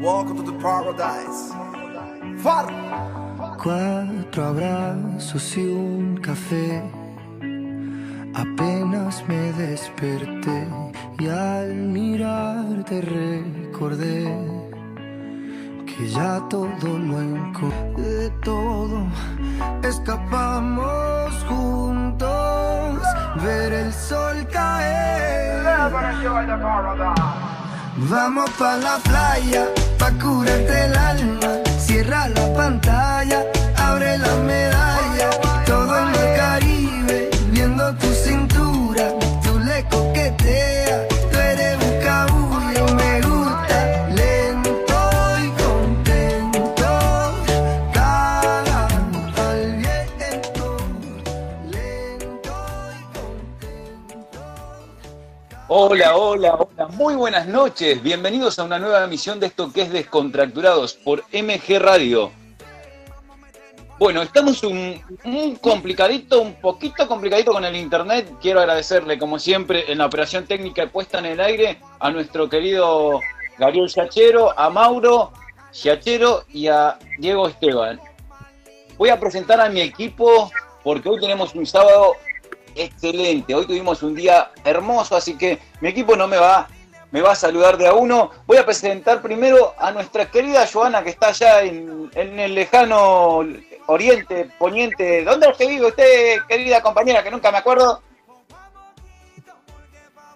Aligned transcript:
Welcome 0.00 0.36
to 0.36 0.42
the 0.44 0.56
paradise. 0.60 1.52
Far. 2.40 2.66
Cuatro 3.60 4.44
abrazos 4.44 5.56
y 5.56 5.66
un 5.66 6.16
café. 6.18 6.84
Apenas 8.32 9.24
me 9.26 9.52
desperté 9.54 10.68
y 11.18 11.26
al 11.26 11.74
mirarte 11.74 13.00
recordé 13.00 14.24
que 15.84 16.08
ya 16.08 16.40
todo 16.48 16.98
lo 16.98 17.20
encontré. 17.20 18.02
De 18.02 18.30
todo 18.44 19.04
escapamos 19.82 21.34
juntos, 21.48 23.00
ver 23.42 23.72
el 23.72 23.92
sol 23.92 24.46
caer. 24.52 25.06
Vamos 27.98 28.50
pa' 28.58 28.76
la 28.76 28.98
playa, 28.98 29.68
pa' 29.98 30.12
curarte 30.22 30.84
el 30.84 30.94
alma. 30.96 31.48
Cierra 31.78 32.28
la 32.28 32.52
pantalla, 32.52 33.42
abre 33.74 34.18
la 34.18 34.36
medalla. 34.36 35.30
Todo 35.64 35.98
en 36.00 36.08
el 36.14 36.36
Caribe, 36.36 37.30
viendo 37.50 37.94
tu 37.94 38.06
cintura. 38.12 39.12
Tú 39.42 39.58
le 39.60 39.82
coqueteas, 39.88 41.08
tú 41.32 41.38
eres 41.38 41.76
un 41.82 41.98
cabullo. 42.04 42.84
Me 42.96 43.20
gusta 43.22 44.08
lento 44.10 44.98
y 45.42 45.48
contento. 45.62 46.88
Cada 47.94 48.88
al 49.38 49.72
viento, 49.78 50.66
lento 51.64 52.54
y 52.92 53.02
contento. 53.16 54.40
Hola, 55.68 56.14
hola, 56.14 56.54
hola, 56.54 56.75
muy 56.96 57.14
buenas 57.14 57.46
noches. 57.46 58.02
Bienvenidos 58.02 58.58
a 58.58 58.64
una 58.64 58.78
nueva 58.78 59.04
emisión 59.04 59.38
de 59.38 59.48
esto 59.48 59.70
que 59.70 59.82
es 59.82 59.92
Descontracturados 59.92 60.94
por 60.94 61.24
MG 61.30 61.78
Radio. 61.78 62.32
Bueno, 63.98 64.22
estamos 64.22 64.62
un, 64.62 65.02
complicadito, 65.60 66.40
un 66.40 66.54
poquito 66.54 67.06
complicadito 67.06 67.52
con 67.52 67.66
el 67.66 67.76
internet. 67.76 68.32
Quiero 68.40 68.60
agradecerle, 68.60 69.18
como 69.18 69.38
siempre, 69.38 69.92
en 69.92 69.98
la 69.98 70.06
operación 70.06 70.46
técnica 70.46 70.86
puesta 70.86 71.18
en 71.18 71.26
el 71.26 71.40
aire 71.40 71.78
a 72.00 72.10
nuestro 72.10 72.48
querido 72.48 73.20
Gabriel 73.58 73.90
Giachero, 73.90 74.58
a 74.58 74.70
Mauro 74.70 75.32
Giachero 75.72 76.44
y 76.48 76.68
a 76.68 76.98
Diego 77.18 77.46
Esteban. 77.46 78.00
Voy 78.96 79.10
a 79.10 79.20
presentar 79.20 79.60
a 79.60 79.68
mi 79.68 79.82
equipo 79.82 80.50
porque 80.82 81.10
hoy 81.10 81.20
tenemos 81.20 81.54
un 81.54 81.66
sábado 81.66 82.14
excelente. 82.74 83.54
Hoy 83.54 83.66
tuvimos 83.66 84.02
un 84.02 84.14
día 84.14 84.50
hermoso, 84.64 85.14
así 85.14 85.36
que 85.36 85.58
mi 85.82 85.90
equipo 85.90 86.16
no 86.16 86.26
me 86.26 86.38
va, 86.38 86.68
me 87.16 87.22
va 87.22 87.32
a 87.32 87.34
saludar 87.34 87.78
de 87.78 87.86
a 87.86 87.94
uno. 87.94 88.30
Voy 88.46 88.58
a 88.58 88.66
presentar 88.66 89.22
primero 89.22 89.72
a 89.78 89.90
nuestra 89.90 90.30
querida 90.30 90.68
Joana, 90.70 91.02
que 91.02 91.08
está 91.08 91.28
allá 91.28 91.62
en, 91.62 92.10
en 92.14 92.38
el 92.38 92.54
lejano 92.54 93.42
oriente, 93.86 94.50
poniente. 94.58 95.24
¿Dónde 95.24 95.48
es 95.48 95.56
que 95.56 95.66
vive 95.66 95.86
usted, 95.86 96.42
querida 96.46 96.82
compañera, 96.82 97.22
que 97.22 97.30
nunca 97.30 97.50
me 97.50 97.56
acuerdo? 97.56 98.02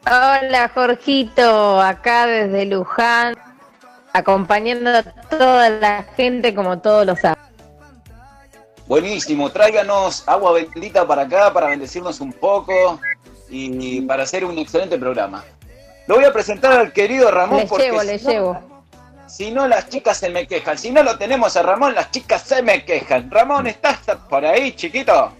Hola 0.06 0.70
Jorgito, 0.74 1.82
acá 1.82 2.26
desde 2.26 2.64
Luján, 2.64 3.36
acompañando 4.14 4.88
a 4.88 5.02
toda 5.02 5.68
la 5.68 6.04
gente 6.16 6.54
como 6.54 6.78
todos 6.78 7.04
los 7.04 7.20
sábados. 7.20 7.44
Buenísimo, 8.86 9.50
tráiganos 9.50 10.26
agua 10.26 10.52
bendita 10.52 11.06
para 11.06 11.22
acá, 11.24 11.52
para 11.52 11.66
bendecirnos 11.66 12.20
un 12.20 12.32
poco 12.32 12.98
y 13.50 14.00
para 14.00 14.22
hacer 14.22 14.46
un 14.46 14.56
excelente 14.56 14.96
programa. 14.96 15.44
Lo 16.10 16.16
voy 16.16 16.24
a 16.24 16.32
presentar 16.32 16.72
al 16.72 16.92
querido 16.92 17.30
Ramón 17.30 17.60
Le 17.60 17.66
porque 17.68 17.84
llevo, 17.84 18.00
si 18.00 18.06
le 18.08 18.18
no- 18.20 18.30
llevo. 18.30 18.60
Si 19.28 19.50
no, 19.52 19.68
las 19.68 19.88
chicas 19.88 20.16
se 20.18 20.28
me 20.28 20.44
quejan. 20.44 20.76
Si 20.76 20.90
no 20.90 21.04
lo 21.04 21.16
tenemos 21.16 21.56
a 21.56 21.62
Ramón, 21.62 21.94
las 21.94 22.10
chicas 22.10 22.42
se 22.42 22.64
me 22.64 22.84
quejan. 22.84 23.30
Ramón, 23.30 23.68
¿estás 23.68 24.00
por 24.28 24.44
ahí, 24.44 24.72
chiquito? 24.72 25.30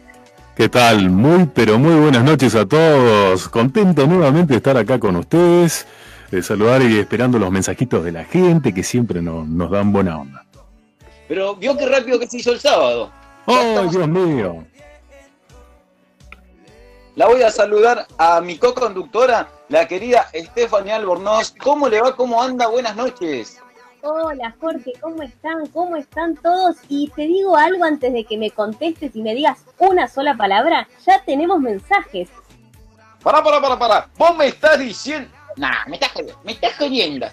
¿Qué 0.54 0.68
tal? 0.68 1.10
Muy, 1.10 1.46
pero 1.52 1.76
muy 1.76 1.96
buenas 1.96 2.22
noches 2.22 2.54
a 2.54 2.64
todos. 2.66 3.48
Contento 3.48 4.06
nuevamente 4.06 4.52
de 4.52 4.58
estar 4.58 4.76
acá 4.76 5.00
con 5.00 5.16
ustedes, 5.16 5.88
de 6.30 6.40
saludar 6.40 6.82
y 6.82 7.00
esperando 7.00 7.40
los 7.40 7.50
mensajitos 7.50 8.04
de 8.04 8.12
la 8.12 8.22
gente 8.22 8.72
que 8.72 8.84
siempre 8.84 9.20
no- 9.20 9.44
nos 9.44 9.72
dan 9.72 9.92
buena 9.92 10.18
onda. 10.20 10.44
Pero 11.26 11.56
vio 11.56 11.76
qué 11.76 11.86
rápido 11.86 12.20
que 12.20 12.28
se 12.28 12.36
hizo 12.36 12.52
el 12.52 12.60
sábado. 12.60 13.10
¡Oh, 13.46 13.88
Dios 13.90 14.06
mío! 14.06 14.64
La 17.16 17.26
voy 17.26 17.42
a 17.42 17.50
saludar 17.50 18.06
a 18.18 18.40
mi 18.40 18.56
co-conductora, 18.56 19.48
la 19.70 19.86
querida 19.86 20.26
Estefanía 20.32 20.96
Albornoz. 20.96 21.54
¿Cómo 21.62 21.88
le 21.88 22.00
va? 22.00 22.14
¿Cómo 22.16 22.42
anda? 22.42 22.66
Buenas 22.66 22.96
noches. 22.96 23.58
Hola 24.02 24.54
Jorge, 24.60 24.92
¿cómo 25.00 25.22
están? 25.22 25.66
¿Cómo 25.68 25.96
están 25.96 26.34
todos? 26.36 26.76
Y 26.88 27.08
te 27.10 27.22
digo 27.22 27.56
algo 27.56 27.84
antes 27.84 28.12
de 28.12 28.24
que 28.24 28.36
me 28.36 28.50
contestes 28.50 29.14
y 29.14 29.22
me 29.22 29.34
digas 29.34 29.64
una 29.78 30.08
sola 30.08 30.34
palabra. 30.36 30.88
Ya 31.06 31.22
tenemos 31.24 31.60
mensajes. 31.60 32.28
Pará, 33.22 33.44
pará, 33.44 33.60
pará, 33.60 33.78
pará. 33.78 34.08
Vos 34.18 34.36
me 34.36 34.46
estás 34.46 34.78
diciendo... 34.78 35.30
Nah, 35.56 35.86
me 35.86 35.96
estás 35.96 36.12
jodiendo. 36.12 36.40
Me 36.42 36.52
estás 36.52 36.76
jodiendo. 36.76 37.26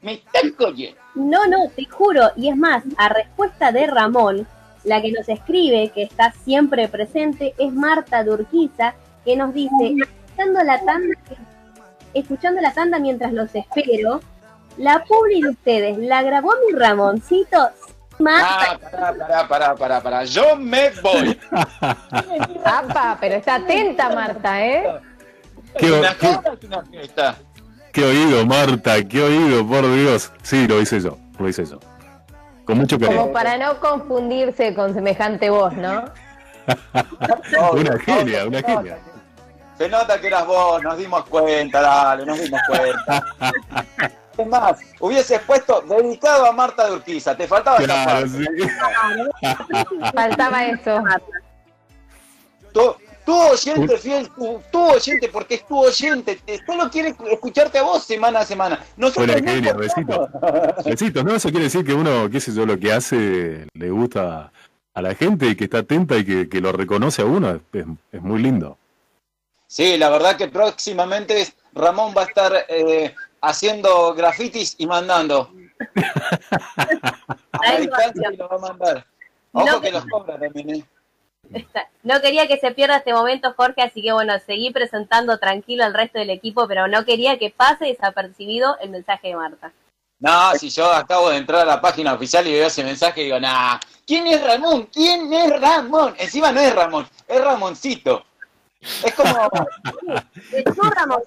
Me 0.00 0.12
estás 0.14 0.42
jodiendo. 0.58 1.00
No, 1.14 1.46
no, 1.46 1.68
te 1.76 1.84
juro. 1.84 2.30
Y 2.36 2.48
es 2.48 2.56
más, 2.56 2.82
a 2.96 3.08
respuesta 3.10 3.70
de 3.70 3.86
Ramón, 3.86 4.48
la 4.82 5.00
que 5.00 5.12
nos 5.12 5.28
escribe, 5.28 5.92
que 5.94 6.04
está 6.04 6.32
siempre 6.32 6.88
presente, 6.88 7.54
es 7.58 7.72
Marta 7.72 8.24
Durquiza, 8.24 8.94
que 9.24 9.36
nos 9.36 9.52
dice, 9.52 9.94
escuchando 10.00 10.62
la 10.64 10.82
tanda, 10.84 11.14
escuchando 12.20 12.60
la 12.60 12.72
tanda 12.72 12.98
mientras 12.98 13.32
los 13.32 13.54
espero, 13.54 14.20
la 14.76 15.04
publi 15.04 15.42
de 15.42 15.48
ustedes, 15.50 15.98
¿la 15.98 16.22
grabó 16.22 16.52
mi 16.66 16.76
Ramoncito? 16.78 17.70
Ah, 18.30 18.76
pará, 18.90 19.14
pará, 19.16 19.48
pará, 19.48 19.74
pará, 19.76 20.00
pará. 20.02 20.24
Yo 20.24 20.56
me 20.56 20.90
voy. 21.02 21.38
Apa, 22.64 23.16
pero 23.20 23.36
está 23.36 23.56
atenta 23.56 24.10
Marta, 24.10 24.64
¿eh? 24.66 24.84
¿Qué, 25.78 25.92
Una 25.92 26.14
qué- 26.16 26.26
joda 26.34 26.52
es 26.58 26.64
una 26.64 26.82
fiesta. 26.84 27.36
qué 27.92 28.04
oído, 28.04 28.44
Marta! 28.46 29.02
¡Qué 29.06 29.22
oído, 29.22 29.66
por 29.66 29.82
Dios! 29.94 30.32
Sí, 30.42 30.66
lo 30.66 30.80
hice 30.80 31.00
yo, 31.00 31.16
lo 31.38 31.48
hice 31.48 31.64
yo. 31.64 31.78
Con 32.64 32.78
mucho 32.78 32.98
Como 32.98 33.08
cariño. 33.10 33.32
para 33.32 33.56
no 33.56 33.78
confundirse 33.80 34.74
con 34.74 34.94
semejante 34.94 35.48
voz, 35.50 35.72
¿no? 35.74 36.04
Una 37.72 37.98
genia, 38.00 38.46
una 38.46 38.62
genia. 38.62 38.98
Se 39.78 39.88
nota 39.88 40.20
que 40.20 40.26
eras 40.26 40.44
vos, 40.46 40.82
nos 40.82 40.98
dimos 40.98 41.24
cuenta, 41.28 41.80
dale, 41.80 42.26
nos 42.26 42.38
dimos 42.40 42.60
cuenta. 42.66 43.24
Es 44.38 44.46
más, 44.46 44.78
hubieses 45.00 45.40
puesto 45.40 45.80
dedicado 45.80 46.46
a 46.46 46.52
Marta 46.52 46.86
de 46.86 46.92
Urquiza, 46.92 47.36
te 47.36 47.48
faltaba 47.48 47.78
esa 47.78 47.86
Claro, 47.86 48.10
parte. 48.20 48.28
sí. 48.28 50.08
Faltaba 50.14 50.64
eso. 50.66 51.02
Tu, 52.72 52.94
tu 53.26 53.34
oyente 53.36 53.98
fiel, 53.98 54.28
tu, 54.30 54.62
tu 54.70 54.80
oyente, 54.92 55.28
porque 55.28 55.56
es 55.56 55.66
tu 55.66 55.76
oyente, 55.78 56.36
te- 56.44 56.64
solo 56.64 56.88
quiere 56.88 57.16
escucharte 57.32 57.78
a 57.78 57.82
vos 57.82 58.04
semana 58.04 58.38
a 58.40 58.44
semana. 58.44 58.78
Nosotros 58.96 59.42
no 59.42 59.52
importamos. 59.52 59.80
besitos. 59.80 60.84
Besitos, 60.84 61.24
¿no? 61.24 61.34
Eso 61.34 61.48
quiere 61.50 61.64
decir 61.64 61.84
que 61.84 61.94
uno, 61.94 62.30
qué 62.30 62.38
sé 62.40 62.52
yo, 62.54 62.64
lo 62.64 62.78
que 62.78 62.92
hace 62.92 63.66
le 63.74 63.90
gusta 63.90 64.52
a 64.94 65.02
la 65.02 65.16
gente 65.16 65.46
y 65.46 65.56
que 65.56 65.64
está 65.64 65.78
atenta 65.78 66.16
y 66.16 66.24
que, 66.24 66.48
que 66.48 66.60
lo 66.60 66.70
reconoce 66.70 67.22
a 67.22 67.24
uno, 67.24 67.50
es, 67.50 67.60
es- 67.72 67.86
es 68.12 68.22
muy 68.22 68.40
lindo. 68.40 68.78
Sí, 69.68 69.98
la 69.98 70.08
verdad 70.08 70.36
que 70.36 70.48
próximamente 70.48 71.46
Ramón 71.74 72.14
va 72.16 72.22
a 72.22 72.24
estar 72.24 72.66
eh, 72.68 73.14
haciendo 73.42 74.14
grafitis 74.14 74.74
y 74.78 74.86
mandando. 74.86 75.52
A 77.52 77.72
la 77.72 77.78
distancia 77.78 78.30
y 78.32 78.36
lo 78.36 78.48
va 78.48 78.56
a 78.56 78.58
mandar. 78.58 79.06
Ojo 79.52 79.66
No, 79.66 79.80
que 79.80 79.90
los 79.90 80.06
cobra 80.06 80.38
también, 80.38 80.70
¿eh? 80.70 80.84
No 82.02 82.20
quería 82.20 82.46
que 82.46 82.58
se 82.58 82.72
pierda 82.72 82.98
este 82.98 83.12
momento, 83.12 83.52
Jorge, 83.56 83.82
así 83.82 84.02
que 84.02 84.12
bueno, 84.12 84.34
seguí 84.46 84.70
presentando 84.70 85.38
tranquilo 85.38 85.84
al 85.84 85.94
resto 85.94 86.18
del 86.18 86.30
equipo, 86.30 86.66
pero 86.66 86.88
no 86.88 87.04
quería 87.04 87.38
que 87.38 87.50
pase 87.50 87.86
desapercibido 87.86 88.78
el 88.80 88.90
mensaje 88.90 89.28
de 89.28 89.36
Marta. 89.36 89.72
No, 90.18 90.52
si 90.54 90.70
yo 90.70 90.90
acabo 90.92 91.30
de 91.30 91.36
entrar 91.36 91.62
a 91.62 91.64
la 91.64 91.80
página 91.80 92.14
oficial 92.14 92.46
y 92.46 92.52
veo 92.52 92.66
ese 92.66 92.84
mensaje 92.84 93.20
y 93.20 93.24
digo, 93.24 93.38
nah, 93.38 93.78
¿quién 94.06 94.26
es 94.26 94.42
Ramón? 94.42 94.88
¿Quién 94.92 95.32
es 95.32 95.60
Ramón? 95.60 96.14
Encima 96.18 96.52
no 96.52 96.60
es 96.60 96.74
Ramón, 96.74 97.06
es 97.26 97.44
Ramoncito. 97.44 98.24
Es 98.80 99.14
como... 99.14 99.32
No, 100.76 100.90
Ramón, 100.90 101.20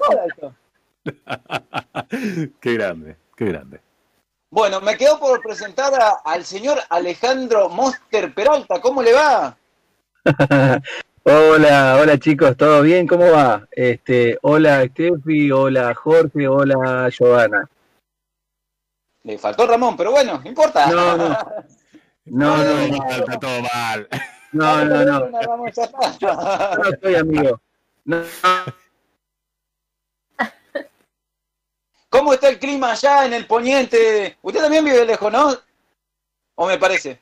Qué 2.59 2.73
grande, 2.73 3.17
qué 3.35 3.45
grande. 3.45 3.81
Bueno, 4.51 4.81
me 4.81 4.97
quedo 4.97 5.19
por 5.19 5.41
presentar 5.41 5.93
a- 6.01 6.21
al 6.25 6.43
señor 6.45 6.77
Alejandro 6.89 7.69
Monster 7.69 8.33
Peralta. 8.33 8.79
¿Cómo 8.81 9.01
le 9.01 9.13
va? 9.13 9.57
Hola, 11.23 11.99
hola 12.01 12.17
chicos, 12.17 12.57
¿todo 12.57 12.81
bien? 12.81 13.07
¿Cómo 13.07 13.29
va? 13.31 13.67
Este, 13.71 14.37
hola 14.41 14.83
Steffi, 14.87 15.51
hola 15.51 15.93
Jorge, 15.93 16.47
hola 16.47 17.09
Giovanna. 17.09 17.69
Le 19.23 19.37
faltó 19.37 19.67
Ramón, 19.67 19.95
pero 19.95 20.09
bueno, 20.11 20.41
no 20.43 20.49
importa. 20.49 20.87
No, 20.87 21.15
no. 21.17 21.37
No, 22.25 22.57
no, 22.57 22.63
Todo 22.63 22.87
no, 22.87 22.97
mal, 22.97 23.19
está 23.19 23.39
todo 23.39 23.61
mal. 23.61 24.07
No, 24.51 24.85
no, 24.85 25.05
no, 25.05 25.67
ya 25.69 25.83
está. 25.83 26.77
no 26.77 26.91
soy 27.01 27.15
amigo. 27.15 27.61
No, 28.05 28.23
¿Cómo 32.09 32.33
está 32.33 32.49
el 32.49 32.59
clima 32.59 32.91
allá 32.91 33.25
en 33.25 33.33
el 33.33 33.45
poniente? 33.47 34.37
Usted 34.41 34.61
también 34.61 34.83
vive 34.83 35.05
lejos, 35.05 35.31
¿no? 35.31 35.53
¿O 36.55 36.67
me 36.67 36.77
parece? 36.77 37.21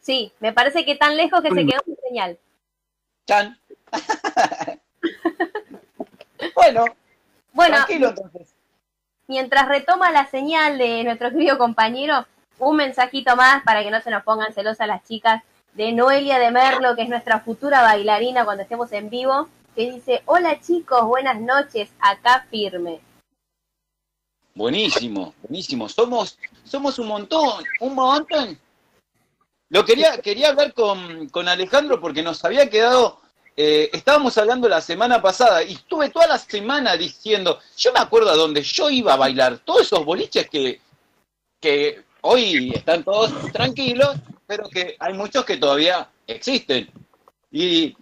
Sí, 0.00 0.32
me 0.40 0.52
parece 0.54 0.84
que 0.86 0.94
tan 0.96 1.16
lejos 1.16 1.42
que 1.42 1.50
se 1.50 1.66
quedó 1.66 1.80
sin 1.84 1.96
señal. 2.08 2.38
Chan. 3.26 3.58
bueno, 6.54 6.84
Bueno, 7.52 7.74
tranquilo 7.76 8.08
entonces. 8.10 8.54
mientras 9.26 9.68
retoma 9.68 10.10
la 10.12 10.26
señal 10.30 10.78
de 10.78 11.04
nuestro 11.04 11.30
querido 11.30 11.58
compañero, 11.58 12.24
un 12.58 12.76
mensajito 12.76 13.36
más 13.36 13.62
para 13.64 13.82
que 13.82 13.90
no 13.90 14.00
se 14.00 14.10
nos 14.10 14.22
pongan 14.22 14.54
celosas 14.54 14.86
las 14.88 15.02
chicas 15.04 15.42
de 15.76 15.92
Noelia 15.92 16.38
de 16.38 16.50
Merlo, 16.50 16.96
que 16.96 17.02
es 17.02 17.08
nuestra 17.08 17.40
futura 17.40 17.82
bailarina 17.82 18.46
cuando 18.46 18.62
estemos 18.62 18.90
en 18.92 19.10
vivo, 19.10 19.48
que 19.74 19.92
dice, 19.92 20.22
hola 20.24 20.58
chicos, 20.60 21.04
buenas 21.04 21.38
noches, 21.38 21.90
acá 22.00 22.46
firme. 22.50 23.00
Buenísimo, 24.54 25.34
buenísimo. 25.42 25.86
Somos, 25.90 26.38
somos 26.64 26.98
un 26.98 27.08
montón, 27.08 27.62
un 27.80 27.94
montón. 27.94 28.58
Lo 29.68 29.84
quería, 29.84 30.16
quería 30.22 30.48
hablar 30.48 30.72
con, 30.72 31.28
con 31.28 31.46
Alejandro 31.46 32.00
porque 32.00 32.22
nos 32.22 32.42
había 32.42 32.70
quedado, 32.70 33.20
eh, 33.54 33.90
estábamos 33.92 34.38
hablando 34.38 34.70
la 34.70 34.80
semana 34.80 35.20
pasada 35.20 35.62
y 35.62 35.74
estuve 35.74 36.08
toda 36.08 36.26
la 36.26 36.38
semana 36.38 36.96
diciendo, 36.96 37.58
yo 37.76 37.92
me 37.92 38.00
acuerdo 38.00 38.30
a 38.30 38.36
donde 38.36 38.62
yo 38.62 38.88
iba 38.88 39.12
a 39.12 39.18
bailar, 39.18 39.58
todos 39.58 39.82
esos 39.82 40.06
boliches 40.06 40.48
que, 40.48 40.80
que 41.60 42.02
hoy 42.22 42.72
están 42.74 43.04
todos 43.04 43.30
tranquilos, 43.52 44.16
pero 44.46 44.68
que 44.68 44.96
hay 44.98 45.12
muchos 45.14 45.44
que 45.44 45.56
todavía 45.56 46.08
existen. 46.26 46.90
Y 47.50 47.96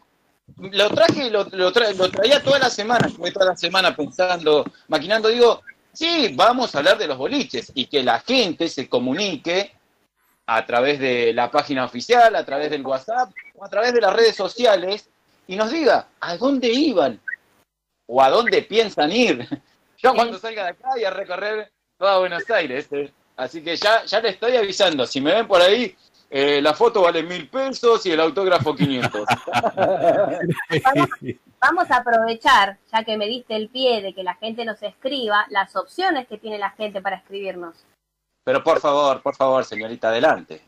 lo 0.59 0.91
traje, 0.91 1.31
lo, 1.31 1.45
lo, 1.45 1.73
tra- 1.73 1.95
lo 1.95 2.11
traía 2.11 2.43
toda 2.43 2.59
la 2.59 2.71
semana, 2.71 3.07
estuve 3.07 3.31
toda 3.33 3.47
la 3.47 3.57
semana 3.57 3.97
pensando, 3.97 4.65
maquinando, 4.89 5.29
digo, 5.29 5.63
sí, 5.93 6.33
vamos 6.35 6.75
a 6.75 6.79
hablar 6.79 6.99
de 6.99 7.07
los 7.07 7.17
boliches 7.19 7.73
y 7.75 7.87
que 7.87 8.03
la 8.03 8.21
gente 8.21 8.69
se 8.69 8.89
comunique 8.89 9.73
a 10.47 10.67
través 10.67 10.99
de 11.01 11.33
la 11.33 11.51
página 11.51 11.85
oficial, 11.85 12.37
a 12.37 12.45
través 12.45 12.71
del 12.71 12.85
WhatsApp 12.85 13.31
o 13.55 13.65
a 13.65 13.69
través 13.71 13.95
de 13.95 14.01
las 14.03 14.13
redes 14.13 14.37
sociales 14.37 15.09
y 15.47 15.57
nos 15.57 15.71
diga 15.71 16.09
a 16.21 16.37
dónde 16.37 16.69
iban 16.69 17.19
o 18.07 18.23
a 18.23 18.29
dónde 18.29 18.61
piensan 18.63 19.11
ir. 19.13 19.49
Yo 20.03 20.15
cuando 20.15 20.39
salga 20.39 20.65
de 20.65 20.71
acá 20.71 20.91
y 20.99 21.05
a 21.05 21.11
recorrer 21.11 21.73
toda 21.97 22.19
Buenos 22.19 22.49
Aires. 22.51 22.87
eh. 22.93 23.11
Así 23.37 23.63
que 23.63 23.75
ya, 23.77 24.05
ya 24.05 24.21
le 24.21 24.29
estoy 24.29 24.57
avisando, 24.57 25.07
si 25.07 25.21
me 25.21 25.33
ven 25.35 25.49
por 25.49 25.61
ahí, 25.63 25.97
eh, 26.37 26.61
la 26.61 26.75
foto 26.75 27.03
vale 27.03 27.23
mil 27.23 27.49
pesos 27.49 28.05
y 28.07 28.11
el 28.11 28.19
autógrafo 28.19 28.75
500. 28.75 29.25
Vamos 31.61 31.89
a 31.93 31.99
aprovechar, 31.99 32.77
ya 32.93 33.05
que 33.05 33.17
me 33.17 33.29
diste 33.29 33.55
el 33.55 33.69
pie 33.69 34.03
de 34.03 34.13
que 34.13 34.25
la 34.25 34.35
gente 34.35 34.65
nos 34.65 34.83
escriba, 34.83 35.47
las 35.51 35.77
opciones 35.77 36.27
que 36.27 36.37
tiene 36.37 36.59
la 36.59 36.71
gente 36.71 37.01
para 37.01 37.19
escribirnos. 37.19 37.87
Pero 38.43 38.65
por 38.65 38.81
favor, 38.81 39.23
por 39.23 39.37
favor, 39.37 39.65
señorita, 39.65 40.09
adelante. 40.09 40.61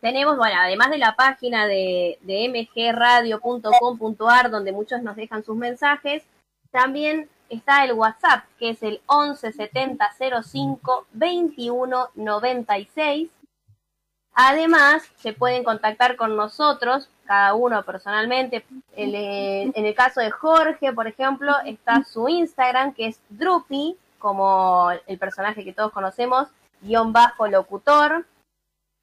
Tenemos, 0.00 0.36
bueno, 0.36 0.54
además 0.60 0.90
de 0.90 0.98
la 0.98 1.16
página 1.16 1.66
de, 1.66 2.20
de 2.20 2.68
mgradio.com.ar, 2.76 4.48
donde 4.52 4.70
muchos 4.70 5.02
nos 5.02 5.16
dejan 5.16 5.42
sus 5.42 5.56
mensajes, 5.56 6.22
también 6.70 7.28
está 7.48 7.82
el 7.84 7.94
WhatsApp, 7.94 8.44
que 8.60 8.70
es 8.70 8.82
el 8.84 9.00
11 9.06 9.50
70 9.50 10.08
05 10.44 11.06
21 11.14 12.10
96. 12.14 13.28
Además, 14.34 15.02
se 15.16 15.32
pueden 15.32 15.64
contactar 15.64 16.16
con 16.16 16.36
nosotros, 16.36 17.08
cada 17.24 17.54
uno 17.54 17.82
personalmente. 17.84 18.64
Eh, 18.96 19.70
en 19.74 19.86
el 19.86 19.94
caso 19.94 20.20
de 20.20 20.30
Jorge, 20.30 20.92
por 20.92 21.06
ejemplo, 21.06 21.52
está 21.64 22.04
su 22.04 22.28
Instagram, 22.28 22.94
que 22.94 23.08
es 23.08 23.20
Drupi, 23.28 23.96
como 24.18 24.90
el 25.06 25.18
personaje 25.18 25.64
que 25.64 25.72
todos 25.72 25.92
conocemos, 25.92 26.48
guion 26.80 27.12
bajo 27.12 27.48
locutor. 27.48 28.26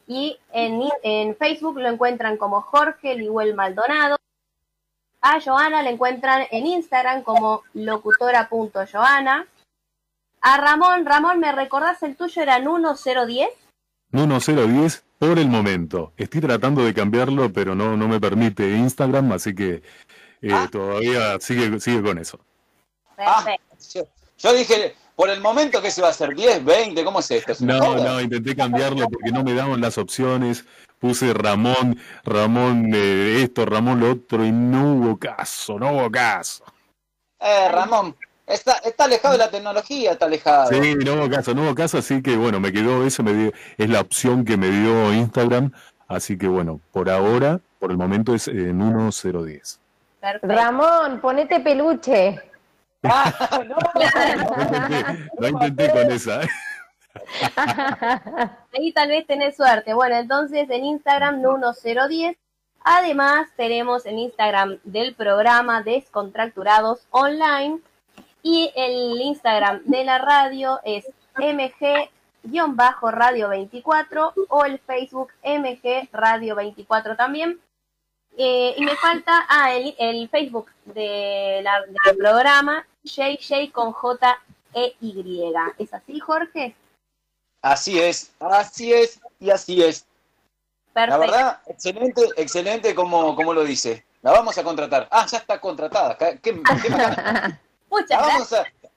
Y 0.07 0.39
en, 0.53 1.35
Facebook 1.35 1.79
lo 1.79 1.89
encuentran 1.89 2.37
como 2.37 2.61
Jorge 2.61 3.15
Liguel 3.15 3.55
Maldonado. 3.55 4.15
A 5.21 5.41
Joana 5.41 5.83
la 5.83 5.89
encuentran 5.89 6.47
en 6.51 6.65
Instagram 6.65 7.23
como 7.23 7.63
locutora.joana. 7.73 9.47
A 10.39 10.57
Ramón, 10.57 11.05
Ramón, 11.05 11.39
¿me 11.39 11.51
recordás 11.51 12.01
el 12.03 12.15
tuyo 12.15 12.41
era 12.41 12.59
1010? 12.59 13.49
1010 14.11 15.06
por 15.19 15.37
el 15.39 15.47
momento. 15.47 16.13
Estoy 16.17 16.41
tratando 16.41 16.83
de 16.83 16.93
cambiarlo, 16.93 17.51
pero 17.51 17.75
no, 17.75 17.97
no 17.97 18.07
me 18.07 18.19
permite 18.19 18.69
Instagram, 18.75 19.31
así 19.31 19.53
que 19.55 19.81
eh, 20.41 20.49
Ah. 20.51 20.67
todavía 20.71 21.39
sigue, 21.39 21.79
sigue 21.79 22.01
con 22.03 22.17
eso. 22.17 22.39
Ah, 23.17 23.43
yo, 23.93 24.03
yo 24.37 24.53
dije, 24.53 24.95
por 25.15 25.29
el 25.29 25.41
momento, 25.41 25.81
¿qué 25.81 25.89
se 25.89 26.01
va 26.01 26.09
a 26.09 26.11
hacer? 26.11 26.29
¿10, 26.35 26.63
20? 26.63 27.03
¿Cómo 27.03 27.19
es 27.19 27.31
esto? 27.31 27.51
¿Es 27.51 27.61
una 27.61 27.77
No, 27.79 27.85
joda? 27.85 28.03
no, 28.13 28.21
intenté 28.21 28.55
cambiarlo 28.55 29.09
porque 29.09 29.31
no 29.31 29.43
me 29.43 29.53
daban 29.55 29.81
las 29.81 29.97
opciones. 29.97 30.65
Puse 30.99 31.33
Ramón, 31.33 31.99
Ramón 32.23 32.91
eh, 32.93 33.41
esto, 33.43 33.65
Ramón 33.65 33.99
lo 33.99 34.11
otro 34.11 34.43
y 34.45 34.51
no 34.51 34.93
hubo 34.93 35.17
caso, 35.17 35.77
no 35.79 35.91
hubo 35.93 36.11
caso. 36.11 36.63
Eh, 37.39 37.69
Ramón, 37.69 38.15
está, 38.47 38.73
está 38.83 39.03
alejado 39.03 39.33
de 39.33 39.39
la 39.39 39.49
tecnología, 39.49 40.13
está 40.13 40.25
alejado. 40.25 40.69
Sí, 40.69 40.95
no 40.95 41.13
hubo 41.13 41.29
caso, 41.29 41.53
no 41.53 41.63
hubo 41.63 41.75
caso, 41.75 41.97
así 41.97 42.21
que 42.21 42.35
bueno, 42.35 42.59
me 42.59 42.71
quedó 42.71 43.05
eso, 43.05 43.23
me 43.23 43.33
dio, 43.33 43.51
es 43.77 43.89
la 43.89 44.01
opción 44.01 44.45
que 44.45 44.57
me 44.57 44.69
dio 44.69 45.13
Instagram, 45.13 45.71
así 46.07 46.37
que 46.37 46.47
bueno, 46.47 46.79
por 46.91 47.09
ahora, 47.09 47.59
por 47.79 47.91
el 47.91 47.97
momento 47.97 48.33
es 48.33 48.47
en 48.47 48.77
1010. 48.77 49.79
Perfecto. 50.19 50.47
Ramón, 50.47 51.19
ponete 51.21 51.59
peluche. 51.59 52.41
Ah, 53.03 53.61
no, 53.67 53.75
No 53.85 54.01
intenté, 54.03 55.25
no 55.39 55.47
intenté 55.47 55.91
con 55.91 56.11
esa. 56.11 56.43
¿eh? 56.43 56.47
Ahí 58.73 58.91
tal 58.93 59.09
vez 59.09 59.25
tenés 59.27 59.55
suerte. 59.55 59.93
Bueno, 59.93 60.15
entonces 60.15 60.69
en 60.69 60.85
Instagram 60.85 61.41
1010. 61.41 62.37
Además, 62.83 63.49
tenemos 63.57 64.05
el 64.05 64.17
Instagram 64.17 64.79
del 64.83 65.13
programa 65.13 65.83
Descontracturados 65.83 67.05
Online. 67.11 67.81
Y 68.43 68.71
el 68.75 69.19
Instagram 69.21 69.81
de 69.85 70.03
la 70.05 70.17
radio 70.19 70.79
es 70.83 71.05
mg-radio 72.43 73.49
24 73.49 74.33
o 74.49 74.65
el 74.65 74.79
Facebook 74.79 75.31
mg 75.43 76.09
radio 76.11 76.55
24 76.55 77.15
también. 77.15 77.59
Eh, 78.37 78.75
y 78.77 78.85
me 78.85 78.95
falta, 78.95 79.45
ah, 79.49 79.73
el, 79.73 79.95
el 79.97 80.29
Facebook 80.29 80.67
de 80.85 81.61
la- 81.63 81.81
del 82.05 82.17
programa, 82.17 82.85
JJ 83.03 83.71
con 83.71 83.91
J 83.91 84.39
E 84.73 84.95
Y. 85.01 85.51
¿Es 85.79 85.93
así, 85.93 86.19
Jorge? 86.19 86.75
Así 87.61 87.99
es, 87.99 88.31
así 88.39 88.93
es 88.93 89.19
y 89.39 89.49
así 89.49 89.83
es. 89.83 90.05
La 90.93 91.05
Perfecto. 91.07 91.19
verdad, 91.19 91.59
excelente, 91.67 92.21
excelente 92.37 92.95
como, 92.95 93.35
como 93.35 93.53
lo 93.53 93.63
dice. 93.63 94.05
La 94.21 94.31
vamos 94.31 94.57
a 94.57 94.63
contratar. 94.63 95.07
Ah, 95.11 95.25
ya 95.25 95.37
está 95.39 95.59
contratada. 95.59 96.15
¿Qué, 96.17 96.39
qué-. 96.41 96.61
Muchas 97.99 98.09
La 98.09 98.17
gracias. 98.27 98.51
vamos 98.51 98.53
a... 98.53 98.87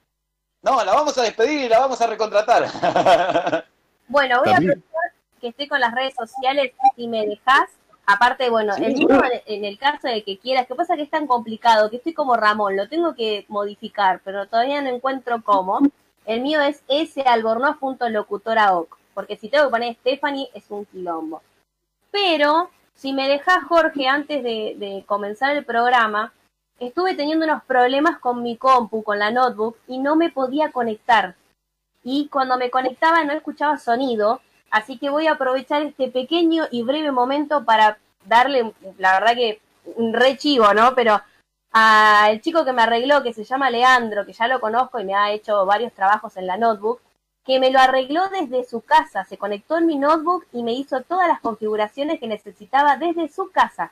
No, 0.63 0.83
la 0.85 0.93
vamos 0.93 1.17
a 1.17 1.23
despedir 1.23 1.61
y 1.61 1.69
la 1.69 1.79
vamos 1.79 1.99
a 2.01 2.07
recontratar. 2.07 2.65
Bueno, 4.07 4.39
voy 4.43 4.51
a 4.51 4.57
aprovechar 4.57 4.83
que 5.39 5.47
estoy 5.47 5.67
con 5.69 5.79
las 5.79 5.95
redes 5.95 6.13
sociales 6.15 6.73
si 6.97 7.07
me 7.07 7.25
dejas. 7.25 7.69
Aparte, 8.05 8.49
bueno, 8.49 8.73
Sí. 8.75 8.83
el 8.83 8.93
mío, 8.95 9.07
en- 9.23 9.41
en 9.45 9.63
el 9.65 9.77
caso 9.79 10.09
de 10.09 10.21
que 10.23 10.37
quieras, 10.37 10.67
que 10.67 10.75
pasa 10.75 10.97
que 10.97 11.03
es 11.03 11.09
tan 11.09 11.27
complicado, 11.27 11.89
que 11.89 11.95
estoy 11.95 12.13
como 12.13 12.35
Ramón, 12.35 12.75
lo 12.75 12.89
tengo 12.89 13.15
que 13.15 13.45
modificar, 13.47 14.19
pero 14.25 14.47
todavía 14.47 14.81
no 14.81 14.89
encuentro 14.89 15.41
cómo. 15.43 15.79
El 16.25 16.41
mío 16.41 16.59
es 16.61 16.83
salbornoz.locutoraoc, 17.13 18.97
porque 19.13 19.37
si 19.37 19.47
tengo 19.49 19.65
que 19.65 19.71
poner 19.71 19.95
Stephanie 19.95 20.49
es 20.53 20.65
un 20.69 20.85
quilombo. 20.85 21.41
Pero, 22.11 22.69
si 22.93 23.13
me 23.13 23.29
dejas, 23.29 23.63
Jorge, 23.69 24.07
antes 24.07 24.43
de, 24.43 24.75
de 24.77 25.03
comenzar 25.07 25.55
el 25.55 25.63
programa, 25.63 26.33
estuve 26.87 27.15
teniendo 27.15 27.45
unos 27.45 27.63
problemas 27.63 28.19
con 28.19 28.41
mi 28.41 28.57
compu, 28.57 29.03
con 29.03 29.19
la 29.19 29.31
notebook, 29.31 29.77
y 29.87 29.99
no 29.99 30.15
me 30.15 30.29
podía 30.29 30.71
conectar. 30.71 31.35
Y 32.03 32.27
cuando 32.29 32.57
me 32.57 32.71
conectaba 32.71 33.23
no 33.23 33.33
escuchaba 33.33 33.77
sonido, 33.77 34.41
así 34.71 34.97
que 34.97 35.09
voy 35.09 35.27
a 35.27 35.33
aprovechar 35.33 35.83
este 35.83 36.09
pequeño 36.09 36.65
y 36.71 36.81
breve 36.83 37.11
momento 37.11 37.63
para 37.63 37.99
darle, 38.25 38.73
la 38.97 39.19
verdad 39.19 39.35
que 39.35 39.61
un 39.95 40.13
re 40.13 40.37
chivo, 40.37 40.73
¿no? 40.73 40.95
Pero 40.95 41.21
al 41.71 42.41
chico 42.41 42.65
que 42.65 42.73
me 42.73 42.81
arregló, 42.81 43.23
que 43.23 43.33
se 43.33 43.43
llama 43.43 43.69
Leandro, 43.69 44.25
que 44.25 44.33
ya 44.33 44.47
lo 44.47 44.59
conozco 44.59 44.99
y 44.99 45.05
me 45.05 45.15
ha 45.15 45.31
hecho 45.31 45.65
varios 45.65 45.93
trabajos 45.93 46.35
en 46.37 46.47
la 46.47 46.57
notebook, 46.57 47.01
que 47.45 47.59
me 47.59 47.71
lo 47.71 47.79
arregló 47.79 48.27
desde 48.29 48.63
su 48.65 48.81
casa, 48.81 49.23
se 49.23 49.37
conectó 49.37 49.77
en 49.77 49.85
mi 49.85 49.97
notebook 49.97 50.45
y 50.51 50.63
me 50.63 50.73
hizo 50.73 51.01
todas 51.01 51.27
las 51.27 51.39
configuraciones 51.41 52.19
que 52.19 52.27
necesitaba 52.27 52.97
desde 52.97 53.29
su 53.29 53.51
casa. 53.51 53.91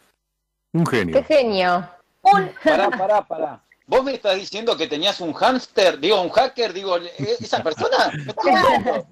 Un 0.73 0.85
Qué 0.85 1.23
genio. 1.23 1.89
Un 2.21 2.51
Pará, 2.63 2.89
pará, 2.89 3.21
pará. 3.21 3.63
¿Vos 3.87 4.03
me 4.03 4.13
estás 4.13 4.35
diciendo 4.35 4.77
que 4.77 4.87
tenías 4.87 5.19
un 5.19 5.33
hámster, 5.33 5.99
digo, 5.99 6.21
un 6.21 6.29
hacker, 6.29 6.73
digo, 6.73 6.97
¿e- 6.97 7.11
esa 7.39 7.63
persona? 7.63 8.11
¿Me 8.13 8.31
estás 8.31 8.45
diciendo? 8.45 9.07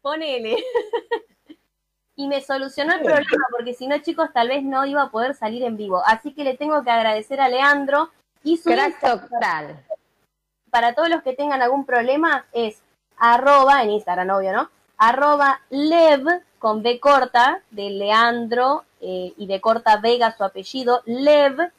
Ponele. 0.00 0.56
y 2.16 2.28
me 2.28 2.40
solucionó 2.40 2.94
el 2.94 3.02
problema, 3.02 3.44
porque 3.50 3.74
si 3.74 3.86
no, 3.86 3.98
chicos, 3.98 4.30
tal 4.32 4.48
vez 4.48 4.62
no 4.62 4.86
iba 4.86 5.02
a 5.02 5.10
poder 5.10 5.34
salir 5.34 5.62
en 5.64 5.76
vivo. 5.76 6.02
Así 6.06 6.32
que 6.32 6.44
le 6.44 6.56
tengo 6.56 6.82
que 6.82 6.90
agradecer 6.90 7.40
a 7.40 7.48
Leandro 7.48 8.10
y 8.42 8.56
su 8.56 8.70
total. 9.00 9.84
para 10.70 10.94
todos 10.94 11.08
los 11.08 11.22
que 11.22 11.34
tengan 11.34 11.62
algún 11.62 11.84
problema 11.84 12.46
es 12.52 12.80
arroba, 13.16 13.82
en 13.82 13.90
Instagram, 13.90 14.30
obvio, 14.30 14.52
¿no? 14.52 14.70
Arroba 14.96 15.60
lev 15.70 16.24
con 16.58 16.82
B 16.82 17.00
corta 17.00 17.62
de 17.70 17.90
Leandro 17.90 18.84
eh, 19.00 19.32
y 19.36 19.46
de 19.46 19.60
corta 19.60 19.96
Vega 19.96 20.36
su 20.36 20.44
apellido, 20.44 21.02
lev 21.04 21.70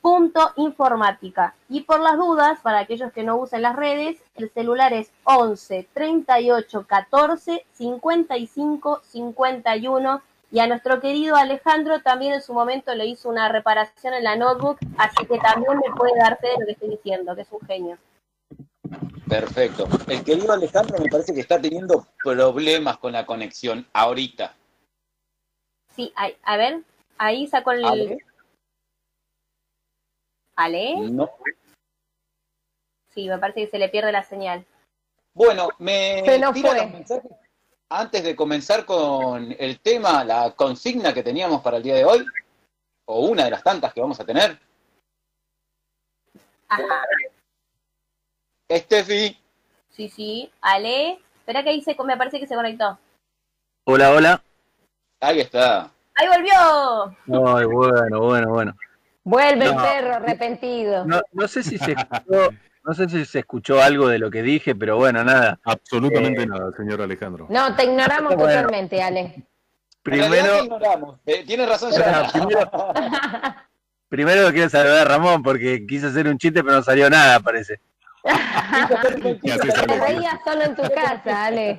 punto 0.00 0.52
informática. 0.56 1.54
Y 1.68 1.82
por 1.82 2.00
las 2.00 2.16
dudas, 2.16 2.60
para 2.62 2.80
aquellos 2.80 3.12
que 3.12 3.24
no 3.24 3.36
usen 3.36 3.62
las 3.62 3.76
redes, 3.76 4.18
el 4.36 4.50
celular 4.50 4.92
es 4.92 5.10
11 5.24 5.88
38 5.92 6.86
14 6.86 7.64
55 7.72 9.00
51. 9.04 10.22
Y 10.50 10.60
a 10.60 10.66
nuestro 10.66 11.00
querido 11.00 11.36
Alejandro 11.36 12.00
también 12.00 12.32
en 12.32 12.42
su 12.42 12.54
momento 12.54 12.94
le 12.94 13.06
hizo 13.06 13.28
una 13.28 13.50
reparación 13.50 14.14
en 14.14 14.24
la 14.24 14.36
notebook, 14.36 14.78
así 14.96 15.26
que 15.26 15.38
también 15.38 15.78
me 15.78 15.94
puede 15.94 16.18
dar 16.18 16.38
fe 16.38 16.48
de 16.48 16.60
lo 16.60 16.66
que 16.66 16.72
estoy 16.72 16.90
diciendo, 16.90 17.34
que 17.34 17.42
es 17.42 17.52
un 17.52 17.60
genio. 17.66 17.98
Perfecto. 19.28 19.86
El 20.06 20.24
querido 20.24 20.52
Alejandro 20.52 20.98
me 20.98 21.10
parece 21.10 21.34
que 21.34 21.40
está 21.40 21.60
teniendo 21.60 22.06
problemas 22.24 22.96
con 22.96 23.12
la 23.12 23.26
conexión 23.26 23.86
ahorita. 23.92 24.54
Sí, 25.94 26.12
a, 26.16 26.30
a 26.44 26.56
ver, 26.56 26.80
ahí 27.18 27.46
sacó 27.46 27.72
el... 27.72 28.18
¿Ale? 30.58 30.96
No. 31.10 31.30
Sí, 33.14 33.28
me 33.28 33.38
parece 33.38 33.60
que 33.60 33.70
se 33.70 33.78
le 33.78 33.88
pierde 33.88 34.10
la 34.10 34.24
señal. 34.24 34.66
Bueno, 35.32 35.68
me 35.78 36.22
Se 36.24 36.38
nos 36.38 36.52
tira 36.52 36.70
fue. 36.70 36.82
los 36.82 36.90
mensajes 36.90 37.32
antes 37.90 38.22
de 38.22 38.36
comenzar 38.36 38.84
con 38.84 39.54
el 39.58 39.80
tema, 39.80 40.24
la 40.24 40.50
consigna 40.50 41.14
que 41.14 41.22
teníamos 41.22 41.62
para 41.62 41.78
el 41.78 41.82
día 41.82 41.94
de 41.94 42.04
hoy, 42.04 42.26
o 43.06 43.20
una 43.20 43.44
de 43.44 43.50
las 43.50 43.62
tantas 43.62 43.94
que 43.94 44.00
vamos 44.00 44.20
a 44.20 44.26
tener. 44.26 44.58
Ajá. 46.68 47.04
Estefi, 48.68 49.38
Sí, 49.88 50.08
sí. 50.08 50.52
Ale. 50.60 51.18
Espera 51.38 51.62
que 51.62 51.70
ahí 51.70 51.80
se, 51.80 51.96
me 52.04 52.16
parece 52.16 52.38
que 52.38 52.46
se 52.46 52.54
conectó. 52.54 52.98
Hola, 53.86 54.10
hola. 54.12 54.42
ahí 55.20 55.40
está. 55.40 55.90
¡Ahí 56.14 56.28
volvió! 56.28 57.56
Ay, 57.56 57.64
bueno, 57.64 58.20
bueno, 58.20 58.48
bueno. 58.50 58.76
Vuelve 59.28 59.66
el 59.66 59.76
perro 59.76 60.14
arrepentido. 60.14 61.04
No, 61.04 61.20
no 61.32 61.46
sé 61.48 61.62
si 61.62 61.76
se 61.76 61.92
escuchó, 61.92 62.50
no 62.82 62.94
sé 62.94 63.08
si 63.10 63.24
se 63.26 63.40
escuchó 63.40 63.82
algo 63.82 64.08
de 64.08 64.18
lo 64.18 64.30
que 64.30 64.42
dije, 64.42 64.74
pero 64.74 64.96
bueno, 64.96 65.22
nada. 65.22 65.58
Absolutamente 65.64 66.42
Eh, 66.44 66.46
nada, 66.46 66.70
señor 66.74 67.02
Alejandro. 67.02 67.46
No, 67.50 67.76
te 67.76 67.84
ignoramos 67.84 68.34
Bueno. 68.34 68.48
totalmente, 68.48 69.02
Ale. 69.02 69.34
Te 69.34 69.42
Primero, 70.02 70.64
ignoramos. 70.64 71.20
Eh, 71.26 71.44
Tiene 71.46 71.66
razón, 71.66 71.90
Bueno, 71.90 72.04
Joana. 72.06 72.32
primero, 72.32 72.70
primero 74.08 74.50
quiero 74.52 74.70
saludar 74.70 75.06
a 75.06 75.10
Ramón 75.10 75.42
porque 75.42 75.84
quise 75.86 76.06
hacer 76.06 76.26
un 76.26 76.38
chiste, 76.38 76.62
pero 76.64 76.76
no 76.76 76.82
salió 76.82 77.10
nada, 77.10 77.38
parece. 77.40 77.80
¿Qué 78.24 79.52
haces, 79.52 79.74
Te 79.86 80.00
reías 80.00 80.38
solo 80.42 80.62
en 80.62 80.74
tu 80.74 80.82
casa, 80.94 81.44
Ale. 81.44 81.76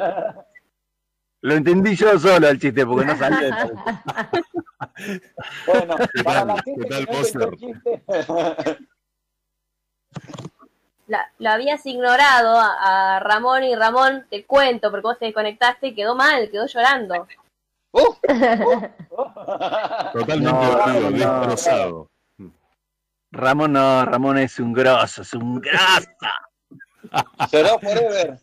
Lo 1.41 1.56
entendí 1.56 1.96
yo 1.96 2.20
solo 2.20 2.48
el 2.48 2.60
chiste 2.60 2.86
porque 2.86 3.06
no 3.06 3.18
salió. 3.18 3.50
Bueno, 5.67 5.95
¿Qué 6.13 6.24
para 6.24 6.39
tal? 6.39 6.48
la 6.48 6.55
gente 6.63 6.74
¿Qué 6.75 6.83
que 6.83 6.89
tal, 6.89 7.05
no 7.05 7.12
el 7.19 7.57
chiste, 7.57 8.86
La- 11.07 11.31
lo 11.39 11.50
habías 11.50 11.86
ignorado 11.86 12.55
a, 12.59 13.15
a 13.15 13.19
Ramón 13.19 13.63
y 13.63 13.75
Ramón, 13.75 14.25
te 14.29 14.45
cuento, 14.45 14.91
porque 14.91 15.03
vos 15.07 15.17
te 15.19 15.25
desconectaste 15.25 15.88
y 15.88 15.95
quedó 15.95 16.15
mal, 16.15 16.50
quedó 16.51 16.67
llorando. 16.67 17.27
¡Uh! 17.91 18.00
¡Uh! 18.00 18.13
Totalmente 20.13 20.51
No, 20.51 21.00
no. 21.00 21.09
destrozado. 21.12 22.07
Ramón 23.31 23.74
no, 23.74 24.05
Ramón 24.05 24.38
es 24.38 24.59
un 24.59 24.71
grosso, 24.74 25.24
es 25.24 25.33
un 25.33 25.59
grasa. 25.59 26.31
Lloró 27.51 27.79
forever. 27.79 28.39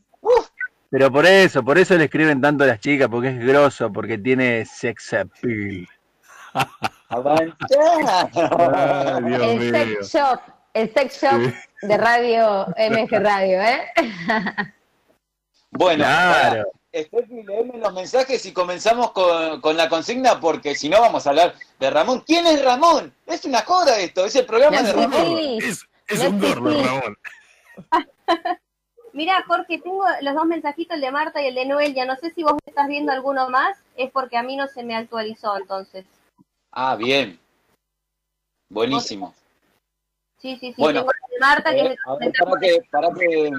Pero 0.91 1.11
por 1.13 1.27
eso, 1.27 1.65
por 1.65 1.79
eso 1.79 1.97
le 1.97 2.05
escriben 2.05 2.41
tanto 2.41 2.65
a 2.65 2.69
las 2.69 2.81
chicas, 2.81 3.09
porque 3.09 3.29
es 3.29 3.39
grosso, 3.39 3.93
porque 3.93 4.19
tiene 4.19 4.65
sex 4.65 5.13
appeal. 5.15 5.87
Ay, 7.09 7.53
Dios 7.69 9.43
El 9.43 9.59
mío. 9.59 9.71
sex 9.71 10.13
shop, 10.13 10.41
el 10.75 10.93
sex 10.93 11.23
shop 11.23 11.41
Sí. 11.81 11.87
de 11.89 11.97
radio 11.99 12.67
MG 12.77 13.11
Radio, 13.21 13.61
¿eh? 13.61 13.83
Bueno, 15.71 16.05
Claro. 16.05 16.65
Estefi, 16.93 17.43
leeme 17.43 17.77
los 17.79 17.93
mensajes 17.93 18.47
y 18.47 18.53
comenzamos 18.53 19.13
con, 19.13 19.61
con 19.61 19.77
la 19.77 19.89
consigna 19.91 20.41
porque 20.41 20.75
si 20.75 20.89
no 20.89 20.99
vamos 21.01 21.27
a 21.27 21.31
hablar 21.31 21.55
de 21.79 21.91
Ramón. 21.91 22.23
¿Quién 22.27 22.47
es 22.47 22.65
Ramón? 22.65 23.13
Es 23.27 23.45
una 23.45 23.61
joda 23.63 23.99
esto, 23.99 24.25
es 24.25 24.35
el 24.37 24.47
programa 24.47 24.83
de 24.83 24.93
Ramón. 24.95 25.27
sí. 25.37 25.59
Es, 25.63 25.87
es 26.09 26.23
No 26.23 26.31
un 26.31 26.41
gordo. 26.41 26.83
Ramón. 26.83 27.17
Mira, 29.13 29.45
Jorge, 29.47 29.79
tengo 29.79 30.05
los 30.23 30.35
dos 30.35 30.47
mensajitos, 30.47 30.95
el 30.95 31.01
de 31.03 31.11
Marta 31.11 31.43
y 31.43 31.49
el 31.49 31.55
de 31.55 31.67
Noel. 31.67 31.95
Ya 31.95 32.07
no 32.07 32.17
sé 32.17 32.31
si 32.31 32.43
vos 32.43 32.55
estás 32.65 32.87
viendo 32.89 33.13
alguno 33.13 33.51
más, 33.51 33.77
es 33.97 34.11
porque 34.11 34.37
a 34.39 34.43
mí 34.43 34.57
no 34.57 34.67
se 34.67 34.83
me 34.83 34.97
actualizó 34.97 35.57
entonces. 35.59 36.07
Ah, 36.79 36.95
bien. 36.95 37.39
Buenísimo. 38.69 39.35
Sí, 40.39 40.59
sí, 40.61 40.69
sí, 40.69 40.75
Bueno, 40.77 41.01
tengo 41.01 41.13
el 41.13 41.31
de 41.31 41.39
Marta 41.41 41.71
que 41.73 41.81
Eh, 41.81 41.89
me 41.89 42.13
a 42.13 42.17
ver, 42.19 42.33
para 42.39 42.61
que, 42.61 42.79
para 42.91 43.09
que... 43.15 43.51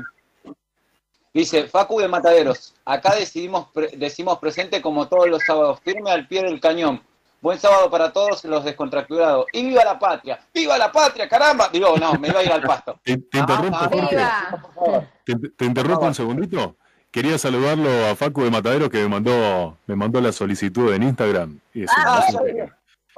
Dice, 1.34 1.68
Facu 1.68 2.00
de 2.00 2.08
Mataderos, 2.08 2.76
acá 2.86 3.16
decidimos 3.16 3.70
pre- 3.72 3.92
decimos 3.98 4.38
presente 4.38 4.82
como 4.82 5.08
todos 5.08 5.28
los 5.28 5.44
sábados, 5.44 5.80
firme 5.84 6.12
al 6.12 6.28
pie 6.28 6.44
del 6.44 6.60
cañón. 6.60 7.02
Buen 7.42 7.60
sábado 7.60 7.90
para 7.90 8.12
todos 8.14 8.44
los 8.46 8.64
descontracturados. 8.64 9.46
Y 9.54 9.66
viva 9.66 9.84
la 9.84 9.98
patria, 9.98 10.40
viva 10.54 10.78
la 10.78 10.92
patria, 10.92 11.28
caramba. 11.28 11.70
Digo, 11.70 11.96
no, 11.98 12.14
me 12.20 12.28
iba 12.30 12.40
a 12.40 12.44
ir 12.44 12.52
al 12.52 12.62
pasto. 12.62 13.00
Te, 13.04 13.18
te 13.18 13.38
interrumpo, 13.40 13.78
Ah, 13.80 13.90
Jorge. 13.92 14.16
¡Viva! 14.16 14.48
Por 14.52 14.74
favor. 14.74 15.08
Te, 15.24 15.36
te 15.56 15.66
interrumpo 15.66 16.06
un 16.06 16.16
segundito. 16.16 16.76
Quería 17.12 17.38
saludarlo 17.38 17.90
a 18.08 18.16
Facu 18.16 18.44
de 18.44 18.52
Matadero 18.52 18.90
que 18.90 19.00
me 19.00 19.08
mandó, 19.08 19.78
me 19.88 19.96
mandó 19.96 20.20
la 20.22 20.32
solicitud 20.32 20.94
en 20.94 21.04
Instagram. 21.04 21.60
Y 21.74 21.86
Ah, 21.96 22.22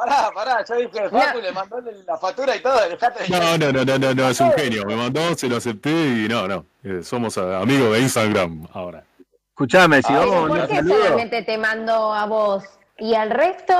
ya 0.05 0.15
dije. 0.15 0.31
Pará, 0.31 0.31
pará, 0.33 0.65
yo 0.65 0.75
dije, 0.75 1.09
Facu 1.09 1.39
le 1.41 1.51
mandó 1.51 1.77
la 2.07 2.17
factura 2.17 2.55
y 2.55 2.61
todo. 2.61 2.89
dejate 2.89 3.23
de- 3.23 3.29
No, 3.29 3.57
no, 3.57 3.71
no, 3.71 3.85
no, 3.85 3.97
no, 3.99 4.13
no, 4.13 4.29
es 4.29 4.39
un 4.39 4.51
genio. 4.53 4.85
Me 4.85 4.95
mandó, 4.95 5.35
se 5.35 5.47
lo 5.49 5.57
acepté 5.57 5.89
y 5.91 6.27
no, 6.29 6.47
no. 6.47 6.65
eh, 6.83 7.01
somos 7.03 7.37
amigos 7.37 7.93
de 7.93 7.99
Instagram 8.01 8.67
ahora. 8.73 9.03
Escuchame, 9.49 10.01
si 10.01 10.13
Ah, 10.13 10.19
vamos 10.19 10.35
a 10.35 10.39
¿Por 10.39 10.49
mandar 10.49 10.67
qué 10.69 10.75
saludos. 10.75 11.03
solamente 11.03 11.43
te 11.43 11.57
mandó 11.57 12.13
a 12.13 12.25
vos? 12.25 12.63
¿Y 12.97 13.13
al 13.13 13.29
resto? 13.29 13.73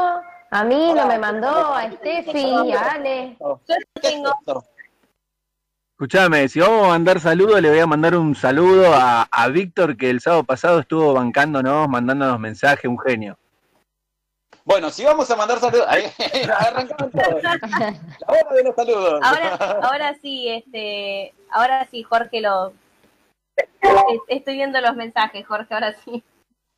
A 0.52 0.64
mí 0.64 0.94
no 0.94 1.06
me 1.06 1.18
mandó, 1.20 1.74
a 1.74 1.90
Steffi, 1.92 2.74
a 2.74 2.92
Ale. 2.94 3.38
Yo 3.40 3.60
¿Qué 3.68 3.74
es 3.74 4.02
tengo? 4.02 4.34
Escuchame, 5.94 6.48
si 6.48 6.60
vamos 6.62 6.86
a 6.86 6.90
mandar 6.90 7.20
saludos, 7.20 7.62
le 7.62 7.70
voy 7.70 7.80
a 7.80 7.86
mandar 7.88 8.16
un 8.16 8.34
saludo 8.34 8.94
a, 8.96 9.24
a 9.24 9.48
Víctor, 9.50 9.98
que 9.98 10.10
el 10.10 10.22
sábado 10.22 10.44
pasado 10.46 10.80
estuvo 10.80 11.14
bancándonos, 11.14 11.88
mandándonos 11.90 12.40
mensajes, 12.40 12.86
un 12.86 12.98
genio. 13.00 13.38
Bueno, 14.66 14.90
si 14.90 15.04
vamos 15.04 15.30
a 15.32 15.36
mandar 15.36 15.60
saludos, 15.60 15.86
ahí 15.88 16.04
arrancamos 16.60 17.12
todo. 17.12 17.42
La 17.42 18.00
hora 18.28 18.54
de 18.54 18.64
los 18.64 18.76
saludos. 18.76 19.20
ahora, 19.24 19.56
ahora 19.82 20.16
sí, 20.22 20.50
este, 20.50 21.34
ahora 21.50 21.88
sí, 21.90 22.04
Jorge 22.04 22.42
lo, 22.42 22.74
estoy 24.28 24.56
viendo 24.56 24.80
los 24.82 24.96
mensajes, 24.96 25.46
Jorge, 25.46 25.74
ahora 25.74 25.96
sí. 26.04 26.24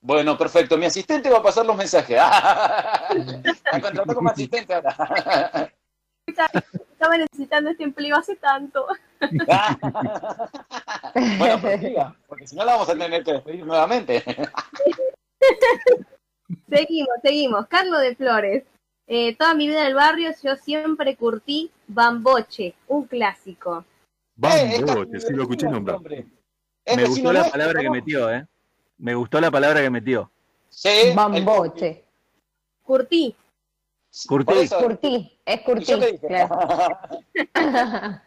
Bueno, 0.01 0.37
perfecto. 0.37 0.77
Mi 0.77 0.85
asistente 0.85 1.29
va 1.29 1.37
a 1.39 1.43
pasar 1.43 1.65
los 1.65 1.77
mensajes. 1.77 2.17
La 3.71 3.81
contrató 3.81 4.15
como 4.15 4.29
asistente 4.29 4.73
ahora. 4.73 5.71
Estaba 6.25 7.17
necesitando 7.17 7.69
este 7.69 7.83
empleo 7.83 8.17
hace 8.17 8.35
tanto. 8.35 8.87
Bueno, 11.37 11.59
pues 11.59 11.81
siga, 11.81 12.15
porque 12.27 12.47
si 12.47 12.55
no 12.55 12.63
la 12.63 12.73
vamos 12.73 12.89
a 12.89 12.93
tener 12.93 13.23
que 13.23 13.33
despedir 13.33 13.65
nuevamente. 13.65 14.23
Seguimos, 16.69 17.15
seguimos. 17.21 17.67
Carlos 17.67 18.01
de 18.01 18.15
Flores. 18.15 18.63
Eh, 19.07 19.35
toda 19.35 19.53
mi 19.53 19.67
vida 19.67 19.81
en 19.81 19.87
el 19.87 19.95
barrio 19.95 20.31
yo 20.41 20.55
siempre 20.55 21.15
curtí 21.17 21.69
Bamboche, 21.87 22.75
un 22.87 23.05
clásico. 23.05 23.83
Eh, 24.41 24.75
es 24.75 24.81
Bamboche, 24.85 25.19
sí 25.19 25.33
lo 25.33 25.43
escuché 25.43 25.67
nombrar. 25.67 25.99
Es 26.85 26.95
Me 26.97 27.05
gustó 27.05 27.33
la 27.33 27.49
palabra 27.49 27.81
que 27.81 27.89
metió, 27.89 28.31
¿eh? 28.31 28.47
Me 28.97 29.15
gustó 29.15 29.41
la 29.41 29.51
palabra 29.51 29.81
que 29.81 29.89
metió. 29.89 30.31
Sí, 30.69 31.11
Bamboche. 31.13 32.03
Curtí. 32.83 33.35
Curtí. 34.27 34.53
Eso- 34.59 34.79
Curtí, 34.79 35.37
es 35.45 35.61
¿Y 35.61 35.63
Curtí. 35.63 36.17
claro. 36.27 36.59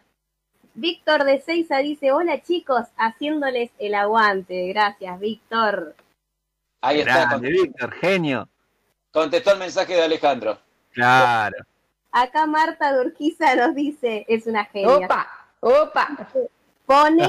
Víctor 0.75 1.25
de 1.25 1.41
Seiza 1.41 1.79
dice, 1.79 2.11
hola 2.13 2.43
chicos, 2.43 2.87
haciéndoles 2.97 3.71
el 3.79 3.95
aguante. 3.95 4.67
Gracias, 4.69 5.21
Víctor. 5.21 5.95
Ahí 6.85 7.01
está, 7.01 7.27
Grande, 7.27 7.51
Víctor, 7.51 7.93
genio. 7.93 8.49
contestó 9.11 9.53
el 9.53 9.59
mensaje 9.59 9.95
de 9.95 10.03
Alejandro. 10.03 10.59
Claro. 10.93 11.57
Acá 12.13 12.47
Marta 12.47 12.95
Durquiza 12.95 13.57
nos 13.57 13.75
dice, 13.75 14.27
es 14.29 14.47
una 14.47 14.67
genia. 14.67 15.07
Opa, 15.07 15.27
opa. 15.61 16.09
Pone 16.85 17.27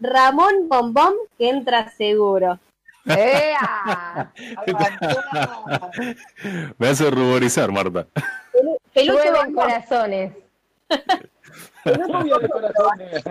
Ramón 0.00 0.68
Bombón 0.68 1.14
que 1.38 1.48
entra 1.48 1.88
seguro. 1.88 2.60
¡Ea! 3.06 4.30
Me 6.78 6.88
hace 6.88 7.10
ruborizar, 7.10 7.72
Marta. 7.72 8.06
Peluche 8.92 9.30
Bombón. 9.30 9.54
corazones. 9.54 10.34
De 11.84 12.48
corazones. 12.50 13.24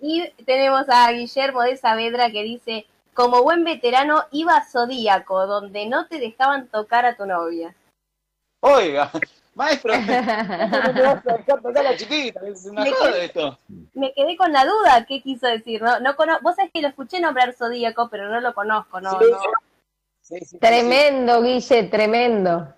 Y 0.00 0.28
tenemos 0.44 0.86
a 0.88 1.12
Guillermo 1.12 1.62
de 1.62 1.76
Saavedra 1.76 2.32
que 2.32 2.42
dice, 2.42 2.86
como 3.14 3.42
buen 3.42 3.64
veterano 3.64 4.24
iba 4.30 4.56
a 4.56 4.64
Zodíaco, 4.64 5.46
donde 5.46 5.86
no 5.86 6.06
te 6.06 6.18
dejaban 6.18 6.68
tocar 6.68 7.04
a 7.06 7.16
tu 7.16 7.26
novia. 7.26 7.74
Oiga, 8.60 9.10
maestro, 9.54 9.92
¿cómo 10.70 10.82
no 10.82 10.94
te 10.94 11.02
vas 11.02 11.26
a 11.26 11.32
dejar 11.36 11.62
tocar 11.62 11.78
a 11.86 11.90
la 11.90 11.96
chiquita? 11.96 12.40
Es 12.46 12.66
una 12.66 12.82
Me 12.84 12.92
quedé- 12.92 13.24
esto. 13.24 13.58
Me 13.94 14.12
quedé 14.12 14.36
con 14.36 14.52
la 14.52 14.64
duda, 14.64 15.06
¿qué 15.06 15.20
quiso 15.22 15.46
decir? 15.46 15.82
No, 15.82 15.98
no 16.00 16.14
cono- 16.16 16.38
Vos 16.42 16.56
sabés 16.56 16.70
que 16.72 16.82
lo 16.82 16.88
escuché 16.88 17.20
nombrar 17.20 17.54
Zodíaco, 17.54 18.08
pero 18.10 18.28
no 18.28 18.40
lo 18.40 18.54
conozco, 18.54 19.00
¿no? 19.00 19.18
Sí, 19.18 19.26
no. 19.30 19.38
Sí, 20.22 20.36
sí, 20.38 20.38
sí, 20.40 20.44
sí. 20.46 20.58
Tremendo, 20.58 21.42
Guille, 21.42 21.82
tremendo. 21.84 22.74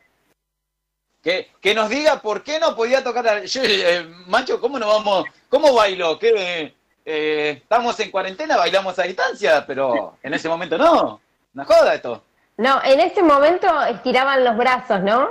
Que, 1.22 1.52
que 1.60 1.74
nos 1.74 1.88
diga 1.88 2.20
por 2.20 2.42
qué 2.42 2.58
no 2.58 2.74
podía 2.74 3.04
tocar 3.04 3.28
a... 3.28 3.44
Yo, 3.44 3.62
eh, 3.64 4.04
macho, 4.26 4.60
¿cómo 4.60 4.78
no 4.78 4.88
vamos? 4.88 5.24
¿Cómo 5.48 5.72
bailó? 5.74 6.18
¿Qué, 6.18 6.32
eh, 6.36 6.74
estamos 7.04 7.98
en 8.00 8.10
cuarentena, 8.10 8.56
bailamos 8.56 8.98
a 8.98 9.02
distancia, 9.02 9.64
pero 9.66 10.16
en 10.22 10.34
ese 10.34 10.48
momento 10.48 10.78
no. 10.78 11.20
Una 11.54 11.64
joda 11.64 11.94
esto. 11.94 12.24
No, 12.58 12.80
en 12.84 13.00
ese 13.00 13.22
momento 13.22 13.82
estiraban 13.84 14.44
los 14.44 14.56
brazos, 14.56 15.00
¿no? 15.00 15.28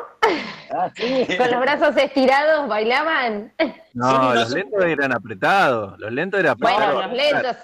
Ah, 0.72 0.90
sí. 0.96 1.26
Con 1.38 1.52
los 1.52 1.62
brazos 1.62 1.96
estirados 1.98 2.68
bailaban. 2.68 3.54
No, 3.94 4.34
los 4.34 4.50
lentos 4.52 4.84
eran 4.86 5.14
apretados. 5.14 6.00
Los 6.00 6.12
lentos 6.12 6.40
eran 6.40 6.58
Bueno, 6.58 6.78
apretados. 6.78 7.08
los 7.08 7.14
lentos. 7.18 7.58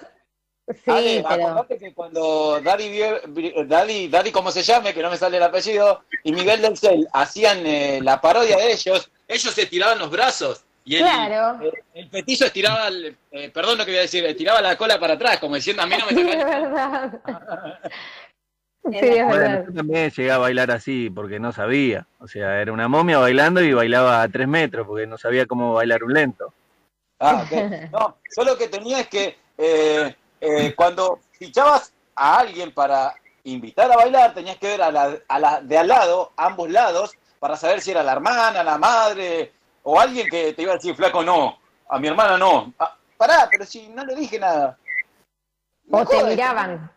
Sí, 0.84 0.90
Ale, 0.90 1.24
pero. 1.26 1.66
que 1.66 1.94
cuando 1.94 2.60
Daddy, 2.60 2.88
Vie- 2.90 3.66
Daddy, 3.66 4.08
Daddy, 4.08 4.30
como 4.30 4.50
se 4.50 4.62
llame, 4.62 4.92
que 4.92 5.02
no 5.02 5.08
me 5.10 5.16
sale 5.16 5.38
el 5.38 5.42
apellido, 5.42 6.02
y 6.22 6.32
Miguel 6.32 6.60
del 6.60 6.76
Cel 6.76 7.08
hacían 7.14 7.64
eh, 7.66 8.00
la 8.02 8.20
parodia 8.20 8.58
de 8.58 8.72
ellos, 8.72 9.10
ellos 9.26 9.54
se 9.54 9.64
tiraban 9.64 9.98
los 9.98 10.10
brazos. 10.10 10.64
Y 10.88 10.96
el, 10.96 11.02
Claro. 11.02 11.60
el, 11.62 11.72
el 11.92 12.08
petizo 12.08 12.46
estiraba, 12.46 12.88
el- 12.88 13.14
eh, 13.30 13.50
perdón 13.50 13.76
lo 13.76 13.84
que 13.84 13.90
voy 13.90 13.98
a 13.98 14.02
decir, 14.02 14.24
estiraba 14.24 14.62
la 14.62 14.74
cola 14.78 14.98
para 14.98 15.14
atrás, 15.14 15.38
como 15.38 15.54
diciendo, 15.56 15.82
a 15.82 15.86
mí 15.86 15.94
no 15.98 16.06
me 16.06 16.12
Sí, 16.14 16.20
es 16.30 16.44
verdad. 16.46 17.20
Sí, 18.90 18.96
es 18.96 19.26
Bueno, 19.26 19.42
verdad. 19.42 19.64
yo 19.66 19.74
también 19.74 20.10
llegué 20.10 20.30
a 20.30 20.38
bailar 20.38 20.70
así 20.70 21.10
porque 21.10 21.38
no 21.38 21.52
sabía. 21.52 22.06
O 22.20 22.26
sea, 22.26 22.62
era 22.62 22.72
una 22.72 22.88
momia 22.88 23.18
bailando 23.18 23.60
y 23.60 23.74
bailaba 23.74 24.22
a 24.22 24.28
tres 24.30 24.48
metros 24.48 24.86
porque 24.86 25.06
no 25.06 25.18
sabía 25.18 25.44
cómo 25.44 25.74
bailar 25.74 26.02
un 26.04 26.14
lento. 26.14 26.54
Ah, 27.20 27.44
ok. 27.44 27.52
No, 27.92 28.16
solo 28.30 28.56
que 28.56 28.68
tenía 28.68 29.00
es 29.00 29.08
que 29.08 29.36
eh, 29.58 30.16
eh, 30.40 30.72
cuando 30.74 31.20
fichabas 31.32 31.92
a 32.14 32.38
alguien 32.38 32.72
para 32.72 33.14
invitar 33.44 33.92
a 33.92 33.96
bailar, 33.96 34.32
tenías 34.32 34.56
que 34.56 34.68
ver 34.68 34.80
a 34.80 34.90
la, 34.90 35.18
a 35.28 35.38
la 35.38 35.60
de 35.60 35.76
al 35.76 35.88
lado, 35.88 36.32
ambos 36.38 36.70
lados, 36.70 37.12
para 37.40 37.56
saber 37.56 37.82
si 37.82 37.90
era 37.90 38.02
la 38.02 38.12
hermana, 38.12 38.64
la 38.64 38.78
madre, 38.78 39.52
o 39.90 39.98
alguien 39.98 40.28
que 40.28 40.52
te 40.52 40.60
iba 40.62 40.72
a 40.72 40.74
decir, 40.74 40.94
flaco, 40.94 41.22
no, 41.22 41.58
a 41.88 41.98
mi 41.98 42.08
hermana 42.08 42.36
no. 42.36 42.74
Ah, 42.78 42.94
pará, 43.16 43.48
pero 43.50 43.64
si 43.64 43.88
no 43.88 44.04
le 44.04 44.14
dije 44.14 44.38
nada. 44.38 44.76
O 45.90 46.04
te 46.04 46.22
miraban. 46.24 46.92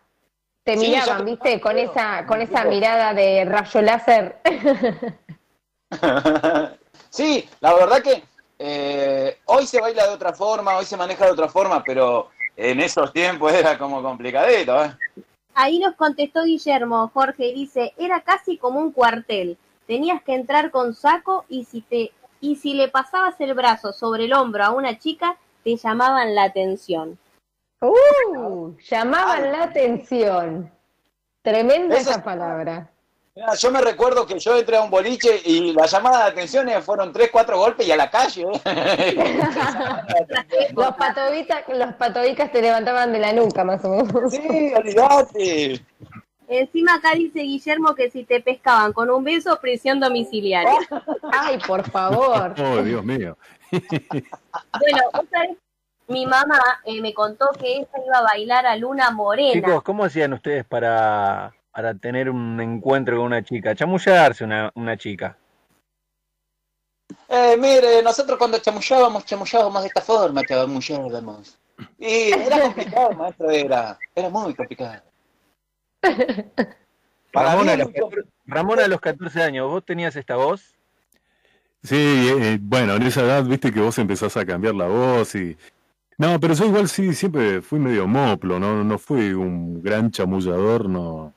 Te 0.62 0.76
Sí, 0.76 0.90
miraban, 0.90 1.24
¿viste? 1.24 1.58
Con 1.58 1.78
esa, 1.78 2.26
con 2.26 2.42
esa 2.42 2.64
mirada 2.64 3.14
de 3.14 3.46
rayo 3.46 3.80
láser. 3.80 4.42
sí, 7.08 7.48
la 7.60 7.72
verdad 7.72 8.02
que 8.02 8.24
eh, 8.58 9.38
hoy 9.46 9.66
se 9.66 9.80
baila 9.80 10.08
de 10.08 10.14
otra 10.14 10.34
forma, 10.34 10.76
hoy 10.76 10.84
se 10.84 10.98
maneja 10.98 11.24
de 11.24 11.32
otra 11.32 11.48
forma, 11.48 11.82
pero 11.82 12.28
en 12.54 12.78
esos 12.80 13.10
tiempos 13.10 13.54
era 13.54 13.78
como 13.78 14.02
complicadito, 14.02 14.84
¿eh? 14.84 14.94
Ahí 15.54 15.78
nos 15.78 15.94
contestó 15.96 16.44
Guillermo, 16.44 17.10
Jorge, 17.14 17.46
y 17.46 17.54
dice, 17.54 17.94
era 17.96 18.20
casi 18.20 18.58
como 18.58 18.80
un 18.80 18.92
cuartel. 18.92 19.56
Tenías 19.86 20.22
que 20.22 20.34
entrar 20.34 20.70
con 20.70 20.94
saco 20.94 21.46
y 21.48 21.64
si 21.64 21.80
te 21.80 22.12
y 22.42 22.56
si 22.56 22.74
le 22.74 22.88
pasabas 22.88 23.40
el 23.40 23.54
brazo 23.54 23.92
sobre 23.94 24.26
el 24.26 24.34
hombro 24.34 24.62
a 24.64 24.70
una 24.72 24.98
chica, 24.98 25.36
te 25.64 25.76
llamaban 25.76 26.34
la 26.34 26.42
atención. 26.44 27.16
Uh, 27.80 28.72
llamaban 28.90 29.50
la 29.52 29.62
atención. 29.62 30.70
Tremenda 31.40 31.96
Eso 31.96 32.10
esa 32.10 32.18
es- 32.18 32.24
palabra. 32.24 32.88
Mira, 33.34 33.54
yo 33.54 33.70
me 33.70 33.80
recuerdo 33.80 34.26
que 34.26 34.38
yo 34.38 34.58
entré 34.58 34.76
a 34.76 34.82
un 34.82 34.90
boliche 34.90 35.40
y 35.46 35.72
la 35.72 35.86
llamada 35.86 36.24
de 36.24 36.30
atención 36.32 36.68
fueron 36.82 37.14
tres, 37.14 37.30
cuatro 37.32 37.56
golpes 37.56 37.86
y 37.88 37.90
a 37.92 37.96
la 37.96 38.10
calle. 38.10 38.46
¿eh? 38.66 39.40
Los 40.76 40.94
patobicas, 40.96 41.62
los 41.68 41.94
patobicas 41.94 42.52
te 42.52 42.60
levantaban 42.60 43.10
de 43.10 43.18
la 43.20 43.32
nuca, 43.32 43.64
más 43.64 43.82
o 43.86 43.88
menos. 43.88 44.30
sí, 44.32 44.72
olvidate. 44.76 45.80
Encima 46.52 46.96
acá 46.96 47.14
dice 47.14 47.40
Guillermo 47.40 47.94
que 47.94 48.10
si 48.10 48.24
te 48.24 48.40
pescaban 48.42 48.92
con 48.92 49.08
un 49.08 49.24
beso, 49.24 49.58
prisión 49.58 50.00
domiciliaria. 50.00 50.74
Ay, 51.32 51.58
por 51.66 51.88
favor. 51.90 52.54
Oh, 52.62 52.82
Dios 52.82 53.02
mío. 53.02 53.36
Bueno, 53.70 55.02
vos 55.14 55.24
sabés, 55.30 55.56
mi 56.08 56.26
mamá 56.26 56.60
eh, 56.84 57.00
me 57.00 57.14
contó 57.14 57.48
que 57.58 57.76
ella 57.76 57.88
iba 58.06 58.18
a 58.18 58.22
bailar 58.22 58.66
a 58.66 58.76
Luna 58.76 59.10
Morena. 59.10 59.52
Chicos, 59.52 59.82
¿cómo 59.82 60.04
hacían 60.04 60.34
ustedes 60.34 60.64
para, 60.66 61.54
para 61.72 61.94
tener 61.94 62.28
un 62.28 62.60
encuentro 62.60 63.16
con 63.16 63.26
una 63.26 63.42
chica? 63.42 63.74
Chamullarse 63.74 64.44
una, 64.44 64.70
una 64.74 64.96
chica. 64.98 65.36
Eh, 67.28 67.56
mire, 67.58 68.02
nosotros 68.02 68.36
cuando 68.36 68.58
chamullábamos, 68.58 69.24
chamullábamos 69.24 69.82
de 69.82 69.88
esta 69.88 70.02
forma, 70.02 70.42
chamullábamos. 70.44 71.58
Y 71.98 72.30
era 72.32 72.60
complicado, 72.60 73.12
maestro, 73.12 73.50
era, 73.50 73.98
era 74.14 74.28
muy 74.28 74.54
complicado. 74.54 75.11
Para 77.32 77.52
Ramón 77.52 77.68
a, 77.68 77.76
los 77.76 77.86
un 77.86 77.92
14, 77.92 78.28
Ramón 78.46 78.80
a 78.80 78.88
los 78.88 79.00
14 79.00 79.42
años, 79.42 79.70
¿vos 79.70 79.84
tenías 79.84 80.14
esta 80.16 80.36
voz? 80.36 80.74
Sí, 81.82 81.96
eh, 81.96 82.58
bueno, 82.60 82.94
en 82.96 83.02
esa 83.02 83.22
edad, 83.22 83.44
viste 83.44 83.72
que 83.72 83.80
vos 83.80 83.98
empezás 83.98 84.36
a 84.36 84.44
cambiar 84.44 84.74
la 84.74 84.86
voz 84.86 85.34
y... 85.34 85.56
No, 86.18 86.38
pero 86.38 86.54
yo 86.54 86.66
igual 86.66 86.88
sí, 86.88 87.14
siempre 87.14 87.62
fui 87.62 87.80
medio 87.80 88.06
moplo, 88.06 88.60
no, 88.60 88.84
no 88.84 88.98
fui 88.98 89.32
un 89.32 89.82
gran 89.82 90.10
chamullador, 90.10 90.88
no. 90.88 91.32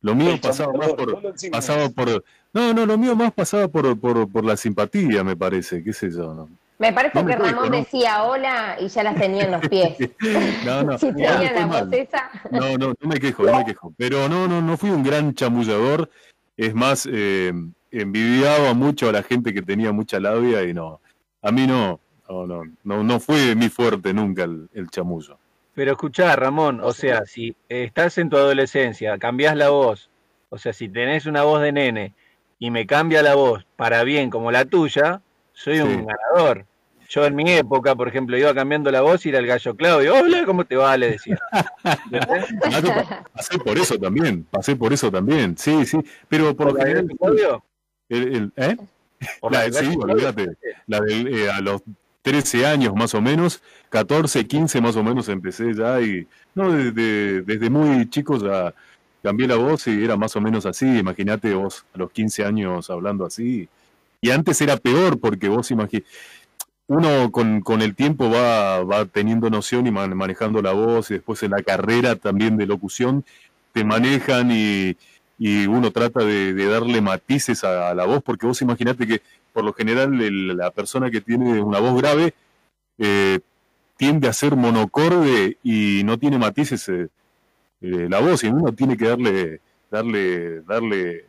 Lo 0.00 0.14
mío 0.14 0.36
pasaba 0.40 0.72
más 0.72 0.92
por... 0.94 1.34
Pasaba 1.50 1.88
por... 1.90 2.24
No, 2.52 2.74
no, 2.74 2.86
lo 2.86 2.98
mío 2.98 3.14
más 3.14 3.32
pasaba 3.32 3.68
por, 3.68 3.98
por, 4.00 4.28
por 4.30 4.44
la 4.44 4.56
simpatía, 4.56 5.22
me 5.22 5.36
parece, 5.36 5.84
qué 5.84 5.92
sé 5.92 6.10
yo, 6.10 6.34
¿no? 6.34 6.48
Me 6.78 6.92
parece 6.92 7.18
No 7.18 7.24
me 7.24 7.32
que 7.36 7.42
Ramón 7.42 7.70
¿no? 7.70 7.76
decía 7.76 8.24
hola 8.24 8.76
y 8.80 8.88
ya 8.88 9.02
las 9.04 9.14
tenía 9.16 9.44
en 9.44 9.52
los 9.52 9.68
pies. 9.68 9.96
No, 10.64 10.82
no, 10.82 10.98
Si 10.98 11.06
no, 11.06 11.14
tenía 11.14 11.52
la 11.52 11.66
voz 11.66 11.92
esa. 11.92 12.30
No, 12.50 12.76
no, 12.76 12.94
no 12.98 13.08
me 13.08 13.20
quejo, 13.20 13.44
no 13.44 13.58
me 13.58 13.64
quejo. 13.64 13.92
Pero 13.96 14.28
no, 14.28 14.48
no, 14.48 14.60
no 14.60 14.76
fui 14.76 14.90
un 14.90 15.02
gran 15.02 15.34
chamullador. 15.34 16.10
Es 16.56 16.74
más, 16.74 17.08
eh, 17.10 17.52
envidiaba 17.90 18.74
mucho 18.74 19.08
a 19.08 19.12
la 19.12 19.22
gente 19.22 19.54
que 19.54 19.62
tenía 19.62 19.92
mucha 19.92 20.18
labia 20.18 20.62
y 20.64 20.74
no. 20.74 21.00
A 21.42 21.50
mí 21.50 21.66
no, 21.66 22.00
no, 22.28 22.46
no, 22.46 22.62
no, 22.84 23.02
no 23.04 23.20
fue 23.20 23.54
mi 23.54 23.68
fuerte 23.68 24.12
nunca 24.12 24.44
el, 24.44 24.68
el 24.72 24.88
chamullo. 24.90 25.38
Pero 25.74 25.92
escuchá, 25.92 26.36
Ramón, 26.36 26.80
o 26.82 26.92
sea, 26.92 27.24
si 27.24 27.56
estás 27.68 28.18
en 28.18 28.28
tu 28.28 28.36
adolescencia, 28.36 29.16
cambiás 29.18 29.56
la 29.56 29.70
voz, 29.70 30.10
o 30.50 30.58
sea, 30.58 30.74
si 30.74 30.88
tenés 30.88 31.24
una 31.24 31.44
voz 31.44 31.62
de 31.62 31.72
nene 31.72 32.12
y 32.58 32.70
me 32.70 32.86
cambia 32.86 33.22
la 33.22 33.34
voz 33.34 33.64
para 33.76 34.04
bien 34.04 34.28
como 34.28 34.52
la 34.52 34.66
tuya, 34.66 35.22
soy 35.52 35.80
un 35.80 36.06
ganador. 36.06 36.64
Yo 37.08 37.26
en 37.26 37.34
mi 37.34 37.50
época, 37.52 37.94
por 37.94 38.08
ejemplo, 38.08 38.38
iba 38.38 38.54
cambiando 38.54 38.90
la 38.90 39.02
voz 39.02 39.26
y 39.26 39.28
era 39.28 39.38
el 39.38 39.46
gallo 39.46 39.74
Claudio. 39.76 40.14
Hola, 40.14 40.44
¿cómo 40.46 40.64
te 40.64 40.76
va? 40.76 40.96
Le 40.96 41.10
decía. 41.10 41.38
Pasé 43.34 43.58
por 43.58 43.78
eso 43.78 43.98
también, 43.98 44.44
pasé 44.50 44.76
por 44.76 44.92
eso 44.92 45.10
también, 45.10 45.56
sí, 45.58 45.84
sí. 45.86 45.98
Pero 46.28 46.54
por 46.56 46.66
lo 46.68 46.72
¿Por 46.72 46.78
la 46.80 46.86
general, 46.86 47.06
del 47.08 47.16
Claudio? 47.18 47.64
el- 48.08 48.34
el- 48.36 48.52
¿eh? 48.56 48.76
¿Por 49.40 49.52
La 49.52 49.62
del 49.62 49.74
sí, 49.74 49.94
olvídate. 49.98 50.46
La 50.86 51.00
de, 51.00 51.20
eh, 51.44 51.50
a 51.50 51.60
los 51.60 51.82
13 52.22 52.66
años 52.66 52.94
más 52.94 53.14
o 53.14 53.20
menos, 53.20 53.62
14, 53.90 54.46
15 54.46 54.80
más 54.80 54.96
o 54.96 55.02
menos 55.02 55.28
empecé 55.28 55.74
ya 55.74 56.00
y 56.00 56.26
no 56.54 56.72
desde, 56.72 57.42
desde 57.42 57.70
muy 57.70 58.08
chico 58.10 58.36
ya 58.38 58.74
cambié 59.22 59.46
la 59.48 59.56
voz 59.56 59.86
y 59.86 60.02
era 60.04 60.16
más 60.16 60.34
o 60.36 60.40
menos 60.40 60.66
así. 60.66 60.98
Imagínate 60.98 61.54
vos 61.54 61.84
a 61.94 61.98
los 61.98 62.10
15 62.10 62.44
años 62.44 62.90
hablando 62.90 63.26
así. 63.26 63.68
Y 64.24 64.30
antes 64.30 64.60
era 64.60 64.76
peor 64.76 65.18
porque 65.18 65.48
vos 65.48 65.70
imagi- 65.72 66.04
uno 66.86 67.32
con, 67.32 67.60
con 67.60 67.82
el 67.82 67.96
tiempo 67.96 68.30
va, 68.30 68.84
va 68.84 69.04
teniendo 69.06 69.50
noción 69.50 69.86
y 69.88 69.90
man- 69.90 70.16
manejando 70.16 70.62
la 70.62 70.72
voz 70.72 71.10
y 71.10 71.14
después 71.14 71.42
en 71.42 71.50
la 71.50 71.62
carrera 71.62 72.14
también 72.16 72.56
de 72.56 72.66
locución 72.66 73.24
te 73.72 73.84
manejan 73.84 74.50
y, 74.52 74.96
y 75.38 75.66
uno 75.66 75.90
trata 75.90 76.24
de, 76.24 76.54
darle 76.54 77.00
matices 77.00 77.64
a, 77.64 77.90
a 77.90 77.94
la 77.94 78.04
voz 78.06 78.22
porque 78.22 78.46
vos 78.46 78.62
imaginate 78.62 79.08
que 79.08 79.22
por 79.52 79.64
lo 79.64 79.72
general 79.72 80.20
el- 80.22 80.56
la 80.56 80.70
persona 80.70 81.10
que 81.10 81.20
tiene 81.20 81.60
una 81.60 81.80
voz 81.80 82.00
grave 82.00 82.34
eh, 82.98 83.40
tiende 83.96 84.28
a 84.28 84.32
ser 84.32 84.54
monocorde 84.54 85.58
y 85.64 86.02
no 86.04 86.16
tiene 86.18 86.38
matices 86.38 86.88
eh, 86.88 87.08
eh, 87.80 88.06
la 88.08 88.20
voz 88.20 88.44
y 88.44 88.48
uno 88.48 88.72
tiene 88.72 88.96
que 88.96 89.08
darle 89.08 89.60
darle 89.90 90.60
darle 90.62 91.26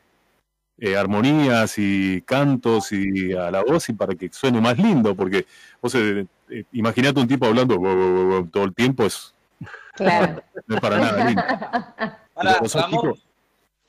eh, 0.77 0.95
armonías 0.97 1.75
y 1.77 2.21
cantos 2.23 2.91
y 2.91 3.33
a 3.33 3.51
la 3.51 3.63
voz 3.63 3.89
y 3.89 3.93
para 3.93 4.15
que 4.15 4.29
suene 4.31 4.59
más 4.59 4.77
lindo 4.77 5.15
porque 5.15 5.45
vos 5.81 5.93
eh, 5.95 6.25
eh, 6.49 6.63
imaginate 6.71 7.19
un 7.19 7.27
tipo 7.27 7.45
hablando 7.45 7.77
"Bo, 7.77 7.95
bo, 7.95 8.13
bo, 8.13 8.25
bo", 8.41 8.47
todo 8.49 8.63
el 8.65 8.73
tiempo 8.73 9.05
es 9.05 9.33
Claro. 9.95 10.43
no 10.67 10.75
es 10.75 10.81
para 10.81 10.97
nada 10.97 11.23
lindo 11.25 11.43
Ahora, 12.35 12.59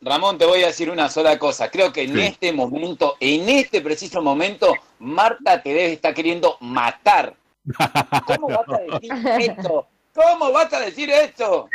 Ramón, 0.03 0.37
te 0.37 0.45
voy 0.45 0.63
a 0.63 0.67
decir 0.67 0.91
una 0.91 1.09
sola 1.09 1.39
cosa. 1.39 1.71
Creo 1.71 1.91
que 1.91 2.03
en 2.03 2.13
Sí. 2.13 2.21
este 2.21 2.53
momento, 2.53 3.17
en 3.21 3.49
este 3.49 3.81
preciso 3.81 4.21
momento, 4.21 4.77
Marta 4.99 5.63
te 5.63 5.71
debe 5.71 5.93
estar 5.95 6.13
queriendo 6.13 6.59
matar. 6.61 7.35
¿Cómo 8.27 8.49
vas 8.49 8.69
a 8.69 8.83
decir 8.83 9.13
esto? 9.41 9.87
¿Cómo 10.13 10.53
vas 10.53 10.71
a 10.75 10.81
decir 10.81 11.09
esto? 11.09 11.71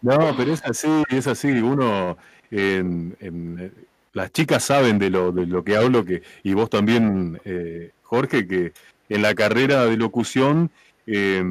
No, 0.00 0.34
pero 0.36 0.52
es 0.54 0.64
así, 0.64 1.02
es 1.08 1.26
así. 1.26 1.48
Uno, 1.48 2.16
en, 2.52 3.16
en- 3.18 3.74
las 4.12 4.30
chicas 4.32 4.64
saben 4.64 4.98
de 4.98 5.10
lo, 5.10 5.32
de 5.32 5.46
lo 5.46 5.64
que 5.64 5.76
hablo, 5.76 6.04
que, 6.04 6.22
y 6.42 6.54
vos 6.54 6.68
también, 6.70 7.40
eh, 7.44 7.90
Jorge, 8.02 8.46
que 8.46 8.72
en 9.08 9.22
la 9.22 9.34
carrera 9.34 9.84
de 9.86 9.96
locución, 9.96 10.70
eh, 11.06 11.42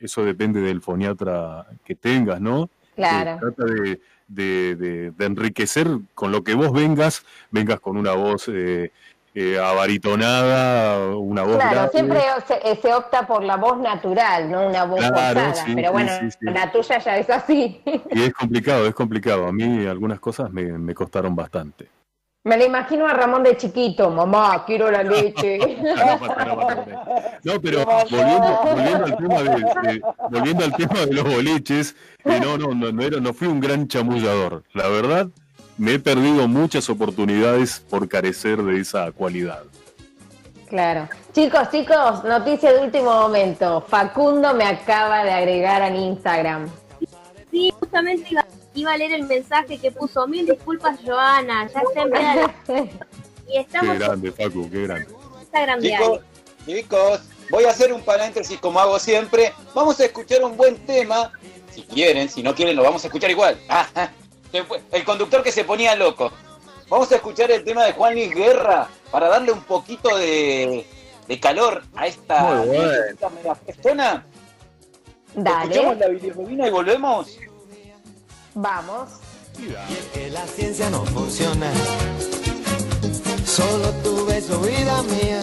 eso 0.00 0.24
depende 0.24 0.60
del 0.60 0.80
foniatra 0.82 1.66
que 1.84 1.94
tengas, 1.94 2.40
¿no? 2.40 2.68
Claro. 2.96 3.34
Se 3.34 3.40
trata 3.40 3.64
de, 3.72 4.00
de- 4.28 4.76
de- 4.76 5.10
de 5.12 5.24
enriquecer 5.24 5.88
con 6.14 6.32
lo 6.32 6.42
que 6.44 6.54
vos 6.54 6.72
vengas, 6.72 7.24
vengas 7.50 7.80
con 7.80 7.96
una 7.96 8.12
voz 8.12 8.48
eh, 8.52 8.90
eh, 9.34 9.58
abaritonada, 9.58 11.08
una 11.16 11.42
voz 11.42 11.56
Claro, 11.56 11.70
grave. 11.74 11.88
siempre 11.90 12.20
se, 12.46 12.54
eh, 12.70 12.78
se 12.82 12.92
opta 12.94 13.26
por 13.26 13.42
la 13.42 13.56
voz 13.56 13.78
natural, 13.78 14.50
no 14.50 14.66
una 14.68 14.84
voz 14.84 14.98
Claro, 15.00 15.14
forzada. 15.40 15.54
sí, 15.66 15.74
pero 15.74 15.92
bueno, 15.92 16.10
sí, 16.20 16.30
sí. 16.30 16.36
la 16.50 16.70
tuya 16.70 16.98
ya 16.98 17.16
es 17.18 17.30
así. 17.30 17.80
Y 18.10 18.22
es 18.22 18.32
complicado, 18.34 18.86
es 18.86 18.94
complicado. 18.94 19.46
A 19.46 19.52
mí 19.52 19.86
algunas 19.86 20.20
cosas 20.20 20.50
me, 20.52 20.64
me 20.78 20.94
costaron 20.94 21.34
bastante. 21.34 21.88
Me 22.44 22.56
lo 22.58 22.64
imagino 22.66 23.06
a 23.06 23.12
Ramón 23.14 23.44
de 23.44 23.56
chiquito, 23.56 24.10
mamá, 24.10 24.64
quiero 24.66 24.90
la 24.90 25.02
leche. 25.04 25.58
No, 27.44 27.60
pero 27.60 27.84
volviendo, 28.10 28.60
volviendo 28.64 29.04
al 29.04 29.16
tema 29.16 29.42
de, 29.42 29.48
de- 29.92 30.02
volviendo 30.28 30.64
al 30.64 30.76
tema 30.76 31.00
de 31.06 31.14
los 31.14 31.24
boliches, 31.24 31.96
eh, 32.24 32.40
no, 32.40 32.58
no, 32.58 32.68
no, 32.74 32.92
no 32.92 33.02
era, 33.02 33.20
no 33.20 33.32
fui 33.32 33.48
un 33.48 33.60
gran 33.60 33.86
chamullador. 33.88 34.64
La 34.74 34.88
verdad, 34.88 35.28
me 35.78 35.94
he 35.94 35.98
perdido 35.98 36.46
muchas 36.48 36.88
oportunidades 36.90 37.80
por 37.88 38.08
carecer 38.08 38.62
de 38.62 38.80
esa 38.80 39.10
cualidad. 39.12 39.62
Claro. 40.68 41.08
Chicos, 41.34 41.70
chicos, 41.70 42.24
noticia 42.24 42.72
de 42.72 42.80
último 42.84 43.10
momento. 43.12 43.84
Facundo 43.86 44.54
me 44.54 44.64
acaba 44.64 45.22
de 45.24 45.30
agregar 45.30 45.82
en 45.82 45.96
Instagram. 45.96 46.66
Sí, 47.50 47.72
justamente 47.78 48.28
iba, 48.30 48.46
iba 48.74 48.92
a 48.92 48.96
leer 48.96 49.12
el 49.12 49.24
mensaje 49.24 49.76
que 49.76 49.92
puso. 49.92 50.26
Mil 50.26 50.46
disculpas, 50.46 50.98
Joana, 51.04 51.68
ya 51.72 51.80
está 51.80 52.02
enviada. 52.02 52.54
Y 53.46 53.54
Qué 53.56 53.60
estamos 53.60 53.98
grande, 53.98 54.32
Facu, 54.32 54.70
qué 54.70 54.82
grande. 54.84 55.08
en 55.10 55.40
Instagram 55.42 55.80
de 55.80 55.90
Chicos, 55.90 56.20
chicos, 56.64 57.20
voy 57.50 57.64
a 57.64 57.70
hacer 57.70 57.92
un 57.92 58.00
paréntesis 58.00 58.58
como 58.58 58.80
hago 58.80 58.98
siempre. 58.98 59.52
Vamos 59.74 60.00
a 60.00 60.06
escuchar 60.06 60.42
un 60.42 60.56
buen 60.56 60.76
tema. 60.86 61.32
Si 61.70 61.82
quieren, 61.82 62.30
si 62.30 62.42
no 62.42 62.54
quieren, 62.54 62.76
lo 62.76 62.82
vamos 62.82 63.04
a 63.04 63.08
escuchar 63.08 63.30
igual. 63.30 63.58
El 64.52 65.04
conductor 65.04 65.42
que 65.42 65.52
se 65.52 65.64
ponía 65.64 65.94
loco. 65.96 66.30
Vamos 66.88 67.10
a 67.12 67.16
escuchar 67.16 67.50
el 67.50 67.64
tema 67.64 67.84
de 67.84 67.92
Juan 67.92 68.14
Luis 68.14 68.34
Guerra 68.34 68.88
para 69.10 69.28
darle 69.28 69.52
un 69.52 69.62
poquito 69.62 70.14
de, 70.16 70.86
de 71.26 71.40
calor 71.40 71.82
a 71.94 72.06
esta, 72.06 72.60
bueno. 72.62 72.90
esta 73.10 73.30
mega. 73.30 73.56
Escuchamos 73.66 74.22
Dale, 75.34 75.94
la 75.96 76.08
bilirrubina 76.08 76.68
y 76.68 76.70
volvemos. 76.70 77.38
vamos. 78.54 79.08
que 80.12 80.30
la 80.30 80.46
ciencia 80.46 80.90
no 80.90 81.04
funciona. 81.06 81.70
Solo 83.46 83.90
tu 84.02 84.26
beso, 84.26 84.60
vida 84.60 85.02
mía. 85.04 85.40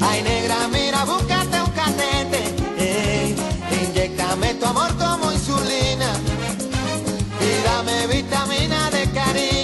Ay, 0.00 0.22
negra, 0.22 0.68
mira, 0.68 1.04
búscate 1.04 1.60
un 1.60 1.70
catete. 1.72 2.54
Ey, 2.78 3.36
inyectame 3.88 4.54
tu 4.54 4.66
amor 4.66 4.96
como. 4.96 5.32
Y 5.32 5.35
dame 7.76 8.06
vitamina 8.06 8.90
de 8.90 9.06
cariño. 9.12 9.55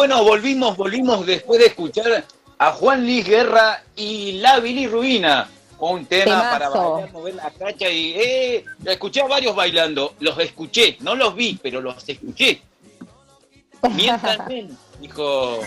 Bueno, 0.00 0.24
volvimos, 0.24 0.78
volvimos 0.78 1.26
después 1.26 1.60
de 1.60 1.66
escuchar 1.66 2.24
a 2.56 2.72
Juan 2.72 3.02
Luis 3.02 3.28
Guerra 3.28 3.82
y 3.96 4.32
la 4.40 4.58
bilirrubina. 4.58 5.46
Un 5.78 6.06
tema 6.06 6.24
Temazo. 6.24 6.50
para 6.50 6.68
bailar, 6.70 7.12
mover 7.12 7.34
la 7.34 7.50
cacha 7.50 7.90
y 7.90 8.14
eh, 8.14 8.64
escuché 8.86 9.20
a 9.20 9.26
varios 9.26 9.54
bailando. 9.54 10.14
Los 10.20 10.38
escuché, 10.38 10.96
no 11.00 11.14
los 11.14 11.34
vi, 11.34 11.60
pero 11.62 11.82
los 11.82 12.08
escuché. 12.08 12.62
Miéntanme, 13.94 14.70
dijo. 14.98 15.58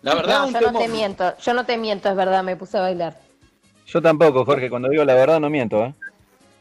La 0.00 0.14
verdad, 0.14 0.38
no, 0.38 0.46
un 0.46 0.54
yo 0.54 0.72
no 0.72 0.78
te 0.78 0.88
miento, 0.88 1.36
yo 1.36 1.52
no 1.52 1.66
te 1.66 1.76
miento, 1.76 2.08
es 2.08 2.16
verdad, 2.16 2.42
me 2.42 2.56
puse 2.56 2.78
a 2.78 2.80
bailar. 2.80 3.20
Yo 3.86 4.00
tampoco, 4.00 4.46
Jorge, 4.46 4.70
cuando 4.70 4.88
digo 4.88 5.04
la 5.04 5.12
verdad 5.12 5.38
no 5.38 5.50
miento, 5.50 5.84
¿eh? 5.84 5.94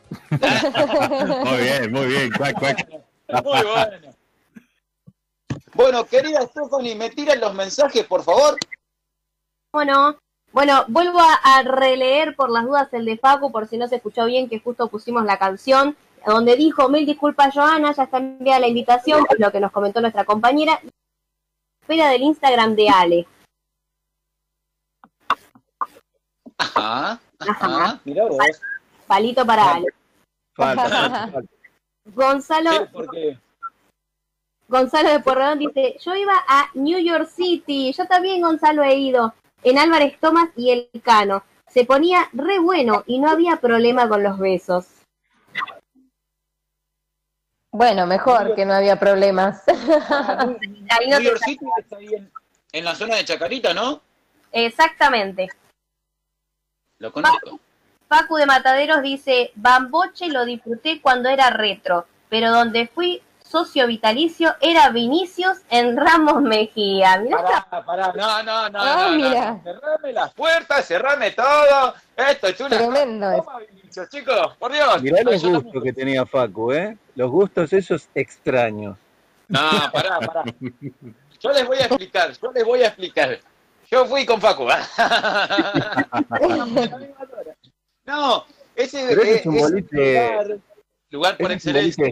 Muy 0.31 1.57
bien, 1.59 1.91
muy 1.93 2.07
bien, 2.07 2.29
cuac, 2.37 2.59
cuac. 2.59 2.89
Muy 3.41 3.63
bueno. 3.63 4.16
Bueno, 5.73 6.05
querida 6.05 6.41
Stephanie, 6.47 6.95
¿me 6.95 7.09
tiran 7.09 7.39
los 7.39 7.53
mensajes, 7.53 8.05
por 8.05 8.23
favor? 8.23 8.57
Bueno, 9.71 10.17
Bueno, 10.53 10.85
vuelvo 10.87 11.19
a, 11.19 11.33
a 11.57 11.61
releer 11.63 12.35
por 12.35 12.49
las 12.49 12.65
dudas 12.65 12.91
el 12.93 13.05
de 13.05 13.17
Facu, 13.17 13.51
por 13.51 13.67
si 13.67 13.77
no 13.77 13.87
se 13.87 13.97
escuchó 13.97 14.25
bien, 14.25 14.49
que 14.49 14.59
justo 14.59 14.87
pusimos 14.87 15.25
la 15.25 15.37
canción, 15.37 15.95
donde 16.25 16.55
dijo, 16.55 16.89
mil 16.89 17.05
disculpas 17.05 17.53
Joana, 17.53 17.93
ya 17.93 18.03
está 18.03 18.17
enviada 18.17 18.61
la 18.61 18.67
invitación, 18.67 19.25
lo 19.37 19.51
que 19.51 19.59
nos 19.59 19.71
comentó 19.71 20.01
nuestra 20.01 20.25
compañera. 20.25 20.79
Espera 21.81 22.09
del 22.09 22.23
Instagram 22.23 22.75
de 22.75 22.89
Ale. 22.89 23.27
Ajá, 26.57 27.19
Ajá. 27.39 27.49
ajá, 27.49 28.01
mirá 28.03 28.25
vos. 28.25 28.37
Palito 29.05 29.45
para 29.45 29.75
Ale. 29.75 29.87
Falta, 30.55 30.89
falta, 30.89 31.27
falta. 31.27 31.49
Gonzalo, 32.05 32.87
Gonzalo 34.67 35.09
de 35.09 35.19
Porredón 35.21 35.59
dice, 35.59 35.97
yo 36.03 36.15
iba 36.15 36.33
a 36.47 36.69
New 36.73 36.99
York 36.99 37.29
City, 37.29 37.93
yo 37.93 38.05
también 38.05 38.41
Gonzalo 38.41 38.83
he 38.83 38.95
ido, 38.95 39.33
en 39.63 39.77
Álvarez 39.77 40.19
Tomás 40.19 40.49
y 40.55 40.71
El 40.71 40.89
Cano. 41.01 41.43
Se 41.67 41.85
ponía 41.85 42.29
re 42.33 42.59
bueno 42.59 43.03
y 43.07 43.19
no 43.19 43.29
había 43.29 43.57
problema 43.57 44.09
con 44.09 44.23
los 44.23 44.37
besos. 44.39 44.87
Bueno, 47.71 48.07
mejor 48.07 48.55
que 48.55 48.65
no 48.65 48.73
había 48.73 48.97
problemas. 48.99 49.63
Ahí 49.67 51.09
no 51.09 51.19
New 51.19 51.29
York 51.29 51.41
City 51.45 51.65
está 51.77 51.97
ahí 51.97 52.07
en, 52.13 52.31
en 52.71 52.85
la 52.85 52.95
zona 52.95 53.17
de 53.17 53.25
Chacarita, 53.25 53.73
¿no? 53.73 54.01
Exactamente. 54.51 55.49
Lo 56.97 57.11
conozco. 57.11 57.59
Facu 58.07 58.37
de 58.37 58.45
Mataderos 58.45 59.01
dice, 59.01 59.51
Bamboche 59.55 60.29
lo 60.29 60.45
disfruté 60.45 61.01
cuando 61.01 61.29
era 61.29 61.49
retro, 61.49 62.07
pero 62.29 62.51
donde 62.51 62.87
fui 62.87 63.21
socio 63.47 63.87
vitalicio 63.87 64.53
era 64.61 64.89
Vinicius 64.89 65.57
en 65.69 65.95
Ramos 65.97 66.41
Mejía. 66.41 67.17
Mirá 67.19 67.37
esta- 67.37 67.65
Pará, 67.69 67.85
pará, 67.85 68.13
no, 68.13 68.43
no, 68.43 68.69
no, 68.69 68.79
Ah, 68.81 68.95
no, 69.07 69.11
no, 69.11 69.15
mira. 69.15 69.51
no. 69.51 69.61
Cerrame 69.63 70.13
las 70.13 70.33
puertas, 70.33 70.85
cerrame 70.85 71.31
todo. 71.31 71.93
Esto 72.15 72.47
es 72.47 72.59
una 72.59 72.77
Tremendo. 72.77 73.35
Toma, 73.37 73.59
Vinicius, 73.59 74.09
chicos, 74.09 74.55
por 74.57 74.71
Dios. 74.73 75.01
Mirá 75.01 75.23
los 75.23 75.41
gustos 75.43 75.83
que 75.83 75.93
tenía 75.93 76.25
Facu, 76.25 76.71
¿eh? 76.73 76.97
Los 77.15 77.31
gustos 77.31 77.71
esos 77.73 78.07
extraños. 78.13 78.97
No, 79.47 79.61
pará, 79.93 80.19
pará. 80.19 80.43
Yo 81.39 81.51
les 81.51 81.65
voy 81.67 81.77
a 81.77 81.85
explicar, 81.85 82.31
yo 82.41 82.51
les 82.51 82.65
voy 82.65 82.81
a 82.83 82.87
explicar. 82.87 83.39
Yo 83.89 84.05
fui 84.05 84.25
con 84.25 84.41
Facu. 84.41 84.67
no, 88.05 88.45
ese, 88.75 89.05
Pero 89.07 89.21
ese 89.21 89.35
es 89.35 89.45
un 89.45 89.55
es 89.55 89.61
boliche- 89.63 90.29
lugar, 90.29 90.57
lugar 91.11 91.37
por 91.37 91.45
Ese 91.51 91.55
excelencia. 91.55 92.05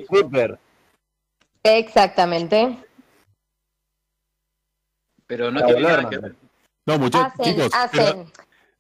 Exactamente. 1.66 2.78
Pero 5.26 5.52
no 5.52 5.66
tiene 5.66 5.82
nada 5.82 6.08
que 6.10 6.16
¿no? 6.18 6.22
ver. 6.22 6.36
No, 6.86 7.00
muchachos, 7.00 7.34
Hacen, 7.34 7.56
chicos, 7.56 7.74
hacen. 7.74 8.32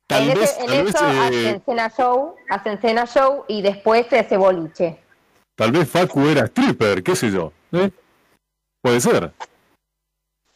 tal 0.06 0.30
en 0.30 0.34
vez, 0.36 0.52
ese- 0.52 0.62
en 0.62 0.68
tal 0.68 0.84
vez, 0.86 0.96
eso 0.96 1.06
eh, 1.10 1.20
hacen 1.50 1.64
cena 1.66 1.90
show, 1.90 2.36
hacen 2.50 2.80
cena 2.82 3.06
show 3.08 3.46
y 3.48 3.64
después 3.64 4.06
se 4.08 4.20
hace 4.20 4.38
boliche. 4.38 5.00
tal 5.56 5.72
vez 5.72 5.90
Facu 5.90 6.28
era 6.28 6.46
stripper, 6.46 7.02
qué 7.02 7.16
sé 7.16 7.32
yo. 7.32 7.52
¿eh? 7.72 7.90
Puede 8.84 9.02
ser. 9.02 9.32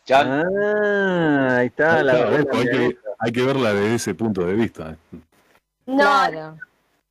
Ya, 0.06 0.22
Ah, 0.22 1.58
ahí 1.58 1.68
está 1.68 2.04
la 2.04 2.14
Claro, 2.14 2.30
verdad. 2.32 2.54
hay, 2.56 2.66
que, 2.70 3.00
hay 3.18 3.32
que 3.32 3.44
verla 3.46 3.74
desde 3.74 3.96
ese 3.96 4.14
punto 4.14 4.46
de 4.46 4.54
vista. 4.54 4.92
¿eh? 4.92 5.18
No, 5.88 6.04
Claro. 6.04 6.58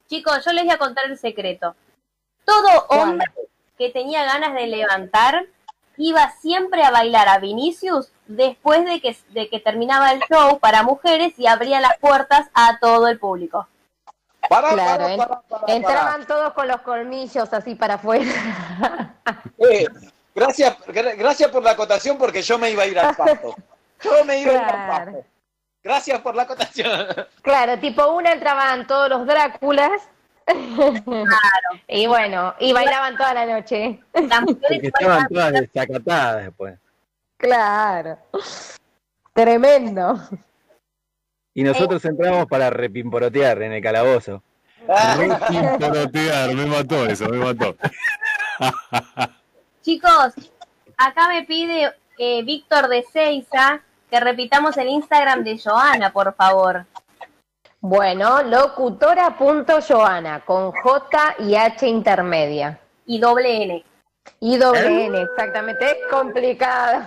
chicos, 0.06 0.44
yo 0.44 0.52
les 0.52 0.64
voy 0.64 0.74
a 0.74 0.78
contar 0.78 1.06
el 1.10 1.18
secreto. 1.18 1.74
Todo 2.44 2.86
hombre 2.90 3.26
que 3.78 3.90
tenía 3.90 4.24
ganas 4.24 4.52
de 4.54 4.66
levantar 4.66 5.44
iba 5.96 6.30
siempre 6.40 6.82
a 6.84 6.90
bailar 6.90 7.28
a 7.28 7.38
Vinicius 7.38 8.12
después 8.26 8.84
de 8.84 9.00
que, 9.00 9.16
de 9.30 9.48
que 9.48 9.58
terminaba 9.60 10.12
el 10.12 10.20
show 10.30 10.58
para 10.60 10.82
mujeres 10.82 11.32
y 11.38 11.46
abría 11.46 11.80
las 11.80 11.96
puertas 11.98 12.48
a 12.54 12.78
todo 12.80 13.08
el 13.08 13.18
público. 13.18 13.66
Pará, 14.48 14.70
Claro, 14.74 15.16
pará, 15.16 15.40
pará, 15.48 15.74
Entraban 15.74 16.26
todos 16.26 16.52
con 16.52 16.68
los 16.68 16.80
colmillos 16.82 17.52
así 17.52 17.74
para 17.74 17.94
afuera. 17.94 18.30
Eh, 19.58 19.86
gracias, 20.34 20.78
gra- 20.86 21.16
gracias 21.16 21.50
por 21.50 21.62
la 21.64 21.72
acotación 21.72 22.16
porque 22.16 22.42
yo 22.42 22.58
me 22.58 22.70
iba 22.70 22.84
a 22.84 22.86
ir 22.86 22.98
al 22.98 23.14
pasto. 23.16 23.54
Yo 24.02 24.24
me 24.24 24.40
iba 24.40 24.52
a 24.52 24.54
ir 24.54 24.60
al 24.60 24.86
pasto. 25.04 25.24
Gracias 25.82 26.20
por 26.20 26.36
la 26.36 26.42
acotación. 26.42 27.06
Claro, 27.42 27.78
tipo 27.80 28.06
una 28.12 28.32
entraban 28.32 28.86
todos 28.86 29.08
los 29.08 29.26
Dráculas. 29.26 29.90
Y 31.88 32.06
bueno, 32.06 32.54
y 32.60 32.72
bailaban 32.72 33.16
toda 33.16 33.34
la 33.34 33.46
noche. 33.46 34.00
Las 34.14 34.42
mujeres 34.42 34.84
estaban 34.84 35.28
todas 35.28 35.52
desacatadas 35.52 36.44
después. 36.44 36.78
Claro. 37.36 38.18
Tremendo. 39.32 40.20
Y 41.54 41.62
nosotros 41.62 42.04
entramos 42.04 42.46
para 42.46 42.70
repimporotear 42.70 43.62
en 43.62 43.72
el 43.72 43.82
calabozo. 43.82 44.42
Repimporotear, 45.16 46.54
me 46.54 46.66
mató 46.66 47.06
eso, 47.06 47.28
me 47.28 47.38
mató. 47.38 47.76
Chicos, 49.82 50.34
acá 50.96 51.28
me 51.28 51.44
pide 51.44 51.92
eh, 52.18 52.42
Víctor 52.42 52.88
de 52.88 53.04
Seiza 53.12 53.82
que 54.10 54.20
repitamos 54.20 54.76
el 54.76 54.88
Instagram 54.88 55.44
de 55.44 55.58
Joana, 55.58 56.12
por 56.12 56.34
favor. 56.34 56.86
Bueno, 57.80 58.42
locutora.joana 58.42 60.44
con 60.44 60.72
J 60.72 61.36
y 61.40 61.54
H 61.54 61.86
intermedia. 61.86 62.80
Y 63.06 63.20
doble 63.20 63.62
N. 63.62 63.84
Y 64.40 64.56
doble 64.56 65.06
N, 65.06 65.22
exactamente. 65.22 65.86
Es 65.86 65.96
complicado. 66.10 67.04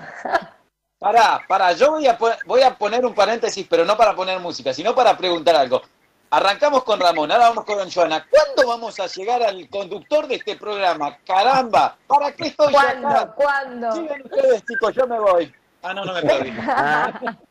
Pará, 0.98 1.42
pará, 1.48 1.74
yo 1.74 1.92
voy 1.92 2.08
a, 2.08 2.18
voy 2.46 2.62
a 2.62 2.76
poner 2.76 3.06
un 3.06 3.14
paréntesis, 3.14 3.68
pero 3.70 3.84
no 3.84 3.98
para 3.98 4.16
poner 4.16 4.40
música, 4.40 4.72
sino 4.72 4.96
para 4.96 5.18
preguntar 5.18 5.56
algo. 5.56 5.82
Arrancamos 6.30 6.84
con 6.84 7.00
Ramón, 7.00 7.32
ahora 7.32 7.50
vamos 7.50 7.66
con 7.66 7.92
Joana. 7.92 8.26
¿Cuándo 8.30 8.68
vamos 8.68 8.98
a 9.02 9.08
llegar 9.08 9.44
al 9.44 9.68
conductor 9.68 10.28
de 10.28 10.36
este 10.36 10.56
programa? 10.56 11.18
Caramba, 11.26 11.98
¿para 12.08 12.32
qué 12.32 12.48
estoy 12.48 12.72
¿Cuándo? 12.72 13.10
acá? 13.10 13.34
¿Cuándo? 13.34 13.92
Sigan 13.92 14.22
ustedes, 14.22 14.64
chicos, 14.66 14.96
yo 14.96 15.08
me 15.08 15.20
voy. 15.20 15.54
Ah, 15.82 15.94
no, 15.94 16.06
no 16.06 16.14
me 16.14 16.22
perdí. 16.22 16.52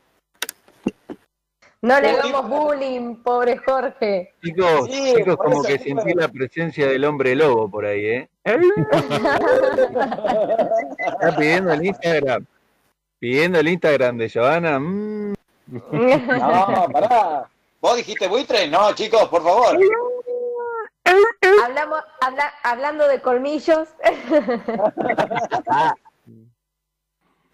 No 1.81 1.99
le 1.99 2.11
hagamos 2.11 2.47
bullying, 2.47 3.15
pobre 3.23 3.57
Jorge. 3.57 4.33
Chicos, 4.43 4.87
Sí, 4.91 5.13
chicos, 5.17 5.35
como 5.37 5.63
que 5.63 5.79
sentí 5.79 6.13
la 6.13 6.27
presencia 6.27 6.85
del 6.87 7.03
hombre 7.05 7.35
lobo 7.35 7.69
por 7.69 7.85
ahí, 7.85 8.05
¿eh? 8.05 8.29
Está 10.99 11.35
pidiendo 11.37 11.73
el 11.73 11.85
Instagram. 11.85 12.45
Pidiendo 13.19 13.59
el 13.59 13.67
Instagram 13.67 14.17
de 14.17 14.29
Joana. 14.29 14.79
mm. 14.79 15.33
No, 15.67 16.87
pará. 16.91 17.49
¿Vos 17.79 17.95
dijiste 17.97 18.27
buitre? 18.27 18.67
No, 18.67 18.93
chicos, 18.93 19.27
por 19.29 19.43
favor. 19.43 19.77
Hablamos, 21.63 21.99
habla- 22.21 22.53
hablando 22.63 23.07
de 23.07 23.21
colmillos. 23.21 23.87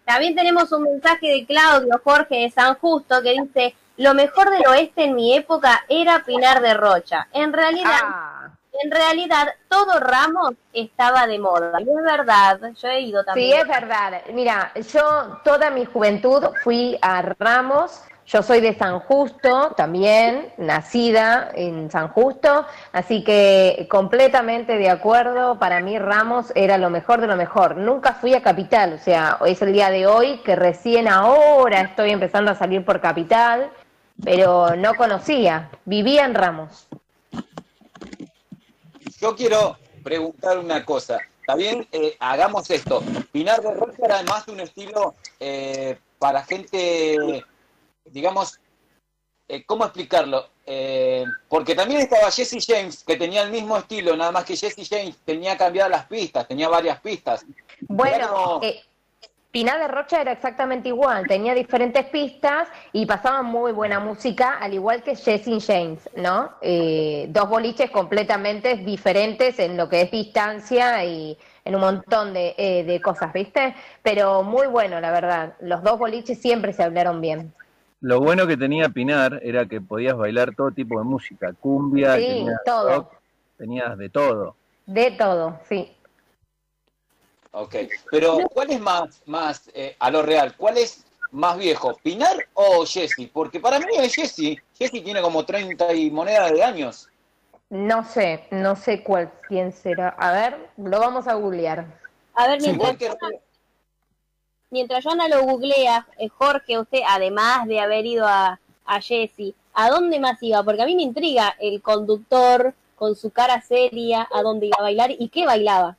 También 0.04 0.34
tenemos 0.34 0.70
un 0.72 0.82
mensaje 0.84 1.28
de 1.28 1.46
Claudio 1.46 2.00
Jorge 2.04 2.36
de 2.36 2.50
San 2.50 2.74
Justo 2.76 3.22
que 3.22 3.32
dice, 3.40 3.74
lo 3.98 4.14
mejor 4.14 4.50
del 4.50 4.66
oeste 4.66 5.04
en 5.04 5.14
mi 5.14 5.36
época 5.36 5.84
era 5.88 6.22
Pinar 6.24 6.60
de 6.60 6.74
Rocha. 6.74 7.28
En 7.32 7.52
realidad, 7.52 7.90
Ah, 8.02 8.48
en 8.82 8.90
realidad, 8.90 9.48
todo 9.68 9.98
Ramos 9.98 10.52
estaba 10.72 11.26
de 11.26 11.38
moda. 11.38 11.80
Y 11.80 11.82
es 11.82 12.02
verdad, 12.04 12.60
yo 12.80 12.88
he 12.88 13.00
ido 13.00 13.20
sí, 13.22 13.26
también. 13.26 13.60
es 13.60 13.68
verdad. 13.68 14.22
Mira, 14.32 14.72
yo 14.92 15.40
toda 15.44 15.70
mi 15.70 15.84
juventud 15.84 16.44
fui 16.62 16.96
a 17.02 17.22
Ramos. 17.38 18.02
Yo 18.26 18.42
soy 18.42 18.60
de 18.60 18.74
San 18.74 19.00
Justo 19.00 19.72
también, 19.74 20.52
nacida 20.58 21.48
en 21.54 21.90
San 21.90 22.08
Justo, 22.08 22.66
así 22.92 23.24
que 23.24 23.86
completamente 23.90 24.76
de 24.76 24.90
acuerdo, 24.90 25.58
para 25.58 25.80
mí 25.80 25.98
Ramos 25.98 26.52
era 26.54 26.76
lo 26.76 26.90
mejor 26.90 27.22
de 27.22 27.26
lo 27.26 27.36
mejor. 27.36 27.78
Nunca 27.78 28.12
fui 28.12 28.34
a 28.34 28.42
Capital, 28.42 28.92
o 28.92 28.98
sea, 28.98 29.38
es 29.46 29.62
el 29.62 29.72
día 29.72 29.88
de 29.88 30.06
hoy 30.06 30.42
que 30.44 30.56
recién 30.56 31.08
ahora 31.08 31.80
estoy 31.80 32.10
empezando 32.10 32.50
a 32.50 32.54
salir 32.54 32.84
por 32.84 33.00
Capital, 33.00 33.70
pero 34.22 34.76
no 34.76 34.94
conocía, 34.94 35.70
vivía 35.84 36.24
en 36.24 36.34
Ramos. 36.34 36.86
Yo 39.20 39.34
quiero 39.34 39.76
preguntar 40.02 40.58
una 40.58 40.84
cosa. 40.84 41.18
Está 41.40 41.54
bien, 41.54 41.88
Eh, 41.92 42.14
hagamos 42.20 42.70
esto. 42.70 43.02
Pinar 43.32 43.62
de 43.62 43.72
Rocha 43.72 44.04
era 44.04 44.16
además 44.16 44.46
un 44.48 44.60
estilo 44.60 45.14
eh, 45.40 45.98
para 46.18 46.44
gente, 46.44 47.44
digamos, 48.04 48.60
eh, 49.48 49.64
¿cómo 49.64 49.84
explicarlo? 49.84 50.46
Porque 51.48 51.74
también 51.74 52.02
estaba 52.02 52.30
Jesse 52.30 52.62
James, 52.66 53.02
que 53.02 53.16
tenía 53.16 53.42
el 53.42 53.50
mismo 53.50 53.78
estilo, 53.78 54.14
nada 54.14 54.30
más 54.30 54.44
que 54.44 54.54
Jesse 54.54 54.86
James 54.86 55.16
tenía 55.24 55.56
cambiadas 55.56 55.90
las 55.90 56.04
pistas, 56.04 56.46
tenía 56.46 56.68
varias 56.68 57.00
pistas. 57.00 57.46
Bueno, 57.80 58.58
Bueno. 58.58 58.76
Pinar 59.50 59.80
de 59.80 59.88
Rocha 59.88 60.20
era 60.20 60.32
exactamente 60.32 60.90
igual, 60.90 61.26
tenía 61.26 61.54
diferentes 61.54 62.04
pistas 62.06 62.68
y 62.92 63.06
pasaban 63.06 63.46
muy 63.46 63.72
buena 63.72 63.98
música, 63.98 64.58
al 64.60 64.74
igual 64.74 65.02
que 65.02 65.16
Jesse 65.16 65.64
James, 65.66 66.08
¿no? 66.16 66.50
Eh, 66.60 67.26
dos 67.30 67.48
boliches 67.48 67.90
completamente 67.90 68.76
diferentes 68.76 69.58
en 69.58 69.78
lo 69.78 69.88
que 69.88 70.02
es 70.02 70.10
distancia 70.10 71.02
y 71.06 71.38
en 71.64 71.74
un 71.74 71.80
montón 71.80 72.34
de, 72.34 72.54
eh, 72.58 72.84
de 72.84 73.00
cosas, 73.00 73.32
¿viste? 73.32 73.74
Pero 74.02 74.42
muy 74.42 74.66
bueno, 74.66 75.00
la 75.00 75.10
verdad. 75.10 75.54
Los 75.60 75.82
dos 75.82 75.98
boliches 75.98 76.38
siempre 76.40 76.74
se 76.74 76.82
hablaron 76.82 77.22
bien. 77.22 77.52
Lo 78.00 78.20
bueno 78.20 78.46
que 78.46 78.56
tenía 78.58 78.90
Pinar 78.90 79.40
era 79.42 79.64
que 79.66 79.80
podías 79.80 80.16
bailar 80.16 80.54
todo 80.54 80.70
tipo 80.72 80.98
de 80.98 81.04
música, 81.04 81.54
cumbia, 81.58 82.16
Sí, 82.16 82.26
tenías 82.26 82.60
todo. 82.66 82.88
rock, 82.88 83.12
tenías 83.56 83.96
de 83.96 84.08
todo. 84.10 84.56
De 84.86 85.10
todo, 85.12 85.58
sí. 85.68 85.94
Ok, 87.52 87.74
pero 88.10 88.38
¿cuál 88.52 88.70
es 88.70 88.80
más, 88.80 89.22
más 89.26 89.70
eh, 89.74 89.96
a 89.98 90.10
lo 90.10 90.22
real? 90.22 90.54
¿Cuál 90.56 90.78
es 90.78 91.04
más 91.30 91.56
viejo, 91.58 91.96
Pinar 92.02 92.46
o 92.54 92.84
Jesse? 92.84 93.28
Porque 93.32 93.58
para 93.60 93.78
mí 93.78 93.86
es 93.96 94.14
Jesse. 94.14 94.62
Jesse 94.76 95.02
tiene 95.02 95.20
como 95.22 95.44
30 95.44 95.92
y 95.94 96.10
moneda 96.10 96.50
de 96.50 96.62
años. 96.62 97.08
No 97.70 98.02
sé, 98.04 98.46
no 98.50 98.76
sé 98.76 99.02
cuál, 99.02 99.30
quién 99.46 99.72
será. 99.72 100.08
A 100.18 100.32
ver, 100.32 100.70
lo 100.78 101.00
vamos 101.00 101.26
a 101.26 101.34
googlear. 101.34 101.84
A 102.34 102.46
ver, 102.46 102.60
Sí, 102.62 102.72
mientras, 102.72 102.96
que- 102.96 103.40
mientras 104.70 105.04
Joana 105.04 105.28
lo 105.28 105.42
googlea, 105.42 106.06
eh, 106.18 106.28
Jorge, 106.28 106.78
usted, 106.78 107.00
además 107.06 107.66
de 107.66 107.80
haber 107.80 108.06
ido 108.06 108.26
a, 108.26 108.58
a 108.86 109.00
Jessy, 109.02 109.54
¿a 109.74 109.90
dónde 109.90 110.18
más 110.18 110.42
iba? 110.42 110.62
Porque 110.62 110.82
a 110.82 110.86
mí 110.86 110.94
me 110.96 111.02
intriga 111.02 111.56
el 111.60 111.82
conductor 111.82 112.74
con 112.96 113.16
su 113.16 113.30
cara 113.30 113.60
seria, 113.60 114.26
a 114.32 114.42
dónde 114.42 114.66
iba 114.66 114.76
a 114.78 114.82
bailar 114.82 115.10
y 115.10 115.28
qué 115.28 115.44
bailaba. 115.44 115.97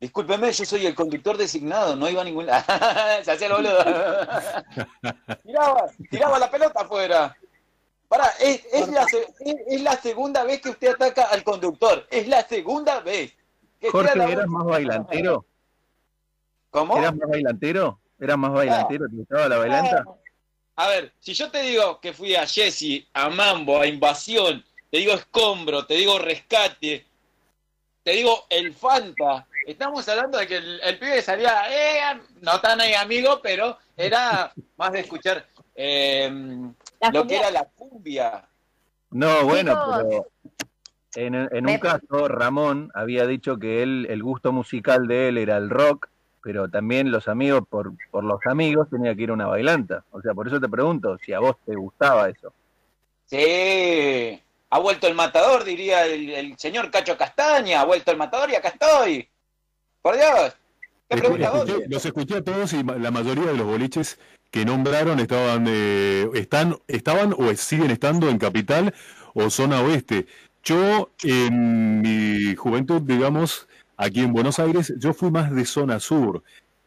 Discúlpeme, 0.00 0.52
yo 0.52 0.64
soy 0.64 0.86
el 0.86 0.94
conductor 0.94 1.36
designado, 1.36 1.96
no 1.96 2.08
iba 2.08 2.22
a 2.22 2.24
ningún 2.24 2.46
lado. 2.46 2.64
Se 3.24 3.32
hacía 3.32 3.48
el 3.48 3.52
boludo. 3.52 3.84
tiraba, 5.42 5.86
tiraba 6.10 6.38
la 6.38 6.50
pelota 6.50 6.82
afuera. 6.82 7.36
Pará, 8.06 8.26
es, 8.40 8.64
es 8.72 8.88
la, 8.88 9.02
es, 9.02 9.56
es 9.66 9.82
la 9.82 9.96
segunda 9.96 10.44
vez 10.44 10.62
que 10.62 10.70
usted 10.70 10.94
ataca 10.94 11.24
al 11.24 11.42
conductor. 11.42 12.06
Es 12.10 12.28
la 12.28 12.46
segunda 12.46 13.00
vez. 13.00 13.34
Que 13.80 13.90
Jorge, 13.90 14.32
¿eras 14.32 14.46
más 14.46 14.64
bailantero? 14.64 15.44
¿Cómo? 16.70 16.96
¿Eras 16.96 17.16
más 17.16 17.28
bailantero? 17.28 18.00
¿Eras 18.20 18.38
más 18.38 18.52
bailantero? 18.52 19.08
¿Te 19.08 19.16
gustaba 19.16 19.48
la 19.48 19.58
bailanta? 19.58 20.04
A 20.76 20.88
ver, 20.88 21.12
si 21.18 21.34
yo 21.34 21.50
te 21.50 21.60
digo 21.62 22.00
que 22.00 22.12
fui 22.12 22.36
a 22.36 22.46
Jesse, 22.46 23.08
a 23.12 23.28
Mambo, 23.28 23.80
a 23.80 23.86
Invasión, 23.88 24.64
te 24.90 24.98
digo 24.98 25.12
Escombro, 25.12 25.84
te 25.86 25.94
digo 25.94 26.20
Rescate, 26.20 27.04
te 28.04 28.10
digo 28.12 28.46
El 28.48 28.72
Fanta, 28.72 29.47
estamos 29.72 30.08
hablando 30.08 30.38
de 30.38 30.46
que 30.46 30.56
el, 30.56 30.80
el 30.82 30.98
pibe 30.98 31.22
salía, 31.22 31.64
eh, 31.70 32.20
no 32.40 32.60
tan 32.60 32.80
ahí 32.80 32.94
amigo, 32.94 33.40
pero 33.42 33.78
era 33.96 34.52
más 34.76 34.92
de 34.92 35.00
escuchar 35.00 35.46
eh, 35.74 36.30
lo 37.12 37.26
que 37.26 37.36
era 37.36 37.50
la 37.50 37.64
cumbia. 37.64 38.48
No, 39.10 39.44
bueno, 39.44 39.74
pero 40.02 40.26
en, 41.14 41.66
un 41.66 41.78
caso 41.78 42.28
Ramón 42.28 42.90
había 42.94 43.26
dicho 43.26 43.58
que 43.58 43.82
él, 43.82 44.06
el 44.10 44.22
gusto 44.22 44.52
musical 44.52 45.06
de 45.08 45.28
él 45.28 45.38
era 45.38 45.56
el 45.56 45.70
rock, 45.70 46.08
pero 46.42 46.68
también 46.68 47.10
los 47.10 47.26
amigos, 47.28 47.62
por, 47.68 47.92
por 48.10 48.24
los 48.24 48.40
amigos, 48.46 48.88
tenía 48.90 49.14
que 49.14 49.22
ir 49.22 49.30
a 49.30 49.34
una 49.34 49.46
bailanta. 49.46 50.04
O 50.10 50.20
sea, 50.20 50.34
por 50.34 50.46
eso 50.46 50.60
te 50.60 50.68
pregunto 50.68 51.16
si 51.18 51.32
a 51.32 51.40
vos 51.40 51.56
te 51.64 51.74
gustaba 51.74 52.28
eso. 52.28 52.52
Sí, 53.24 54.40
ha 54.70 54.78
vuelto 54.78 55.06
el 55.06 55.14
matador, 55.14 55.64
diría 55.64 56.06
el, 56.06 56.30
el 56.30 56.58
señor 56.58 56.90
Cacho 56.90 57.16
Castaña, 57.16 57.80
ha 57.80 57.84
vuelto 57.84 58.10
el 58.10 58.18
matador 58.18 58.50
y 58.50 58.54
acá 58.54 58.68
estoy. 58.68 59.28
Por 60.02 60.16
Dios. 60.16 60.56
¿Qué 61.08 61.16
Escu- 61.16 61.20
pregunta 61.20 61.50
vos? 61.50 61.68
escuché- 61.68 61.86
los 61.88 62.04
escuché 62.06 62.36
a 62.36 62.44
todos 62.44 62.72
y 62.72 62.82
la 62.82 63.10
mayoría 63.10 63.46
de 63.46 63.56
los 63.56 63.66
boliches 63.66 64.18
que 64.50 64.64
nombraron 64.64 65.20
estaban, 65.20 65.64
eh, 65.68 66.28
están, 66.34 66.76
estaban 66.86 67.34
o 67.36 67.54
siguen 67.54 67.90
estando 67.90 68.28
en 68.28 68.38
capital 68.38 68.94
o 69.34 69.50
zona 69.50 69.80
oeste. 69.82 70.26
Yo, 70.64 71.10
en 71.22 72.00
mi 72.02 72.54
juventud, 72.56 73.00
digamos, 73.02 73.68
aquí 73.96 74.20
en 74.20 74.32
Buenos 74.32 74.58
Aires, 74.58 74.92
yo 74.98 75.14
fui 75.14 75.30
más 75.30 75.50
de 75.54 75.64
zona 75.64 75.98
sur. 76.00 76.42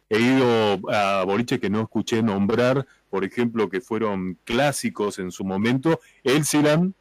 He 0.10 0.20
ido 0.20 0.80
a 0.92 1.24
boliches 1.26 1.60
que 1.60 1.70
no 1.70 1.82
escuché 1.82 2.22
nombrar, 2.22 2.86
por 3.10 3.24
ejemplo, 3.24 3.70
que 3.70 3.82
fueron 3.82 4.38
clásicos 4.44 5.20
en 5.20 5.32
su 5.32 5.44
momento, 5.46 6.00
Elsiland 6.24 6.94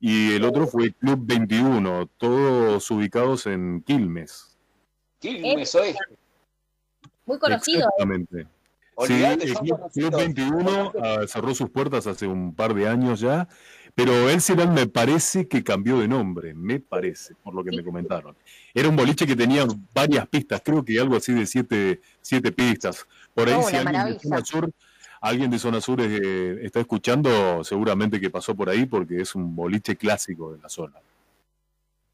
y 0.00 0.32
el 0.32 0.44
otro 0.44 0.66
fue 0.66 0.92
Club 0.92 1.20
21, 1.22 2.08
todos 2.18 2.90
ubicados 2.90 3.46
en 3.46 3.82
Quilmes. 3.86 4.49
Quilmes 5.20 5.74
Oeste. 5.74 6.16
Muy 7.26 7.38
conocido. 7.38 7.88
Exactamente. 7.88 8.46
Sí, 9.06 9.12
Olvidate, 9.12 9.44
el 9.44 9.54
Club, 9.54 9.78
conocidos. 9.78 10.10
Club 10.10 10.20
21 10.20 10.92
ah, 11.02 11.20
cerró 11.26 11.54
sus 11.54 11.70
puertas 11.70 12.06
hace 12.06 12.26
un 12.26 12.54
par 12.54 12.74
de 12.74 12.86
años 12.88 13.20
ya, 13.20 13.48
pero 13.94 14.28
Elsiland 14.28 14.74
me 14.74 14.86
parece 14.86 15.48
que 15.48 15.64
cambió 15.64 15.98
de 15.98 16.08
nombre, 16.08 16.54
me 16.54 16.80
parece, 16.80 17.34
por 17.42 17.54
lo 17.54 17.64
que 17.64 17.74
me 17.74 17.82
comentaron. 17.82 18.36
Era 18.74 18.88
un 18.88 18.96
boliche 18.96 19.26
que 19.26 19.36
tenía 19.36 19.64
varias 19.94 20.26
pistas, 20.28 20.60
creo 20.62 20.84
que 20.84 20.98
algo 21.00 21.16
así 21.16 21.32
de 21.32 21.46
siete, 21.46 22.00
siete 22.20 22.52
pistas. 22.52 23.06
Por 23.32 23.48
ahí, 23.48 23.54
Oh, 23.56 23.62
si 23.62 23.76
alguien 23.76 24.04
de. 24.04 24.18
Zona 24.18 24.44
Sur, 24.44 24.70
alguien 25.20 25.50
de 25.50 25.58
Zona 25.58 25.80
Sur 25.80 26.00
eh, 26.02 26.60
está 26.62 26.80
escuchando, 26.80 27.64
seguramente 27.64 28.20
que 28.20 28.28
pasó 28.28 28.54
por 28.54 28.68
ahí 28.68 28.86
porque 28.86 29.20
es 29.22 29.34
un 29.34 29.54
boliche 29.56 29.96
clásico 29.96 30.52
de 30.52 30.58
la 30.58 30.68
zona. 30.68 31.00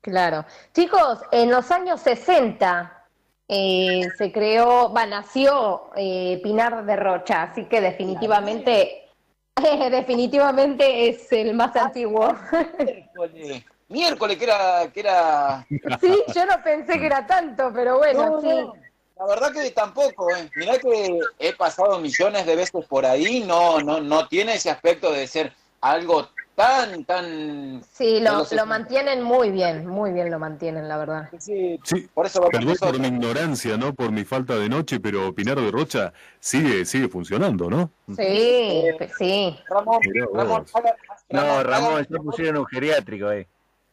Claro. 0.07 0.45
Chicos, 0.73 1.19
en 1.33 1.51
los 1.51 1.69
años 1.73 2.01
60 2.01 3.07
eh, 3.49 4.03
se 4.17 4.31
creó, 4.31 4.93
va, 4.93 5.05
nació 5.05 5.91
eh, 5.97 6.41
Pinar 6.45 6.87
de 6.87 6.95
Rocha, 6.95 7.43
así 7.43 7.65
que 7.65 7.81
definitivamente, 7.81 9.09
definitivamente 9.91 11.09
es 11.09 11.33
el 11.33 11.55
más 11.55 11.75
antiguo. 11.75 12.37
Miércoles. 12.79 13.65
Miércoles, 13.89 14.37
que 14.37 14.45
era, 14.45 14.91
que 14.95 15.01
era. 15.01 15.67
Sí, 16.01 16.23
yo 16.33 16.47
no 16.47 16.63
pensé 16.63 17.01
que 17.01 17.07
era 17.07 17.27
tanto, 17.27 17.73
pero 17.75 17.99
bueno, 17.99 18.31
No, 18.31 18.41
sí. 18.41 18.49
no, 18.49 18.75
La 19.19 19.27
verdad 19.27 19.53
que 19.53 19.73
tampoco, 19.73 20.31
eh. 20.37 20.49
Mirá 20.55 20.79
que 20.79 21.19
he 21.41 21.53
pasado 21.53 21.99
millones 21.99 22.47
de 22.47 22.55
veces 22.55 22.87
por 22.87 23.05
ahí, 23.05 23.43
no, 23.45 23.81
no, 23.81 24.01
no 24.01 24.29
tiene 24.29 24.55
ese 24.55 24.71
aspecto 24.71 25.11
de 25.11 25.27
ser 25.27 25.53
algo 25.81 26.29
tan, 26.57 27.05
tan. 27.05 27.83
Sí, 27.93 28.19
lo, 28.21 28.33
lo 28.33 28.45
60. 28.45 28.65
mantienen 28.65 29.23
muy 29.23 29.51
bien, 29.51 29.87
muy 29.87 30.11
bien 30.11 30.31
lo 30.31 30.39
mantienen, 30.41 30.89
la 30.89 30.97
verdad. 30.97 31.29
Sí, 31.39 31.79
Sí, 31.85 32.09
por 32.13 32.27
eso 32.27 32.41
por 32.41 32.99
mi 32.99 33.07
ignorancia, 33.09 33.77
¿no? 33.77 33.95
Por 33.95 34.11
mi 34.11 34.25
falta 34.25 34.57
de 34.57 34.69
noche, 34.69 34.99
pero 34.99 35.33
Pinar 35.35 35.61
de 35.61 35.71
Rocha 35.71 36.13
sigue, 36.41 36.85
sigue 36.85 37.09
funcionando, 37.09 37.71
¿no? 37.71 37.91
Sí, 38.17 38.83
sí. 39.19 39.57
Ramón. 39.69 40.01
Ramón, 40.35 40.65
haga- 40.75 40.97
No, 41.31 41.63
Ramón, 41.63 42.07
ya 42.11 42.19
pusieron 42.19 42.57
un 42.59 42.67
geriátrico 42.67 43.29
ahí. 43.29 43.47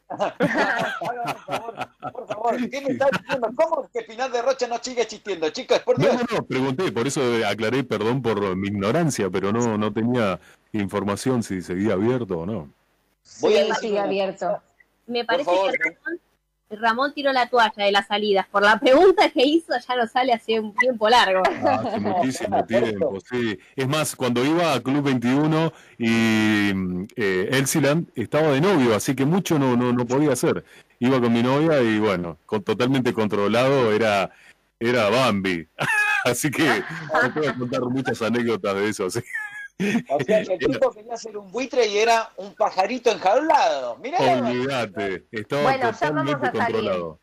Hágame 0.08 0.34
un 1.26 1.36
favor, 1.46 1.88
por 2.12 2.26
favor, 2.28 2.70
¿qué 2.70 2.80
me 2.82 2.92
está 2.92 3.08
diciendo? 3.10 3.48
¿Cómo 3.56 3.88
que 3.92 4.02
Pinar 4.02 4.30
de 4.30 4.42
Rocha 4.42 4.66
no 4.68 4.76
sigue 4.80 5.02
existiendo? 5.02 5.48
Chicos, 5.50 5.80
por 5.80 5.98
No, 5.98 6.04
Dios. 6.04 6.16
no, 6.30 6.36
no, 6.38 6.44
pregunté, 6.44 6.92
por 6.92 7.06
eso 7.06 7.20
aclaré, 7.48 7.84
perdón 7.84 8.22
por 8.22 8.54
mi 8.56 8.68
ignorancia, 8.68 9.28
pero 9.30 9.50
no, 9.52 9.76
no 9.78 9.92
tenía 9.92 10.38
información 10.78 11.42
si 11.42 11.62
seguía 11.62 11.94
abierto 11.94 12.38
o 12.40 12.46
no. 12.46 12.70
Voy 13.40 13.54
a 13.54 13.62
Sí, 13.62 13.68
decir 13.68 13.74
sigue 13.80 13.98
abierto. 14.00 14.60
Me 15.06 15.24
parece 15.24 15.44
favor. 15.44 15.72
que 15.72 15.78
Ramón, 15.90 16.20
Ramón 16.70 17.12
tiró 17.14 17.32
la 17.32 17.48
toalla 17.48 17.72
de 17.84 17.92
las 17.92 18.06
salidas. 18.06 18.46
Por 18.48 18.62
la 18.62 18.78
pregunta 18.78 19.28
que 19.30 19.42
hizo 19.44 19.72
ya 19.86 19.96
no 19.96 20.06
sale 20.06 20.32
hace 20.32 20.58
un 20.60 20.74
tiempo 20.74 21.08
largo. 21.08 21.42
Hace 21.66 22.00
muchísimo 22.00 22.64
tiempo, 22.66 23.18
sí. 23.30 23.58
Es 23.76 23.86
más, 23.88 24.16
cuando 24.16 24.44
iba 24.44 24.74
a 24.74 24.80
Club 24.80 25.02
21 25.04 25.72
y 25.98 26.70
eh, 27.16 27.48
Elsiland 27.52 28.08
estaba 28.14 28.48
de 28.48 28.60
novio, 28.60 28.94
así 28.94 29.14
que 29.14 29.24
mucho 29.24 29.58
no, 29.58 29.76
no, 29.76 29.92
no 29.92 30.06
podía 30.06 30.32
hacer. 30.32 30.64
Iba 30.98 31.20
con 31.20 31.32
mi 31.32 31.42
novia 31.42 31.80
y 31.82 31.98
bueno, 31.98 32.38
con, 32.46 32.62
totalmente 32.62 33.12
controlado 33.12 33.92
era, 33.92 34.30
era 34.80 35.08
Bambi. 35.10 35.66
así 36.24 36.50
que 36.50 36.62
me 37.22 37.30
puedo 37.30 37.54
contar 37.58 37.80
muchas 37.82 38.20
anécdotas 38.22 38.74
de 38.74 38.88
eso. 38.88 39.10
sí. 39.10 39.20
O 40.08 40.20
sea 40.20 40.44
que 40.44 40.54
el 40.54 40.58
tipo 40.58 40.92
quería 40.92 41.16
ser 41.16 41.36
un 41.36 41.50
buitre 41.50 41.86
y 41.86 41.98
era 41.98 42.30
un 42.36 42.54
pajarito 42.54 43.10
enjaulado. 43.10 43.96
Mirá. 43.96 44.18
Olvídate, 44.20 45.24
estaba 45.32 45.62
Bueno, 45.62 45.90
ya 45.92 46.10
vamos 46.10 46.34
a 46.42 46.52
salir. 46.52 46.84
Yo 46.84 47.18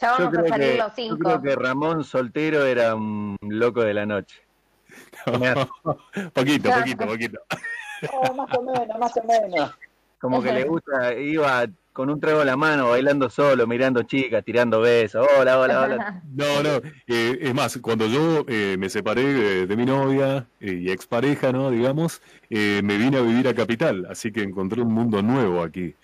vamos 0.00 0.20
a 0.20 0.30
creo, 0.30 0.48
salir 0.48 0.70
que, 0.72 0.76
los 0.78 0.86
yo 0.88 0.92
cinco. 0.96 1.18
creo 1.18 1.42
que 1.42 1.56
Ramón 1.56 2.04
soltero 2.04 2.66
era 2.66 2.94
un 2.94 3.36
loco 3.40 3.82
de 3.82 3.94
la 3.94 4.04
noche. 4.04 4.42
poquito, 6.34 6.70
poquito, 6.70 7.06
poquito. 7.06 7.40
No, 8.12 8.34
más 8.34 8.58
o 8.58 8.62
menos, 8.62 8.98
más 8.98 9.16
o 9.16 9.22
menos. 9.24 9.70
Como 10.18 10.42
que 10.42 10.52
le 10.52 10.64
gusta, 10.64 11.14
iba 11.14 11.66
con 11.94 12.10
un 12.10 12.20
trago 12.20 12.40
en 12.40 12.48
la 12.48 12.56
mano, 12.56 12.90
bailando 12.90 13.30
solo, 13.30 13.68
mirando 13.68 14.02
chicas, 14.02 14.44
tirando 14.44 14.80
besos. 14.80 15.24
Hola, 15.38 15.60
hola, 15.60 15.80
hola. 15.80 16.22
No, 16.34 16.60
no, 16.60 16.80
eh, 17.06 17.38
es 17.40 17.54
más, 17.54 17.78
cuando 17.80 18.06
yo 18.08 18.44
eh, 18.48 18.74
me 18.76 18.90
separé 18.90 19.22
de, 19.22 19.66
de 19.68 19.76
mi 19.76 19.86
novia 19.86 20.48
eh, 20.58 20.72
y 20.72 20.90
expareja, 20.90 21.52
¿no? 21.52 21.70
Digamos, 21.70 22.20
eh, 22.50 22.80
me 22.82 22.98
vine 22.98 23.18
a 23.18 23.20
vivir 23.20 23.46
a 23.46 23.54
Capital, 23.54 24.06
así 24.10 24.32
que 24.32 24.42
encontré 24.42 24.82
un 24.82 24.92
mundo 24.92 25.22
nuevo 25.22 25.62
aquí. 25.62 25.94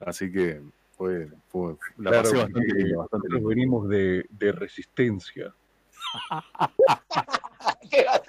Así 0.00 0.32
que 0.32 0.62
fue, 0.96 1.28
fue 1.46 1.76
la 1.98 2.10
Claro, 2.10 2.24
pasé 2.24 2.36
bastante 2.38 2.94
bastante 2.96 3.28
nosotros 3.28 3.48
venimos 3.48 3.88
de, 3.88 4.26
de 4.28 4.50
resistencia. 4.50 5.54
¿Qué 7.90 8.04
va 8.04 8.14
a 8.16 8.22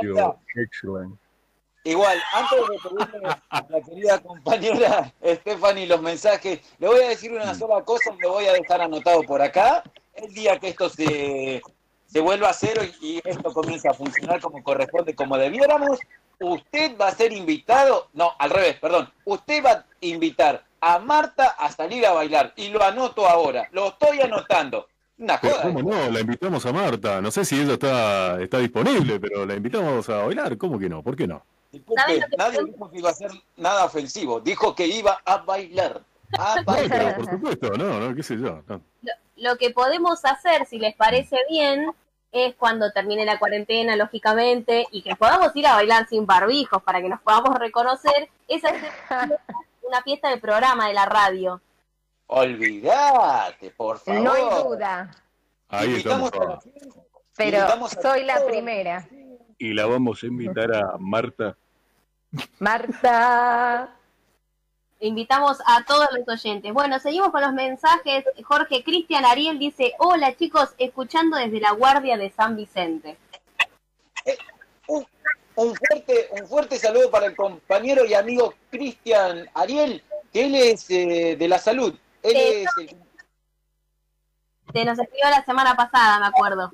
sido 0.00 0.38
excelente. 0.56 1.29
Igual, 1.84 2.18
antes 2.34 2.58
de 2.58 2.88
pedirle 2.88 3.28
a 3.48 3.66
la 3.68 3.80
querida 3.80 4.18
compañera 4.18 5.12
Stephanie 5.24 5.86
los 5.86 6.02
mensajes, 6.02 6.60
le 6.78 6.86
voy 6.86 7.00
a 7.00 7.08
decir 7.08 7.32
una 7.32 7.54
sola 7.54 7.82
cosa 7.84 8.10
y 8.16 8.22
lo 8.22 8.32
voy 8.32 8.46
a 8.46 8.52
dejar 8.52 8.82
anotado 8.82 9.22
por 9.22 9.40
acá. 9.40 9.82
El 10.14 10.32
día 10.34 10.58
que 10.58 10.68
esto 10.68 10.90
se, 10.90 11.62
se 12.06 12.20
vuelva 12.20 12.50
a 12.50 12.52
cero 12.52 12.82
y, 13.00 13.14
y 13.14 13.20
esto 13.24 13.52
comience 13.54 13.88
a 13.88 13.94
funcionar 13.94 14.40
como 14.40 14.62
corresponde, 14.62 15.14
como 15.14 15.38
debiéramos, 15.38 15.98
usted 16.38 16.96
va 16.98 17.08
a 17.08 17.14
ser 17.14 17.32
invitado, 17.32 18.08
no, 18.12 18.32
al 18.38 18.50
revés, 18.50 18.76
perdón, 18.78 19.10
usted 19.24 19.64
va 19.64 19.70
a 19.70 19.86
invitar 20.00 20.64
a 20.82 20.98
Marta 20.98 21.46
a 21.58 21.70
salir 21.70 22.04
a 22.06 22.12
bailar 22.12 22.52
y 22.56 22.68
lo 22.68 22.82
anoto 22.82 23.26
ahora, 23.26 23.68
lo 23.72 23.88
estoy 23.88 24.20
anotando. 24.20 24.86
Una 25.18 25.38
Pero 25.38 25.54
joda. 25.54 25.64
cómo 25.64 25.82
no, 25.82 26.10
la 26.10 26.20
invitamos 26.20 26.64
a 26.64 26.72
Marta. 26.72 27.20
No 27.20 27.30
sé 27.30 27.44
si 27.44 27.60
ella 27.60 27.74
está, 27.74 28.40
está 28.40 28.58
disponible, 28.58 29.20
pero 29.20 29.44
la 29.44 29.54
invitamos 29.54 30.08
a 30.08 30.24
bailar. 30.24 30.56
¿Cómo 30.56 30.78
que 30.78 30.88
no? 30.88 31.02
¿Por 31.02 31.14
qué 31.14 31.26
no? 31.26 31.44
Disculpe, 31.72 32.00
¿Saben 32.00 32.20
lo 32.20 32.26
que 32.28 32.36
nadie 32.36 32.64
dijo 32.64 32.90
que 32.90 32.98
iba 32.98 33.10
a 33.10 33.14
ser 33.14 33.30
nada 33.56 33.84
ofensivo, 33.84 34.40
dijo 34.40 34.74
que 34.74 34.86
iba 34.86 35.20
a 35.24 35.38
bailar. 35.38 36.02
A 36.38 36.62
bailar. 36.66 37.16
por 37.16 37.30
supuesto, 37.30 37.70
no, 37.76 38.00
no, 38.00 38.14
qué 38.14 38.22
sé 38.22 38.36
yo. 38.38 38.62
no. 38.66 38.80
Lo, 39.02 39.12
lo 39.36 39.56
que 39.56 39.70
podemos 39.70 40.24
hacer, 40.24 40.66
si 40.66 40.78
les 40.78 40.94
parece 40.94 41.36
bien, 41.48 41.92
es 42.32 42.54
cuando 42.54 42.92
termine 42.92 43.24
la 43.24 43.38
cuarentena, 43.38 43.96
lógicamente, 43.96 44.86
y 44.90 45.02
que 45.02 45.16
podamos 45.16 45.54
ir 45.54 45.66
a 45.66 45.74
bailar 45.74 46.08
sin 46.08 46.26
barbijos 46.26 46.82
para 46.82 47.00
que 47.00 47.08
nos 47.08 47.20
podamos 47.20 47.58
reconocer, 47.58 48.28
es 48.48 48.64
hacer 48.64 48.90
una 49.82 50.02
fiesta 50.02 50.28
de 50.28 50.38
programa 50.38 50.88
de 50.88 50.94
la 50.94 51.06
radio. 51.06 51.60
Olvídate, 52.26 53.70
por 53.70 53.98
favor. 53.98 54.20
No 54.20 54.32
hay 54.32 54.62
duda, 54.62 55.10
Ahí 55.68 55.96
estamos. 55.96 56.30
Pero 57.36 57.88
soy 58.02 58.24
la 58.24 58.44
primera. 58.44 59.08
Y 59.60 59.74
la 59.74 59.84
vamos 59.84 60.22
a 60.22 60.26
invitar 60.26 60.74
a 60.74 60.96
Marta. 60.98 61.54
Marta. 62.58 63.94
Invitamos 65.00 65.58
a 65.66 65.84
todos 65.84 66.08
los 66.16 66.26
oyentes. 66.26 66.72
Bueno, 66.72 66.98
seguimos 66.98 67.30
con 67.30 67.42
los 67.42 67.52
mensajes. 67.52 68.24
Jorge 68.42 68.82
Cristian 68.82 69.26
Ariel 69.26 69.58
dice, 69.58 69.92
hola 69.98 70.34
chicos, 70.34 70.70
escuchando 70.78 71.36
desde 71.36 71.60
la 71.60 71.72
Guardia 71.72 72.16
de 72.16 72.30
San 72.30 72.56
Vicente. 72.56 73.18
Un, 74.86 75.06
un 75.56 75.74
fuerte, 75.74 76.28
un 76.40 76.46
fuerte 76.48 76.78
saludo 76.78 77.10
para 77.10 77.26
el 77.26 77.36
compañero 77.36 78.06
y 78.06 78.14
amigo 78.14 78.54
Cristian 78.70 79.46
Ariel, 79.52 80.02
que 80.32 80.46
él 80.46 80.54
es 80.54 80.90
eh, 80.90 81.36
de 81.38 81.48
la 81.48 81.58
salud. 81.58 81.94
Él 82.22 82.36
Eh, 82.36 82.62
es 82.62 82.70
el- 82.78 82.96
Te 84.72 84.86
nos 84.86 84.98
escribió 84.98 85.28
la 85.28 85.44
semana 85.44 85.74
pasada, 85.76 86.18
me 86.20 86.26
acuerdo. 86.28 86.72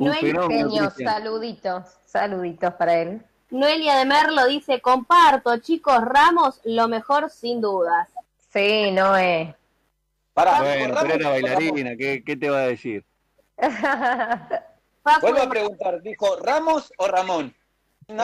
Un 0.00 0.06
No 0.06 0.12
hay 0.14 0.20
fenómeno, 0.22 0.70
Genio, 0.70 0.90
saluditos, 0.90 1.98
saluditos 2.06 2.72
para 2.72 2.94
él. 2.94 3.22
Noelia 3.50 3.98
de 3.98 4.06
Merlo 4.06 4.46
dice, 4.46 4.80
comparto, 4.80 5.58
chicos, 5.58 6.00
Ramos, 6.00 6.58
lo 6.64 6.88
mejor 6.88 7.28
sin 7.28 7.60
dudas. 7.60 8.08
Sí, 8.50 8.90
no 8.92 9.14
es. 9.14 9.54
Pará, 10.32 10.62
Bueno, 10.62 10.94
Ramos, 10.94 11.02
pero 11.02 11.14
era 11.16 11.28
bailarina, 11.28 11.96
¿qué, 11.96 12.24
qué 12.24 12.34
te 12.34 12.48
va 12.48 12.60
a 12.60 12.66
decir? 12.68 13.04
Vuelvo 15.20 15.42
a 15.42 15.50
preguntar, 15.50 16.00
¿dijo 16.00 16.34
Ramos 16.38 16.90
o 16.96 17.06
Ramón? 17.06 17.54
Me 18.08 18.16